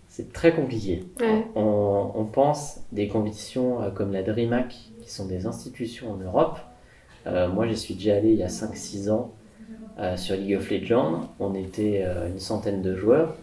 [0.09, 1.05] c'est très compliqué.
[1.21, 1.47] Ouais.
[1.55, 4.69] On, on pense des compétitions euh, comme la DreamHack,
[5.03, 6.59] qui sont des institutions en Europe.
[7.27, 9.33] Euh, moi, j'y suis déjà allé il y a 5-6 ans
[9.99, 11.31] euh, sur League of Legends.
[11.41, 13.35] On était euh, une centaine de joueurs.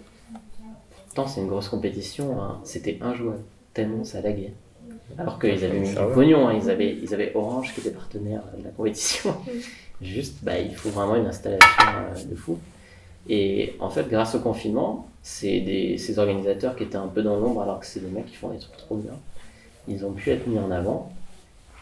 [1.05, 2.41] Pourtant, c'est une grosse compétition.
[2.41, 2.59] hein.
[2.64, 3.36] C'était un joueur,
[3.74, 4.53] tellement ça laguait.
[5.18, 6.57] Alors qu'ils avaient mis du pognon, hein.
[6.60, 9.35] ils, avaient, ils avaient Orange qui était partenaire de la compétition.
[10.02, 12.57] Juste, bah, il faut vraiment une installation euh, de fou.
[13.30, 15.08] Et en fait, grâce au confinement,
[15.41, 18.36] des, ces organisateurs qui étaient un peu dans l'ombre alors que c'est des mecs qui
[18.36, 19.14] font des trucs trop bien.
[19.88, 21.12] Ils ont pu être mis en avant.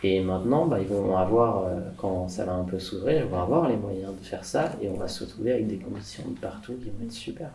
[0.03, 3.41] Et maintenant, bah, ils vont avoir, euh, quand ça va un peu s'ouvrir, ils vont
[3.41, 6.39] avoir les moyens de faire ça et on va se retrouver avec des conditions de
[6.39, 7.49] partout qui vont être super.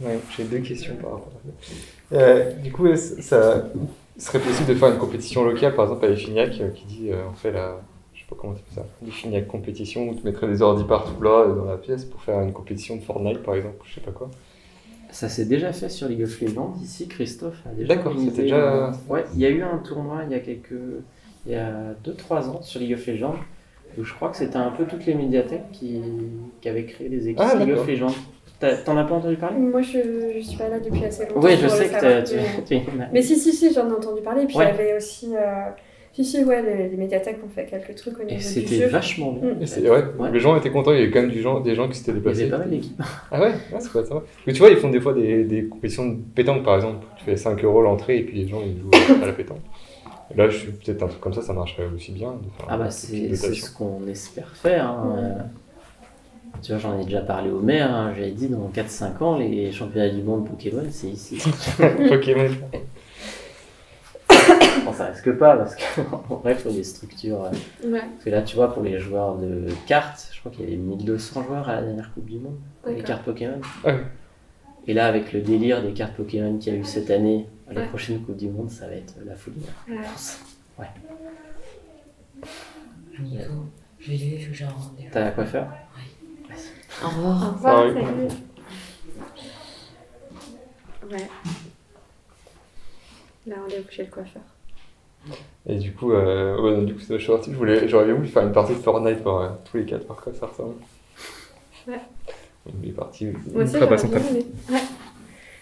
[0.00, 2.16] Ouais, j'ai deux questions par rapport à ça.
[2.16, 3.64] Euh, du coup, ça
[4.18, 7.34] serait possible de faire une compétition locale, par exemple à Effignac, euh, qui dit on
[7.34, 7.80] fait la.
[8.30, 8.86] Sais pas comment tu fais ça.
[9.04, 12.52] L'Effignac compétition où tu mettrais des ordi partout là dans la pièce pour faire une
[12.52, 14.30] compétition de Fortnite par exemple, je sais pas quoi.
[15.10, 16.74] Ça s'est déjà fait sur League of Legends.
[16.80, 20.20] Ici, Christophe a déjà D'accord, c'était déjà- un- Ouais, il y a eu un tournoi
[20.26, 20.70] il y a quelques...
[21.46, 23.34] Il y a 2-3 ans sur League of Legends
[23.98, 26.00] où je crois que c'était un peu toutes les médiathèques qui,
[26.60, 28.14] qui avaient créé des équipes Ah, League of Legends.
[28.84, 29.58] T'en as pas entendu parler?
[29.58, 29.98] Moi je,
[30.36, 31.40] je suis pas là depuis assez longtemps.
[31.42, 32.36] Oui, je sais que tu...
[32.36, 34.46] mais- tu- Mais si, si, si, j'en ai entendu parler.
[34.46, 34.66] Puis Ouais.
[34.66, 35.34] il y avait aussi.
[35.34, 35.70] euh,
[36.12, 38.86] Si, si, ouais, les, les médiathèques ont fait quelques trucs au Et niveau du c'était
[38.88, 39.50] vachement bien.
[39.54, 39.62] Mm.
[39.84, 40.32] Et ouais, Ouais.
[40.32, 42.10] les gens étaient contents, il y avait quand même du gens, des gens qui s'étaient
[42.10, 42.42] Il y déplacés.
[42.42, 43.00] avait pas mal d'équipes.
[43.30, 44.22] Ah ouais, ouais c'est pas ça.
[44.46, 47.06] Mais tu vois, ils font des fois des, des compétitions de pétanque par exemple.
[47.16, 49.60] Tu fais 5 euros l'entrée et puis les gens ils jouent à la pétanque.
[50.32, 52.30] Et là, je suis peut-être un truc comme ça, ça marcherait aussi bien.
[52.32, 54.88] de faire Ah bah c'est ce qu'on espère faire.
[54.88, 55.36] hein.
[56.62, 58.12] Tu vois, j'en ai déjà parlé au maire, hein.
[58.16, 61.38] j'avais dit dans 4-5 ans, les championnats du monde Pokémon, c'est ici.
[62.08, 62.48] Pokémon.
[64.84, 67.44] Bon, ça risque pas, parce qu'en vrai, il faut des structures.
[67.44, 67.50] euh,
[67.84, 70.66] Ouais, Parce que là, tu vois, pour les joueurs de cartes, je crois qu'il y
[70.68, 73.60] avait 1200 joueurs à la dernière Coupe du Monde, les cartes Pokémon.
[73.84, 74.04] Ah ouais.
[74.86, 77.74] Et là, avec le délire des cartes Pokémon qu'il y a eu cette année, à
[77.74, 77.86] la Ouais.
[77.88, 79.62] prochaine Coupe du Monde, ça va être la folie.
[79.90, 79.98] hein, Ouais.
[79.98, 80.40] je pense.
[83.20, 83.52] Nico,
[83.98, 85.08] je vais j'ai un rendez-vous.
[85.12, 85.70] T'as quoi faire?
[87.04, 87.42] Au revoir.
[87.48, 88.28] Au revoir, salut.
[91.10, 91.28] Ouais.
[93.46, 94.42] Là, on est chez le coiffeur.
[95.66, 98.52] Et du coup, euh, ouais, du coup, c'est je voulais, j'aurais bien voulu faire une
[98.52, 100.74] partie de Fortnite pour euh, tous les quatre, par quoi ça ressemble.
[101.86, 102.00] Ouais.
[102.82, 103.26] Il est parti.
[103.52, 104.46] Moi aussi, j'aurais passant bien aimé.
[104.70, 104.78] Ouais.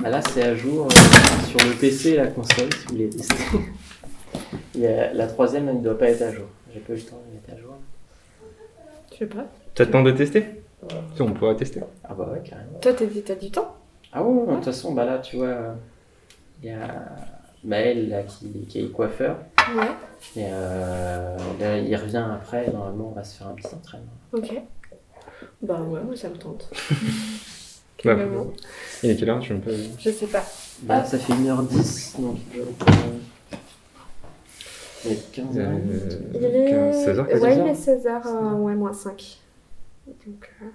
[0.05, 3.11] Ah là, c'est à jour euh, sur le PC et la console, si vous voulez
[3.11, 3.35] tester.
[4.75, 6.47] Il y a- la troisième, elle ne doit pas être à jour.
[6.73, 7.75] J'ai pas eu le temps de la mettre à jour.
[9.13, 9.47] Je sais pas.
[9.75, 10.45] T'as le temps de tester
[11.17, 11.81] Si, on pourrait tester.
[12.05, 12.79] Ah bah ouais, carrément.
[12.81, 13.75] Toi, t'as du temps?
[14.13, 15.75] Ah ouais, ouais, de toute façon, bah là, tu vois, euh,
[16.63, 17.09] il y a
[17.65, 19.39] Maël là, qui, qui est coiffeur.
[19.77, 19.89] Ouais.
[20.37, 24.07] Et euh, là, il revient après, normalement, on va se faire un petit entraînement.
[24.33, 24.61] Ok.
[25.63, 26.71] Bah ouais, moi, ça me tente.
[28.05, 28.15] Ouais.
[28.15, 28.47] Carrément.
[29.03, 29.61] Il est quelle heure Je ne
[29.99, 30.45] Je sais pas.
[30.83, 32.63] Bah, ça fait 1h10, donc euh,
[35.05, 35.63] il est 15 pas.
[35.63, 36.93] h Il est...
[36.93, 37.53] 16h, Ouais, 14h.
[37.61, 39.39] il est 16h, ouais, moins 5.
[40.07, 40.67] Donc, euh,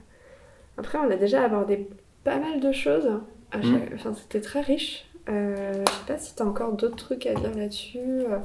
[0.77, 1.87] Après, on a déjà abordé
[2.25, 3.07] pas mal de choses.
[3.55, 3.61] Mm.
[3.61, 5.05] chaque- Enfin, c'était très riche.
[5.29, 7.99] Euh, je sais pas si t'as encore d'autres trucs à dire là-dessus.
[7.99, 8.39] euh.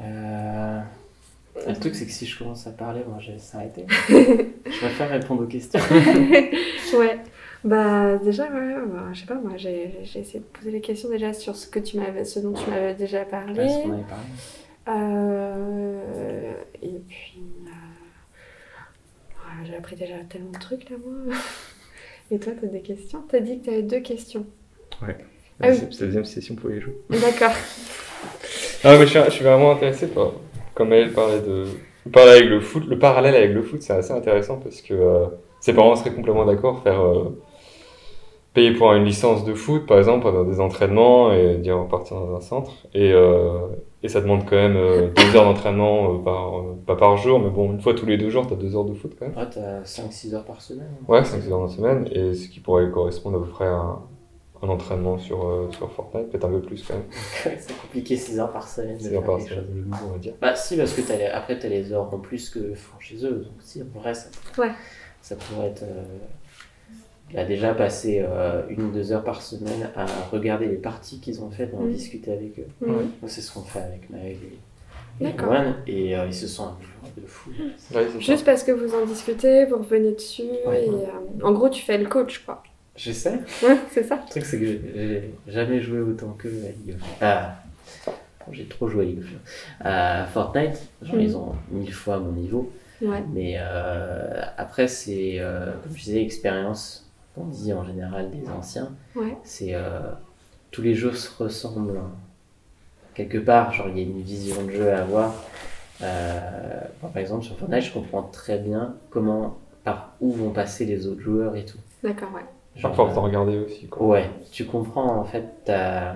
[0.00, 0.80] Euh...
[1.66, 3.84] Le truc, c'est que si je commence à parler, moi, je vais s'arrêter.
[4.08, 5.80] je préfère répondre aux questions.
[6.98, 7.18] Ouais.
[7.64, 11.32] Bah déjà, ouais, bah, je sais pas, moi j'ai essayé de poser les questions déjà
[11.32, 13.54] sur ce que tu m'avais, ce dont tu m'avais déjà parlé.
[13.60, 14.24] Ouais, ce qu'on avait parlé.
[14.88, 16.52] Euh,
[16.82, 17.70] et puis, euh,
[19.30, 21.34] ouais, j'ai appris déjà tellement de trucs là, moi.
[22.30, 23.22] Et toi, t'as des questions?
[23.28, 24.44] T'as dit que t'avais deux questions.
[25.62, 25.76] Ah oui.
[25.90, 26.96] C'est la deuxième session pour les jeux.
[27.10, 27.52] D'accord.
[28.84, 30.32] Ah, mais je suis, je suis vraiment intéressé par,
[30.74, 31.64] comme elle parlait de.
[32.12, 35.26] Parler avec le foot, le parallèle avec le foot, c'est assez intéressant parce que euh,
[35.60, 37.40] ses parents seraient complètement d'accord faire euh,
[38.54, 42.34] payer pour une licence de foot, par exemple, dans des entraînements et dire repartir dans
[42.36, 42.72] un centre.
[42.92, 43.68] Et, euh,
[44.02, 47.38] et ça demande quand même euh, deux heures d'entraînement, euh, par, euh, pas par jour,
[47.38, 49.36] mais bon, une fois tous les deux jours, t'as deux heures de foot quand même.
[49.36, 50.88] Ouais, t'as 5-6 heures par semaine.
[51.00, 51.04] hein.
[51.08, 53.96] Ouais, 5 heures dans la semaine, et ce qui pourrait correspondre à peu près à
[54.62, 57.04] un, un entraînement sur, euh, sur Fortnite, peut-être un peu plus quand même.
[57.58, 58.96] c'est compliqué 6 heures par semaine.
[58.96, 60.34] de 6 heures par semaine, on va dire.
[60.40, 61.26] Bah si, parce que les...
[61.26, 64.28] après t'as les heures en plus que font chez eux, donc si, en vrai, ça,
[64.58, 64.70] Ouais.
[65.20, 65.82] ça pourrait être...
[65.82, 66.02] Euh...
[67.34, 71.42] Là, déjà passer euh, une ou deux heures par semaine à regarder les parties qu'ils
[71.42, 71.92] ont faites, et en Mm.
[71.92, 72.66] discuter avec eux.
[72.86, 75.48] Donc, C'est ce qu'on fait avec Maël et, et D'accord.
[75.48, 76.68] Rowan, et euh, ils se sont
[77.16, 77.48] de fou.
[77.94, 78.18] Ouais, ça.
[78.18, 80.42] Juste parce que vous en discutez, vous revenez dessus.
[80.66, 80.84] Ouais.
[80.84, 82.62] Et, euh, en gros, tu fais le coach, quoi.
[82.96, 83.40] J'essaie.
[83.62, 84.16] Ouais, c'est ça.
[84.16, 87.56] Le truc, c'est que j'ai jamais joué autant que à League of Ah,
[88.50, 89.38] j'ai trop joué à League of Legends.
[89.80, 91.22] À Fortnite, genre, Mhm.
[91.22, 92.70] ils ont mille fois mon niveau.
[93.00, 93.22] Ouais.
[93.32, 98.90] Mais euh, après, c'est, euh, comme je disais, expérience qu'on dit en général des anciens.
[99.16, 99.36] Ouais.
[99.42, 100.00] C'est euh,
[100.70, 102.10] tous les jeux se ressemblent hein.
[103.14, 103.72] quelque part.
[103.72, 105.34] Genre, il y a une vision de jeu à avoir.
[107.00, 111.06] Bon, par exemple, sur Fortnite, je comprends très bien comment, par où vont passer les
[111.06, 111.78] autres joueurs et tout.
[112.04, 112.44] D'accord, ouais.
[112.76, 113.86] Genre, Parfois, euh, t'en regarder aussi.
[113.86, 114.06] Quoi.
[114.06, 116.14] Ouais, tu comprends en fait, t'as,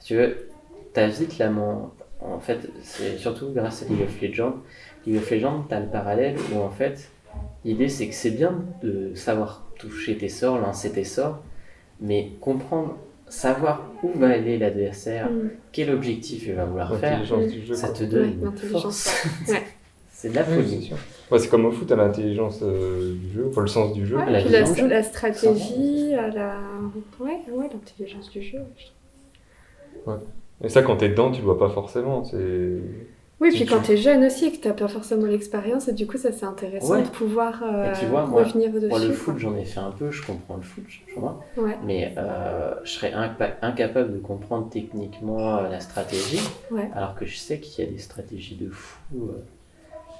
[0.00, 0.48] si tu veux,
[0.92, 1.88] t'as vite la man-
[2.20, 4.54] En fait, c'est surtout grâce à League of Legends.
[5.06, 7.10] League of Legends, t'as le parallèle où en fait,
[7.64, 11.42] l'idée c'est que c'est bien de savoir toucher tes sorts, lancer tes sorts,
[12.00, 12.96] mais comprendre,
[13.28, 15.50] savoir où va aller l'adversaire, Mhm.
[15.72, 17.74] quel objectif il va vouloir faire, L'intelligence du jeu.
[17.74, 19.26] ça te donne Ouais, une force.
[19.48, 19.62] ouais.
[20.10, 20.92] c'est de la folie.
[21.30, 24.16] Ouais, c'est comme au foot, à l'intelligence euh, du jeu, enfin, le sens du jeu.
[24.16, 24.40] Ouais, la
[24.86, 26.58] la, stratégie, à la...
[27.18, 28.60] Ouais, ouais, l'intelligence du jeu.
[28.76, 28.84] je
[30.04, 30.18] trouve.
[30.62, 32.24] Et ça, quand t'es dedans, tu le vois pas forcément.
[32.24, 32.78] C'est.
[33.40, 36.16] Oui, puis tu- quand t'es jeune aussi, que t'as pas forcément l'expérience, et du coup,
[36.16, 37.02] ça c'est intéressant Ouais.
[37.02, 38.86] de pouvoir euh, Et tu vois, moi- revenir dessus.
[38.86, 41.44] Moi, le foot, j'en ai fait un peu, je comprends le foot, je vois.
[41.56, 46.40] Ouais, Mais euh, je serais inca- incapable de comprendre techniquement euh, la stratégie,
[46.70, 46.88] ouais.
[46.94, 49.30] alors que je sais qu'il y a des stratégies de fou.
[49.30, 49.42] euh.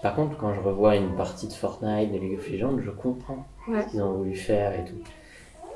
[0.05, 3.47] Par contre, quand je revois une partie de Fortnite, de League of Legends, je comprends
[3.67, 3.81] Ouais.
[3.83, 4.99] ce qu'ils ont voulu faire et tout.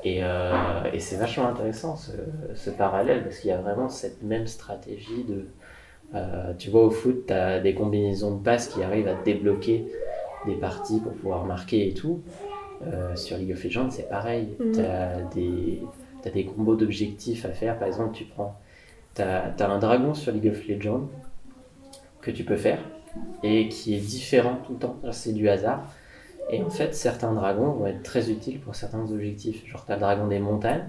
[0.03, 2.11] Et, euh, et c'est vachement intéressant ce,
[2.53, 5.47] ce parallèle, parce qu'il y a vraiment cette même stratégie de,
[6.15, 9.25] Euh, tu vois, au foot, tu as des combinaisons de passes qui arrivent à te
[9.25, 9.85] débloquer
[10.45, 12.21] des parties pour pouvoir marquer et tout.
[12.85, 14.55] Euh, sur League of Legends, c'est pareil.
[14.59, 14.71] Mhm.
[14.73, 15.81] Tu as des,
[16.23, 17.77] t'as des combos d'objectifs à faire.
[17.79, 18.55] Par exemple, tu prends.
[19.15, 21.07] Tu as, un dragon sur League of Legends
[22.21, 22.79] que tu peux faire
[23.43, 24.97] et qui est différent tout le temps.
[25.11, 25.83] C'est du hasard.
[26.49, 29.65] Et en fait, certains dragons vont être très utiles pour certains objectifs.
[29.67, 30.85] Genre, tu as le dragon des montagnes,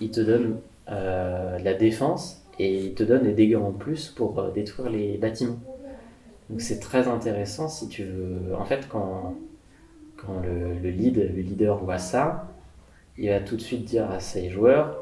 [0.00, 0.58] il te donne
[0.90, 4.90] euh, de la défense et il te donne des dégâts en plus pour euh, détruire
[4.90, 5.60] les bâtiments.
[6.50, 8.54] Donc c'est très intéressant si tu veux.
[8.56, 9.36] En fait, quand,
[10.42, 12.48] le lead, le leader voit ça,
[13.16, 14.98] il va tout de suite dire à ses joueurs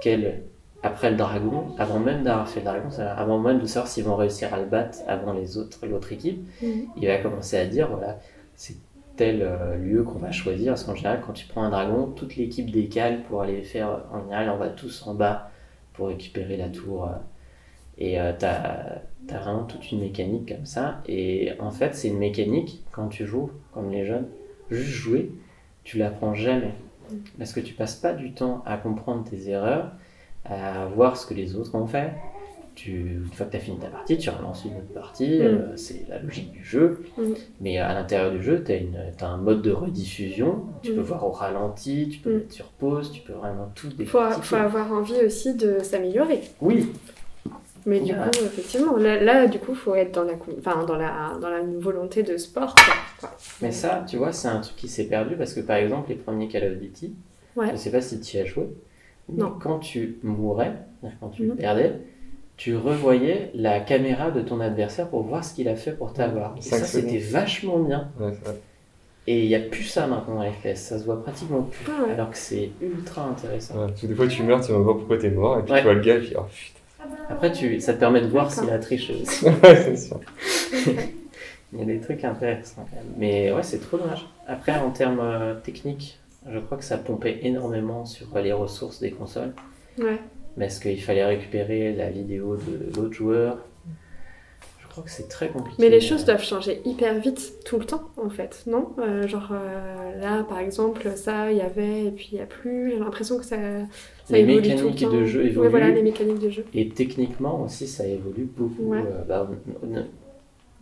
[0.00, 0.42] quel,
[0.82, 4.16] après le dragon, avant même d'avoir fait le dragon, avant même de savoir s'ils vont
[4.16, 6.86] réussir à le battre avant les autres, l'autre équipe, Mhm.
[6.96, 8.18] il va commencer à dire voilà,
[8.56, 8.76] c'est
[9.16, 10.72] tel euh, lieu qu'on va choisir.
[10.72, 14.00] Parce qu'en général, quand tu prends un dragon, toute l'équipe décale pour aller faire.
[14.12, 15.50] En général, on va tous en bas
[15.92, 17.04] pour récupérer la tour.
[17.04, 17.12] euh,
[17.98, 19.00] et euh, t'as
[19.30, 21.00] as vraiment toute une mécanique comme ça.
[21.06, 24.26] Et en fait, c'est une mécanique, quand tu joues, comme les jeunes,
[24.70, 25.30] juste jouer,
[25.84, 26.74] tu l'apprends jamais.
[27.38, 29.92] Parce que tu passes pas du temps à comprendre tes erreurs,
[30.44, 32.12] à voir ce que les autres ont fait.
[32.74, 32.90] Tu,
[33.22, 35.42] une fois que tu as fini ta partie, tu relances une autre partie, Mm.
[35.42, 37.04] euh, c'est la logique du jeu.
[37.18, 37.22] Mm.
[37.60, 40.94] Mais à l'intérieur du jeu, tu as, un mode de rediffusion, tu Mm.
[40.96, 42.38] peux voir au ralenti, tu peux Mm.
[42.38, 44.42] mettre sur pause, tu peux vraiment tout Faut, décortiquer.
[44.46, 46.40] faut avoir envie aussi de s'améliorer.
[46.62, 46.90] Oui,
[47.84, 48.18] Mais du Ouais.
[48.18, 51.60] coup, effectivement, là, là, du coup, faut être dans la, enfin, dans la, dans la
[51.80, 52.76] volonté de sport.
[52.76, 53.28] quoi.
[53.60, 56.14] mais ça, tu vois, c'est un truc qui s'est perdu parce que par exemple, les
[56.14, 57.12] premiers Call of Duty,
[57.56, 57.66] Ouais.
[57.72, 58.68] je sais pas si tu y as joué,
[59.28, 59.54] Non.
[59.60, 60.72] quand tu mourais,
[61.20, 62.00] quand tu perdais,
[62.56, 66.54] tu revoyais la caméra de ton adversaire pour voir ce qu'il a fait pour t'avoir.
[66.58, 68.08] Et ça, c'était vachement bien.
[68.20, 68.32] Ouais.
[69.26, 71.86] Et il n'y a plus ça maintenant dans FPS, ça se voit pratiquement plus.
[71.88, 72.12] Ah ouais.
[72.12, 73.74] Alors que c'est ultra intéressant.
[73.80, 75.72] Ouais, parce que des fois, tu meurs, tu même pas pourquoi t'es mort, et puis
[75.72, 75.78] Ouais.
[75.78, 76.78] tu vois le gars, et puis oh putain.
[77.30, 79.44] Après, tu, ça te permet de voir s'il a triché aussi.
[79.62, 80.20] ouais, c'est sûr.
[81.72, 83.14] Il y a des trucs intéressants quand même.
[83.16, 84.26] Mais ouais, c'est trop dommage.
[84.46, 86.18] Après, en termes euh, techniques,
[86.50, 89.52] je crois que ça pompait énormément sur les ressources des consoles.
[89.98, 90.18] Ouais.
[90.58, 93.58] Parce qu'il fallait récupérer la vidéo de l'autre joueur?
[94.80, 95.76] Je crois que c'est très compliqué.
[95.80, 98.90] Mais les choses doivent changer hyper vite tout le temps, en fait, non?
[98.98, 102.46] Euh, Genre euh, là, par exemple, ça, il y avait, et puis il n'y a
[102.46, 102.90] plus.
[102.90, 103.56] J'ai l'impression que ça,
[104.26, 105.12] ça Les évolue tout mécaniques le temps.
[105.14, 105.68] de jeu Ouais, évoluent.
[105.70, 106.64] voilà, les mécaniques de jeu.
[106.74, 108.82] Et techniquement aussi, ça évolue beaucoup.
[108.92, 108.98] Ouais.
[109.00, 109.48] Euh, bah,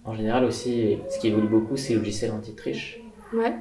[0.05, 3.01] en général aussi, ce qui évolue beaucoup, c'est le logiciel anti-triche.
[3.33, 3.55] Ouais.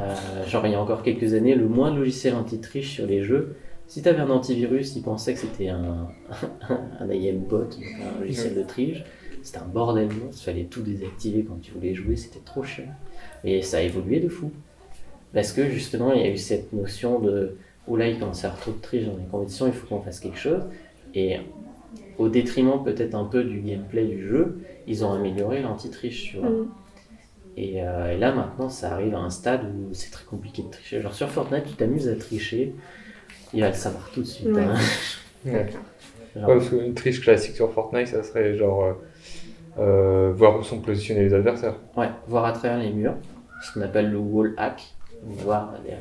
[0.00, 3.22] Euh, genre, il y a encore quelques années, le moins de logiciels anti-triche sur les
[3.22, 3.56] jeux,
[3.86, 6.08] si tu avais un antivirus, ils pensaient que c'était un,
[7.00, 7.68] un IM bot,
[8.16, 9.04] un logiciel de triche.
[9.42, 12.84] C'était un bordel monstre, il fallait tout désactiver quand tu voulais jouer, c'était trop chiant.
[13.44, 14.50] Et ça a évolué de fou.
[15.34, 17.56] Parce que justement, il y a eu cette notion de
[17.88, 20.00] oh là, il commence à avoir trop de triche dans les compétitions, il faut qu'on
[20.00, 20.62] fasse quelque chose.
[21.14, 21.38] Et
[22.18, 26.48] au détriment peut-être un peu du gameplay du jeu, ils ont amélioré l'anti-triche, tu vois.
[26.48, 26.68] Mm.
[27.56, 30.68] Et, euh, et là maintenant ça arrive à un stade où c'est très compliqué de
[30.70, 31.00] tricher.
[31.00, 32.74] Genre sur Fortnite tu t'amuses à tricher,
[33.52, 34.48] il va le savoir tout de suite.
[34.48, 34.62] Ouais.
[34.62, 34.74] hein.
[35.44, 35.66] Ouais.
[36.34, 38.92] Genre, Ouais, parce qu'une triche classique sur Fortnite, ça serait genre euh,
[39.78, 41.76] euh, voir où sont positionnés les adversaires.
[41.96, 43.16] ouais, voir à travers les murs,
[43.62, 44.82] ce qu'on appelle le wall hack,
[45.22, 45.92] voir les-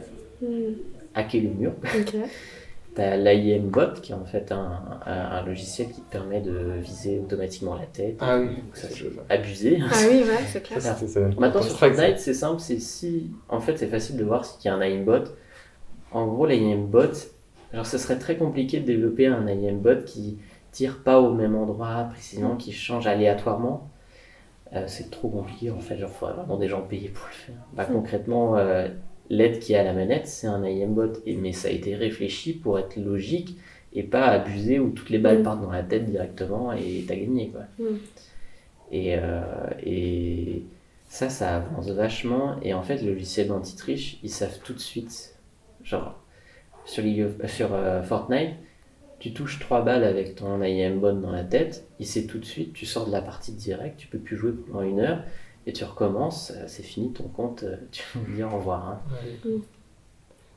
[0.48, 0.74] Mm.
[1.14, 1.74] hacker les murs.
[1.84, 2.16] Ok.
[2.94, 6.74] T'as l'IM bot qui est en fait un, un, un logiciel qui te permet de
[6.80, 8.18] viser automatiquement la tête.
[8.20, 9.80] Ah oui, ça c'est abusé.
[9.82, 10.82] Ah oui, ouais, c'est clair.
[10.82, 10.98] Ça.
[11.38, 13.32] Maintenant sur Fortnite, c'est simple, c'est si.
[13.48, 15.24] En fait, c'est facile de voir s'il y a un aimbot.
[16.12, 17.14] En gros, l'aimbot,
[17.74, 20.40] genre, ce serait très compliqué de développer un aimbot qui
[20.74, 23.90] tire pas au même endroit précisément, qui change aléatoirement.
[24.74, 27.56] Euh, c'est trop compliqué en fait, genre, faudrait vraiment des gens payés pour le faire.
[27.74, 27.94] Bah, Mm.
[27.94, 28.88] concrètement, euh,
[29.32, 32.54] l'aide qui est à la manette, c'est un aimbot, et, mais ça a été réfléchi
[32.54, 33.58] pour être logique
[33.94, 35.44] et pas abuser où toutes les balles Mm.
[35.44, 37.62] partent dans la tête directement et t'as gagné quoi.
[37.80, 37.96] Mm.
[38.92, 39.42] Et, euh,
[39.86, 40.64] et
[41.08, 42.56] ça, ça avance vachement.
[42.62, 45.36] Et en fait, le logiciel d'anti-triche, ils savent tout de suite.
[45.84, 46.20] Genre,
[46.86, 48.52] sur, League of- euh, sur euh, Fortnite,
[49.20, 52.74] tu touches trois balles avec ton aimbot dans la tête, il sait tout de suite,
[52.74, 55.24] tu sors de la partie direct, tu peux plus jouer pendant une heure,
[55.68, 58.88] et tu recommences, euh, c'est fini ton compte, euh, tu vas me dire au revoir.
[58.90, 59.00] hein.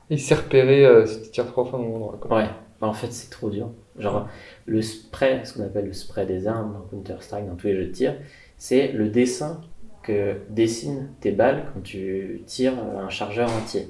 [0.09, 2.17] Il s'est repéré euh, si tu tires trois fois endroit.
[2.21, 2.37] quoi.
[2.37, 2.49] Ouais,
[2.79, 3.69] bah, en fait, c'est trop dur.
[3.97, 4.27] Genre,
[4.65, 7.85] le spray, ce qu'on appelle le spray des armes dans Counter-Strike, dans tous les jeux
[7.87, 8.15] de tir,
[8.57, 9.61] c'est le dessin
[10.03, 13.89] que dessinent tes balles quand tu tires un chargeur entier.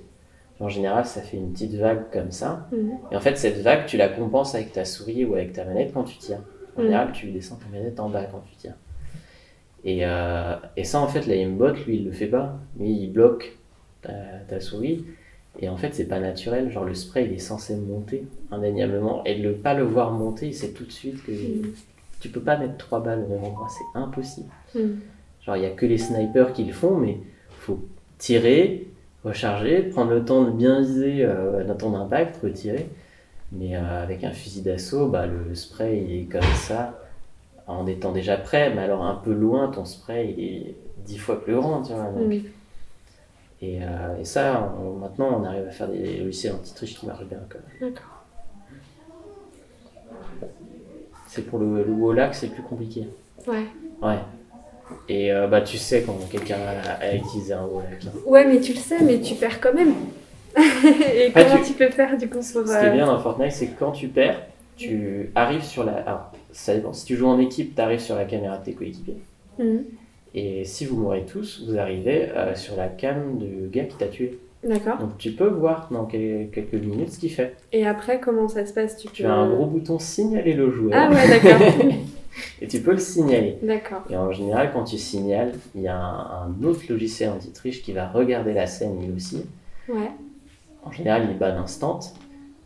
[0.62, 2.70] En général, ça fait une petite vague comme ça.
[2.72, 2.92] Mhm.
[3.12, 5.92] Et en fait, cette vague, tu la compenses avec ta souris ou avec ta manette
[5.94, 6.40] quand tu tires.
[6.78, 6.86] En Mhm.
[6.88, 8.76] général, tu descends ta manette en bas quand tu tires.
[9.86, 12.58] Et, euh, et ça, en fait, l'aimbot, lui, il le fait pas.
[12.80, 13.56] Lui, il bloque
[14.02, 14.12] ta,
[14.48, 15.06] ta souris.
[15.60, 16.72] Et en fait, c'est pas naturel.
[16.72, 19.24] Genre, le spray, il est censé monter indéniablement.
[19.26, 21.72] Et de ne pas le voir monter, il sait tout de suite que Mhm.
[22.20, 24.50] tu peux pas mettre trois balles au même endroit, c'est impossible.
[24.74, 24.80] Mm.
[25.46, 27.18] Genre, il y a que les snipers qui le font, mais
[27.60, 27.80] faut
[28.18, 28.88] tirer,
[29.24, 32.88] recharger, prendre le temps de bien viser euh, dans ton impact, retirer.
[33.52, 37.00] Mais euh, avec un fusil d'assaut, bah, le spray il est comme ça,
[37.68, 40.76] en étant déjà prêt, mais alors un peu loin, ton spray il est
[41.06, 42.04] dix fois plus grand, tu vois.
[42.12, 42.32] donc.
[43.62, 47.26] Et, euh, et ça, on- maintenant, on arrive à faire des logiciels anti-triche qui marchent
[47.26, 47.40] bien.
[47.50, 47.92] Quand même.
[47.92, 48.24] D'accord.
[51.28, 53.08] C'est pour le, le WOLAC, c'est plus compliqué.
[53.48, 53.66] Ouais.
[54.02, 54.18] Ouais.
[55.10, 58.06] Et euh, bah, tu sais quand quelqu'un a, a utilisé un WOLAC.
[58.06, 58.10] hein.
[58.26, 59.94] Ouais, mais tu le sais, mais tu perds quand même.
[60.58, 61.74] Et comment tu- tu...
[61.74, 62.44] peux faire du coup pour.
[62.46, 64.42] Ce qui est euh, bien dans Fortnite, c'est que quand tu perds,
[64.76, 65.94] tu arrives sur la.
[65.98, 66.94] Alors, ça dépend.
[66.94, 69.18] Si tu joues en équipe, tu arrives sur la caméra de tes coéquipiers.
[69.60, 69.84] mhm.
[70.38, 74.08] Et si vous mourrez tous, vous arrivez euh, sur la cam du gars qui t'a
[74.08, 74.38] tué.
[74.66, 74.98] D'accord.
[74.98, 77.56] Donc tu peux voir dans quel- quelques minutes ce qu'il fait.
[77.72, 78.98] Et après, comment ça se passe?
[78.98, 80.92] Tu, Tu peux- as un gros bouton signaler le joueur.
[80.94, 81.62] Ah ouais, d'accord.
[82.62, 83.58] Et tu peux le signaler.
[83.64, 84.02] d'accord.
[84.10, 87.94] Et en général, quand tu signales, il y a un, un autre logiciel anti-triche qui
[87.94, 89.46] va regarder la scène lui aussi.
[89.88, 90.12] Ouais.
[90.84, 92.00] En général, il banne instant.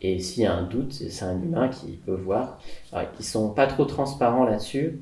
[0.02, 2.60] Et s'il y a un doute, c'est un humain qui peut voir.
[2.92, 5.00] Alors, ils sont pas trop transparents là-dessus.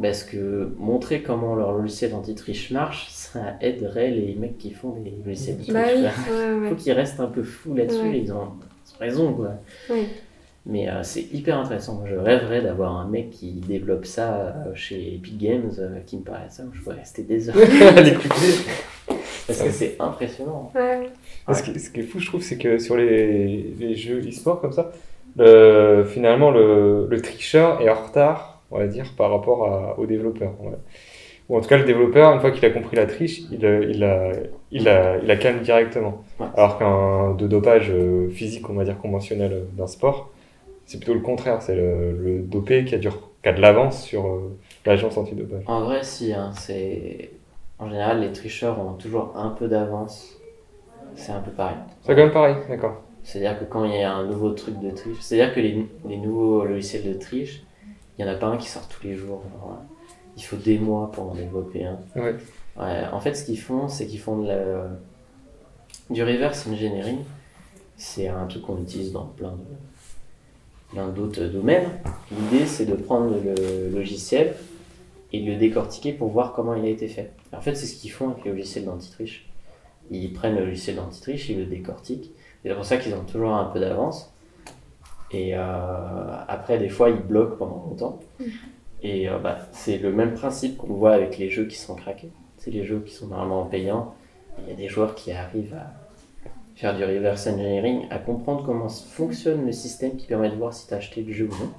[0.00, 5.12] Parce que montrer comment leur logiciel anti-triche marche, ça aiderait les mecs qui font des
[5.24, 5.74] logiciels de triche.
[5.74, 6.34] Bah oui, quoi.
[6.34, 6.68] ouais, Il ouais.
[6.70, 8.00] faut qu'ils restent un peu fous là-dessus.
[8.00, 8.20] Ouais.
[8.20, 8.52] Ils, ont,
[8.98, 9.50] raison, quoi.
[9.90, 10.06] Oui.
[10.64, 11.96] Mais euh, c'est hyper intéressant.
[11.96, 16.16] Moi, je rêverais d'avoir un mec qui développe ça euh, chez Epic Games, euh, qui
[16.16, 16.62] me parlait de ça.
[16.72, 17.56] Je pourrais rester des heures.
[18.02, 18.64] L'écouter.
[19.46, 20.70] parce que c'est impressionnant.
[20.74, 21.10] Ouais.
[21.52, 24.60] Ce, qui, ce qui est fou, je trouve, c'est que sur les, les jeux e-sport
[24.60, 24.92] comme ça,
[25.36, 30.06] le- finalement, le, le tricheur est en retard, on va dire, par rapport à- au
[30.06, 30.52] développeur.
[30.60, 30.72] ouais.
[31.48, 33.84] Ou en tout cas, le développeur, une fois qu'il a compris la triche, il, euh,
[33.90, 34.30] il, la,
[34.70, 36.22] il, la, il la calme directement.
[36.38, 36.46] Ouais.
[36.56, 40.30] Alors qu'un de dopage euh, physique, on va dire conventionnel euh, d'un sport,
[40.86, 41.60] c'est plutôt le contraire.
[41.60, 44.56] C'est le, le dopé qui a, du, qui a de l'avance sur euh,
[44.86, 45.64] l'agence antidopage.
[45.66, 46.32] En vrai, si.
[46.32, 47.30] hein, c'est...
[47.80, 50.38] En général, les tricheurs ont toujours un peu d'avance.
[51.16, 51.76] C'est un peu pareil.
[52.02, 53.02] C'est quand même pareil, d'accord.
[53.22, 56.16] C'est-à-dire que quand il y a un nouveau truc de triche, c'est-à-dire que les, les
[56.16, 57.62] nouveaux logiciels de triche,
[58.18, 59.42] il n'y en a pas un qui sort tous les jours.
[59.64, 59.72] euh,
[60.36, 61.98] il faut des mois pour en développer un.
[62.16, 62.34] Ouais.
[62.78, 64.88] Ouais, en fait, ce qu'ils font, c'est qu'ils font de la-
[66.10, 67.18] du reverse engineering.
[67.96, 71.88] C'est un truc qu'on utilise dans plein de plein d'autres domaines.
[72.30, 74.54] L'idée, c'est de prendre le logiciel
[75.32, 77.30] et de le décortiquer pour voir comment il a été fait.
[77.52, 79.48] En fait, c'est ce qu'ils font avec les logiciels d'antitriche.
[80.10, 82.32] Ils prennent le logiciel d'antitriche, ils le décortiquent.
[82.62, 84.32] C'est pour ça qu'ils ont toujours un peu d'avance.
[85.30, 85.60] Et euh,
[86.48, 88.20] après, des fois, ils bloquent pendant longtemps.
[89.02, 92.30] Et euh, bah, c'est le même principe qu'on voit avec les jeux qui sont craqués.
[92.58, 94.14] C'est les jeux qui sont normalement payants.
[94.62, 95.92] Il y a des joueurs qui arrivent à
[96.76, 100.86] faire du reverse engineering, à comprendre comment fonctionne le système qui permet de voir si
[100.86, 101.70] tu as acheté le jeu ou non.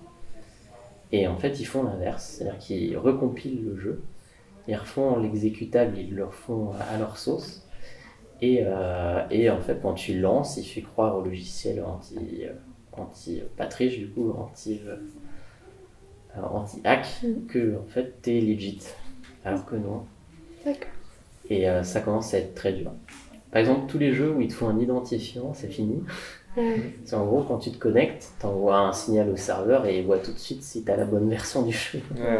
[1.12, 4.04] Et en fait, ils font l'inverse, c'est-à-dire qu'ils recompilent le jeu,
[4.68, 7.63] ils refont l'exécutable, ils le refont à leur sauce.
[8.46, 12.52] Et, euh, et en fait, quand tu lances, il fait croire au logiciel anti, euh,
[12.92, 14.98] anti pas triche, du coup, anti, euh,
[16.42, 17.46] anti-hack, Mhm.
[17.48, 18.80] que en fait, t'es legit.
[19.46, 20.04] Alors que non.
[20.66, 20.90] D'accord.
[21.50, 22.92] Et euh, ça commence à être très dur.
[23.52, 26.02] Par exemple, tous les jeux où il te faut un identifiant, c'est fini.
[26.58, 26.76] Ouais.
[27.06, 30.20] C'est en gros, quand tu te connectes, t'envoies un signal au serveur et il voit
[30.20, 32.00] tout de suite si t'as la bonne version du jeu.
[32.16, 32.40] Ouais.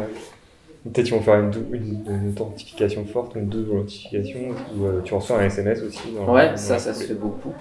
[0.84, 4.38] Peut-être qu'ils vont faire une, dou- une, une authentification forte, une double authentification,
[4.76, 5.98] ou euh, tu reçois un SMS aussi.
[6.14, 7.52] dans- Ouais, ça, ça se fait beaucoup.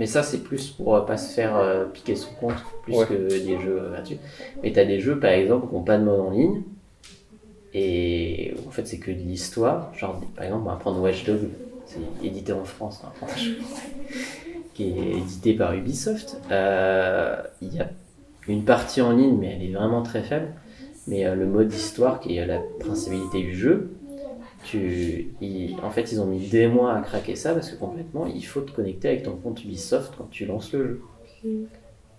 [0.00, 3.06] Mais ça, c'est plus pour euh, pas se faire euh, piquer son compte, plus Ouais.
[3.06, 4.18] que des jeux gratuits.
[4.62, 6.62] Mais t'as des jeux, par exemple, qui n'ont pas de mode en ligne.
[7.72, 9.92] Et en fait, c'est que de l'histoire.
[9.94, 11.38] Genre, par exemple, on va prendre Watchdog,
[11.86, 13.26] c'est édité en France, hein,
[14.74, 16.36] qui est édité par Ubisoft.
[16.50, 17.88] Euh, Il y a
[18.48, 20.48] une partie en ligne, mais elle est vraiment très faible.
[21.10, 23.90] Mais euh, le mode histoire, qui est la principalité du jeu,
[24.64, 28.26] tu, ils- en fait, ils ont mis des mois à craquer ça parce que complètement,
[28.26, 31.02] il faut te connecter avec ton compte Ubisoft quand tu lances le jeu.
[31.44, 31.64] Mm.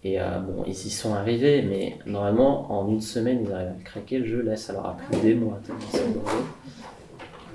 [0.04, 3.84] Et euh, bon, ils y sont arrivés, mais normalement, en une semaine, ils arrivent à
[3.84, 4.42] craquer le jeu.
[4.42, 5.60] Là, ça leur a pris des mois.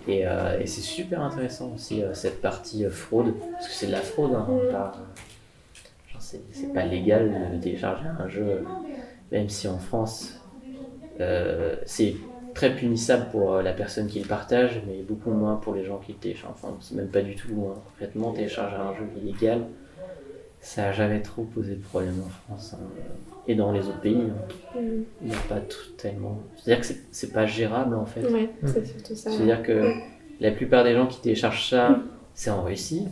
[0.09, 3.93] Et, euh, et c'est super intéressant aussi, euh, cette partie fraude, parce que c'est de
[3.93, 4.71] la fraude, hein, Mm.
[4.73, 4.93] pas-
[6.13, 8.65] genre, c'est c'est pas légal de télécharger un jeu,
[9.33, 10.36] même si en France,
[11.87, 12.15] c'est
[12.55, 15.99] très punissable pour euh, la personne qui le partage, mais beaucoup moins pour les gens
[15.99, 16.55] qui le téléchargent.
[16.63, 17.75] Enfin, c'est même pas du tout loin.
[17.93, 19.67] Concrètement, télécharger un jeu illégal,
[20.61, 22.75] ça a jamais trop posé de problème en France.
[22.75, 22.83] hein.
[23.49, 24.81] Et dans les autres pays, hein.
[24.81, 25.03] Mm.
[25.23, 26.39] il n'y a pas tout tellement.
[26.57, 28.23] C'est-à-dire que c'est- pas gérable en fait.
[28.27, 29.31] Ouais, c'est surtout ça.
[29.31, 29.93] C'est-à-dire que
[30.41, 32.01] la plupart des gens qui téléchargent ça,
[32.35, 33.07] c'est en Russie.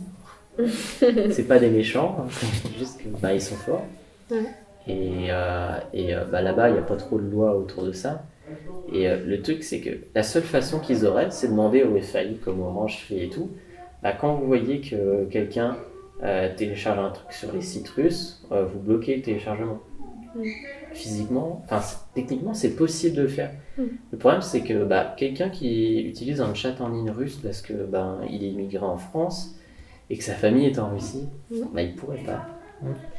[0.59, 2.27] c'est pas des méchants, hein.
[2.31, 3.85] c'est juste que bah, ils sont forts.
[4.31, 4.43] Ouais.
[4.87, 7.91] Et, euh, et euh, bah, là-bas, il n'y a pas trop de loi autour de
[7.91, 8.23] ça.
[8.93, 11.99] Et euh, le truc, c'est que la seule façon qu'ils auraient, c'est de demander au
[11.99, 13.49] FAI, comme Orange fait et tout,
[14.03, 15.77] bah, quand vous voyez que quelqu'un
[16.23, 19.79] euh, télécharge un truc sur les sites russes, vous bloquez le téléchargement.
[20.35, 20.43] Mm.
[20.93, 21.81] Physiquement, enfin
[22.13, 23.51] techniquement, c'est possible de le faire.
[23.77, 23.83] Mm.
[24.11, 27.73] Le problème, c'est que bah, quelqu'un qui utilise un chat en ligne russe parce que
[27.73, 29.55] ben il est immigré en France
[30.09, 31.55] et que sa famille est en Russie, Mm.
[31.73, 32.45] bah, il pourrait pas.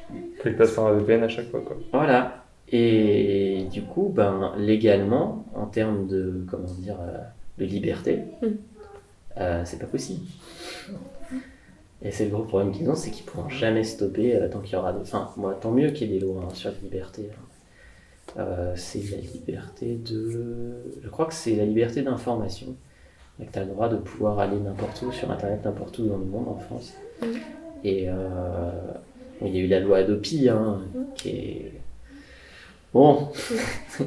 [0.09, 1.77] Faut qu'il passe par un VPN à chaque fois, quoi.
[1.93, 2.45] Voilà.
[2.71, 7.19] Et du coup, ben, légalement, en termes de, comment dire, euh,
[7.59, 8.47] de liberté, Mm.
[9.39, 10.25] euh, c'est pas possible.
[12.03, 14.75] Et c'est le gros problème qu'ils ont, c'est qu'ils pourront jamais stopper euh, tant qu'il
[14.75, 15.01] y aura des...
[15.01, 17.31] Enfin, moi, tant mieux qu'il y ait des lois hein, sur la liberté.
[17.33, 17.43] hein.
[18.39, 20.75] Euh, c'est la liberté de...
[21.03, 22.75] Je crois que c'est la liberté d'information.
[23.39, 26.19] Donc, tu as le droit de pouvoir aller n'importe où, sur Internet, n'importe où dans
[26.19, 26.93] le monde, en France.
[27.23, 27.29] Mhm.
[27.85, 28.71] Et euh,
[29.43, 30.81] il y a eu la loi Adopi, hein,
[31.15, 31.73] qui est...
[32.93, 33.31] Bon,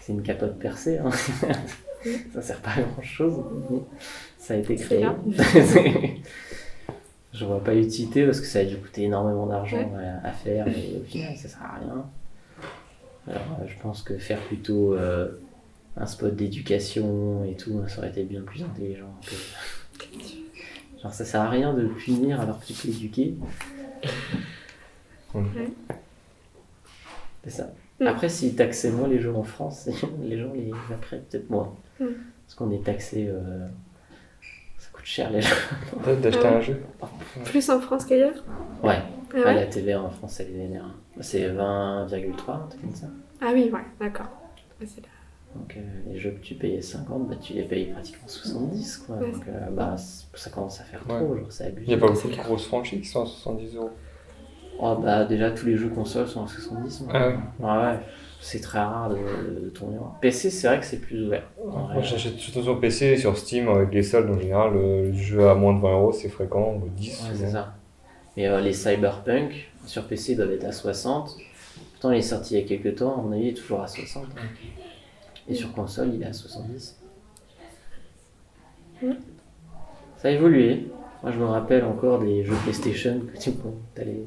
[0.00, 1.10] c'est une capote percée, hein.
[2.32, 3.34] ça sert pas à grand chose.
[4.38, 5.04] Ça a été créé.
[7.32, 10.04] Je vois pas l'utilité parce que ça a dû coûter énormément d'argent Ouais.
[10.24, 12.04] à, faire et au final ça sert à rien.
[13.28, 15.28] Alors euh, je pense que faire plutôt euh,
[15.96, 19.14] un spot d'éducation et tout, ça aurait été bien plus intelligent.
[19.24, 20.06] que-
[21.02, 23.34] Genre ça sert à rien de punir alors que tu peux éduquer.
[25.34, 25.68] Ouais.
[27.44, 27.70] C'est ça.
[28.00, 28.06] Mm.
[28.06, 29.88] Après, s'ils taxaient moins les jeux en France,
[30.22, 31.74] les gens les apprennent peut-être moins.
[32.00, 32.04] Mm.
[32.46, 33.26] Parce qu'on est taxé.
[33.28, 33.66] euh,
[34.78, 35.54] Ça coûte cher les jeux.
[36.02, 36.56] Peut-être d'acheter Ah ouais.
[36.56, 36.82] un jeu.
[37.44, 38.44] Plus en France qu'ailleurs?
[38.82, 38.98] Ouais.
[38.98, 40.86] Ah Ah, ouais la TVA en France, elle est vénère.
[41.20, 43.06] C'est 20,3, un truc comme ça.
[43.40, 44.26] Ah oui, ouais, d'accord.
[44.80, 45.08] Ouais, c'est là.
[45.54, 48.98] Donc euh, les jeux que tu payais 50, bah, tu les payes pratiquement 70.
[48.98, 49.16] Quoi.
[49.16, 49.30] Ouais.
[49.32, 51.16] Donc euh, bah, ça commence à faire Ouais.
[51.18, 51.86] trop, genre c'est abusé.
[51.86, 53.90] Il n'y a pas beaucoup de grosses franchises qui sont à 70 euros.
[54.82, 57.04] Oh, bah, déjà, tous les jeux consoles sont à 70.
[57.12, 57.34] Ah ouais.
[57.68, 57.98] ouais.
[58.40, 59.16] C'est très rare de,
[59.64, 59.98] de tourner.
[59.98, 61.42] en- PC, c'est vrai que c'est plus ouvert.
[61.62, 61.94] En vrai.
[61.94, 64.72] Moi, j'achète surtout sur PC et sur Steam avec les soldes en général.
[64.72, 67.08] Le jeu à moins de 20 euros, c'est fréquent, ou 10.
[67.28, 67.74] Ouais, c'est ça.
[68.38, 71.36] Mais euh, les Cyberpunk, sur PC, doivent être à 60.
[71.92, 73.82] Pourtant, il est sorti il y a quelques temps, à mon avis, il est toujours
[73.82, 74.24] à 60.
[74.24, 74.40] hein.
[75.46, 76.98] Et sur console, il est à 70.
[79.02, 79.10] Mm.
[80.16, 80.86] Ça a évolué.
[81.22, 83.74] Moi, je me rappelle encore des jeux PlayStation que tu bon,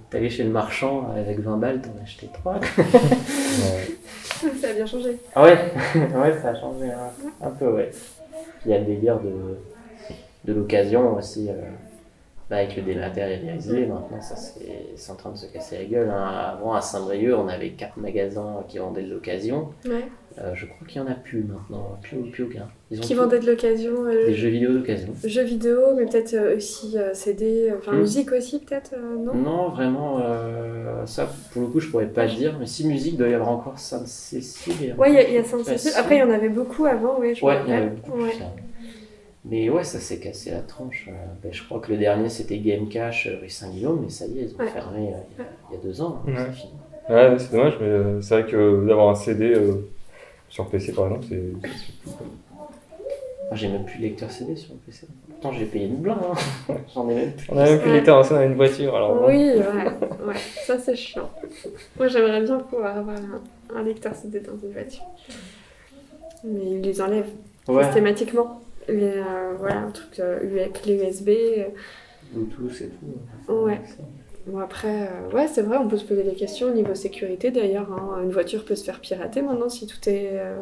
[0.10, 2.60] t'allais, chez le marchand avec 20 balles, t'en achetais 3.
[2.76, 3.88] Ouais.
[4.62, 5.18] Ça a bien changé.
[5.36, 5.54] Ah ouais,
[5.96, 7.90] ouais, ça a changé un, un peu, ouais.
[7.92, 9.58] Puis il y a le délire de,
[10.46, 11.54] de l'occasion aussi, euh,
[12.50, 16.10] bah, avec le dématérialisé, maintenant ça c'est c'est en train de se casser la gueule.
[16.10, 16.56] hein.
[16.60, 19.70] Avant à Saint-Brieuc, on avait quatre magasins qui vendaient de l'occasion.
[19.86, 20.06] Ouais.
[20.40, 22.68] Euh, je crois qu'il n'y en a plus maintenant, plus, plus aucun.
[22.90, 25.14] Ils ont Qui tous vendait de l'occasion euh, des jeux vidéo d'occasion.
[25.24, 28.00] Jeux vidéo, mais peut-être euh, aussi euh, CD, enfin Mm.
[28.00, 29.36] musique aussi peut-être, euh, non?
[29.36, 33.18] Non, vraiment, euh, ça pour le coup je pourrais pas dire, mais si musique, il
[33.18, 34.96] doit y avoir encore Sainte-Cécile.
[34.98, 35.92] Ouais, il y a, il y a Sainte-Cécile.
[35.98, 38.18] Après, il y en avait beaucoup avant, ouais, je Ouais, il y en avait beaucoup
[38.18, 38.42] plus.
[38.42, 38.48] Hein.
[39.46, 41.10] Mais ouais, ça s'est cassé la tronche.
[41.44, 44.44] ben, je crois que le dernier c'était Game Cash rue Saint-Guillaume, mais ça y est,
[44.44, 44.68] ils ont Ouais.
[44.68, 46.22] fermé il y a- il y, a deux ans.
[46.28, 46.38] hein, Ouais.
[47.08, 47.14] c'est.
[47.14, 49.74] Ouais, dommage, mais c'est vrai que d'avoir un CD euh,
[50.54, 51.42] sur PC par exemple, c'est.
[53.54, 55.08] J'ai même plus de lecteur CD sur le PC.
[55.30, 56.18] Pourtant j'ai payé une blanc,
[56.70, 56.74] hein.
[56.94, 57.48] j'en ai même plus.
[57.52, 57.98] On a même plus Ouais.
[58.00, 59.16] l'été on a une voiture alors.
[59.16, 59.28] bon.
[59.28, 60.36] Oui, ouais, ouais,
[60.66, 61.30] ça c'est chiant.
[61.98, 65.04] Moi j'aimerais bien pouvoir avoir un, un lecteur CD dans une voiture.
[66.44, 67.30] Mais ils les enlèvent
[67.68, 68.62] Ouais, systématiquement.
[68.88, 71.30] Les, euh, voilà, un truc euh, avec clé USB.
[71.30, 71.64] euh.
[72.32, 72.90] Bluetooth et
[73.48, 73.54] tout.
[73.54, 73.82] Ouais.
[74.46, 77.50] Bon après, euh, ouais c'est vrai, on peut se poser des questions au niveau sécurité
[77.52, 77.88] d'ailleurs.
[77.92, 78.22] hein.
[78.24, 80.32] Une voiture peut se faire pirater maintenant si tout est...
[80.34, 80.56] euh,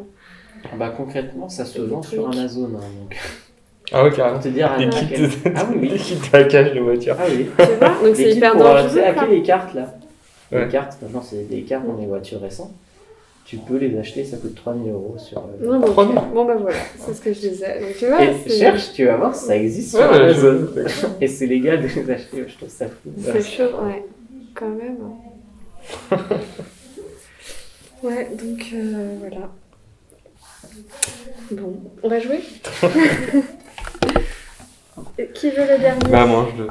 [0.77, 2.29] Bah concrètement, ça se vend sur.
[2.29, 2.65] Amazon.
[2.75, 3.17] hein, donc,
[3.91, 4.39] Ah ouais, pour carrément.
[4.39, 5.97] te dire à Des à kits, quel- Ah oui, des oui.
[5.99, 7.15] kits de hackage de voiture.
[7.19, 7.47] Ah oui.
[7.57, 8.89] Tu vois Donc Des c'est hyper euh, tu dangereux.
[8.89, 9.09] sais, quoi.
[9.09, 9.95] hacker les cartes là.
[10.51, 10.65] Ouais.
[10.65, 12.71] Les cartes, maintenant c'est des cartes dans les voitures récentes.
[13.45, 15.39] Tu peux les acheter, ça coûte 3000 euros sur.
[15.39, 16.15] euh, Non, bon, Trois mille.
[16.34, 17.80] bon bah voilà, c'est ce que je disais.
[17.81, 20.68] Donc, tu vois, Et c'est cherche, tu vas voir, ça existe sur Ouais, Amazon.
[20.76, 23.09] je- Et c'est légal de les acheter, je trouve ça fou.
[23.23, 24.05] c'est chaud, ouais,
[24.53, 24.97] quand même.
[28.03, 29.51] Ouais, donc euh, voilà.
[31.51, 32.39] Bon, on va jouer
[35.35, 36.09] Qui veut le dernier?
[36.09, 36.69] Bah, moi, je le.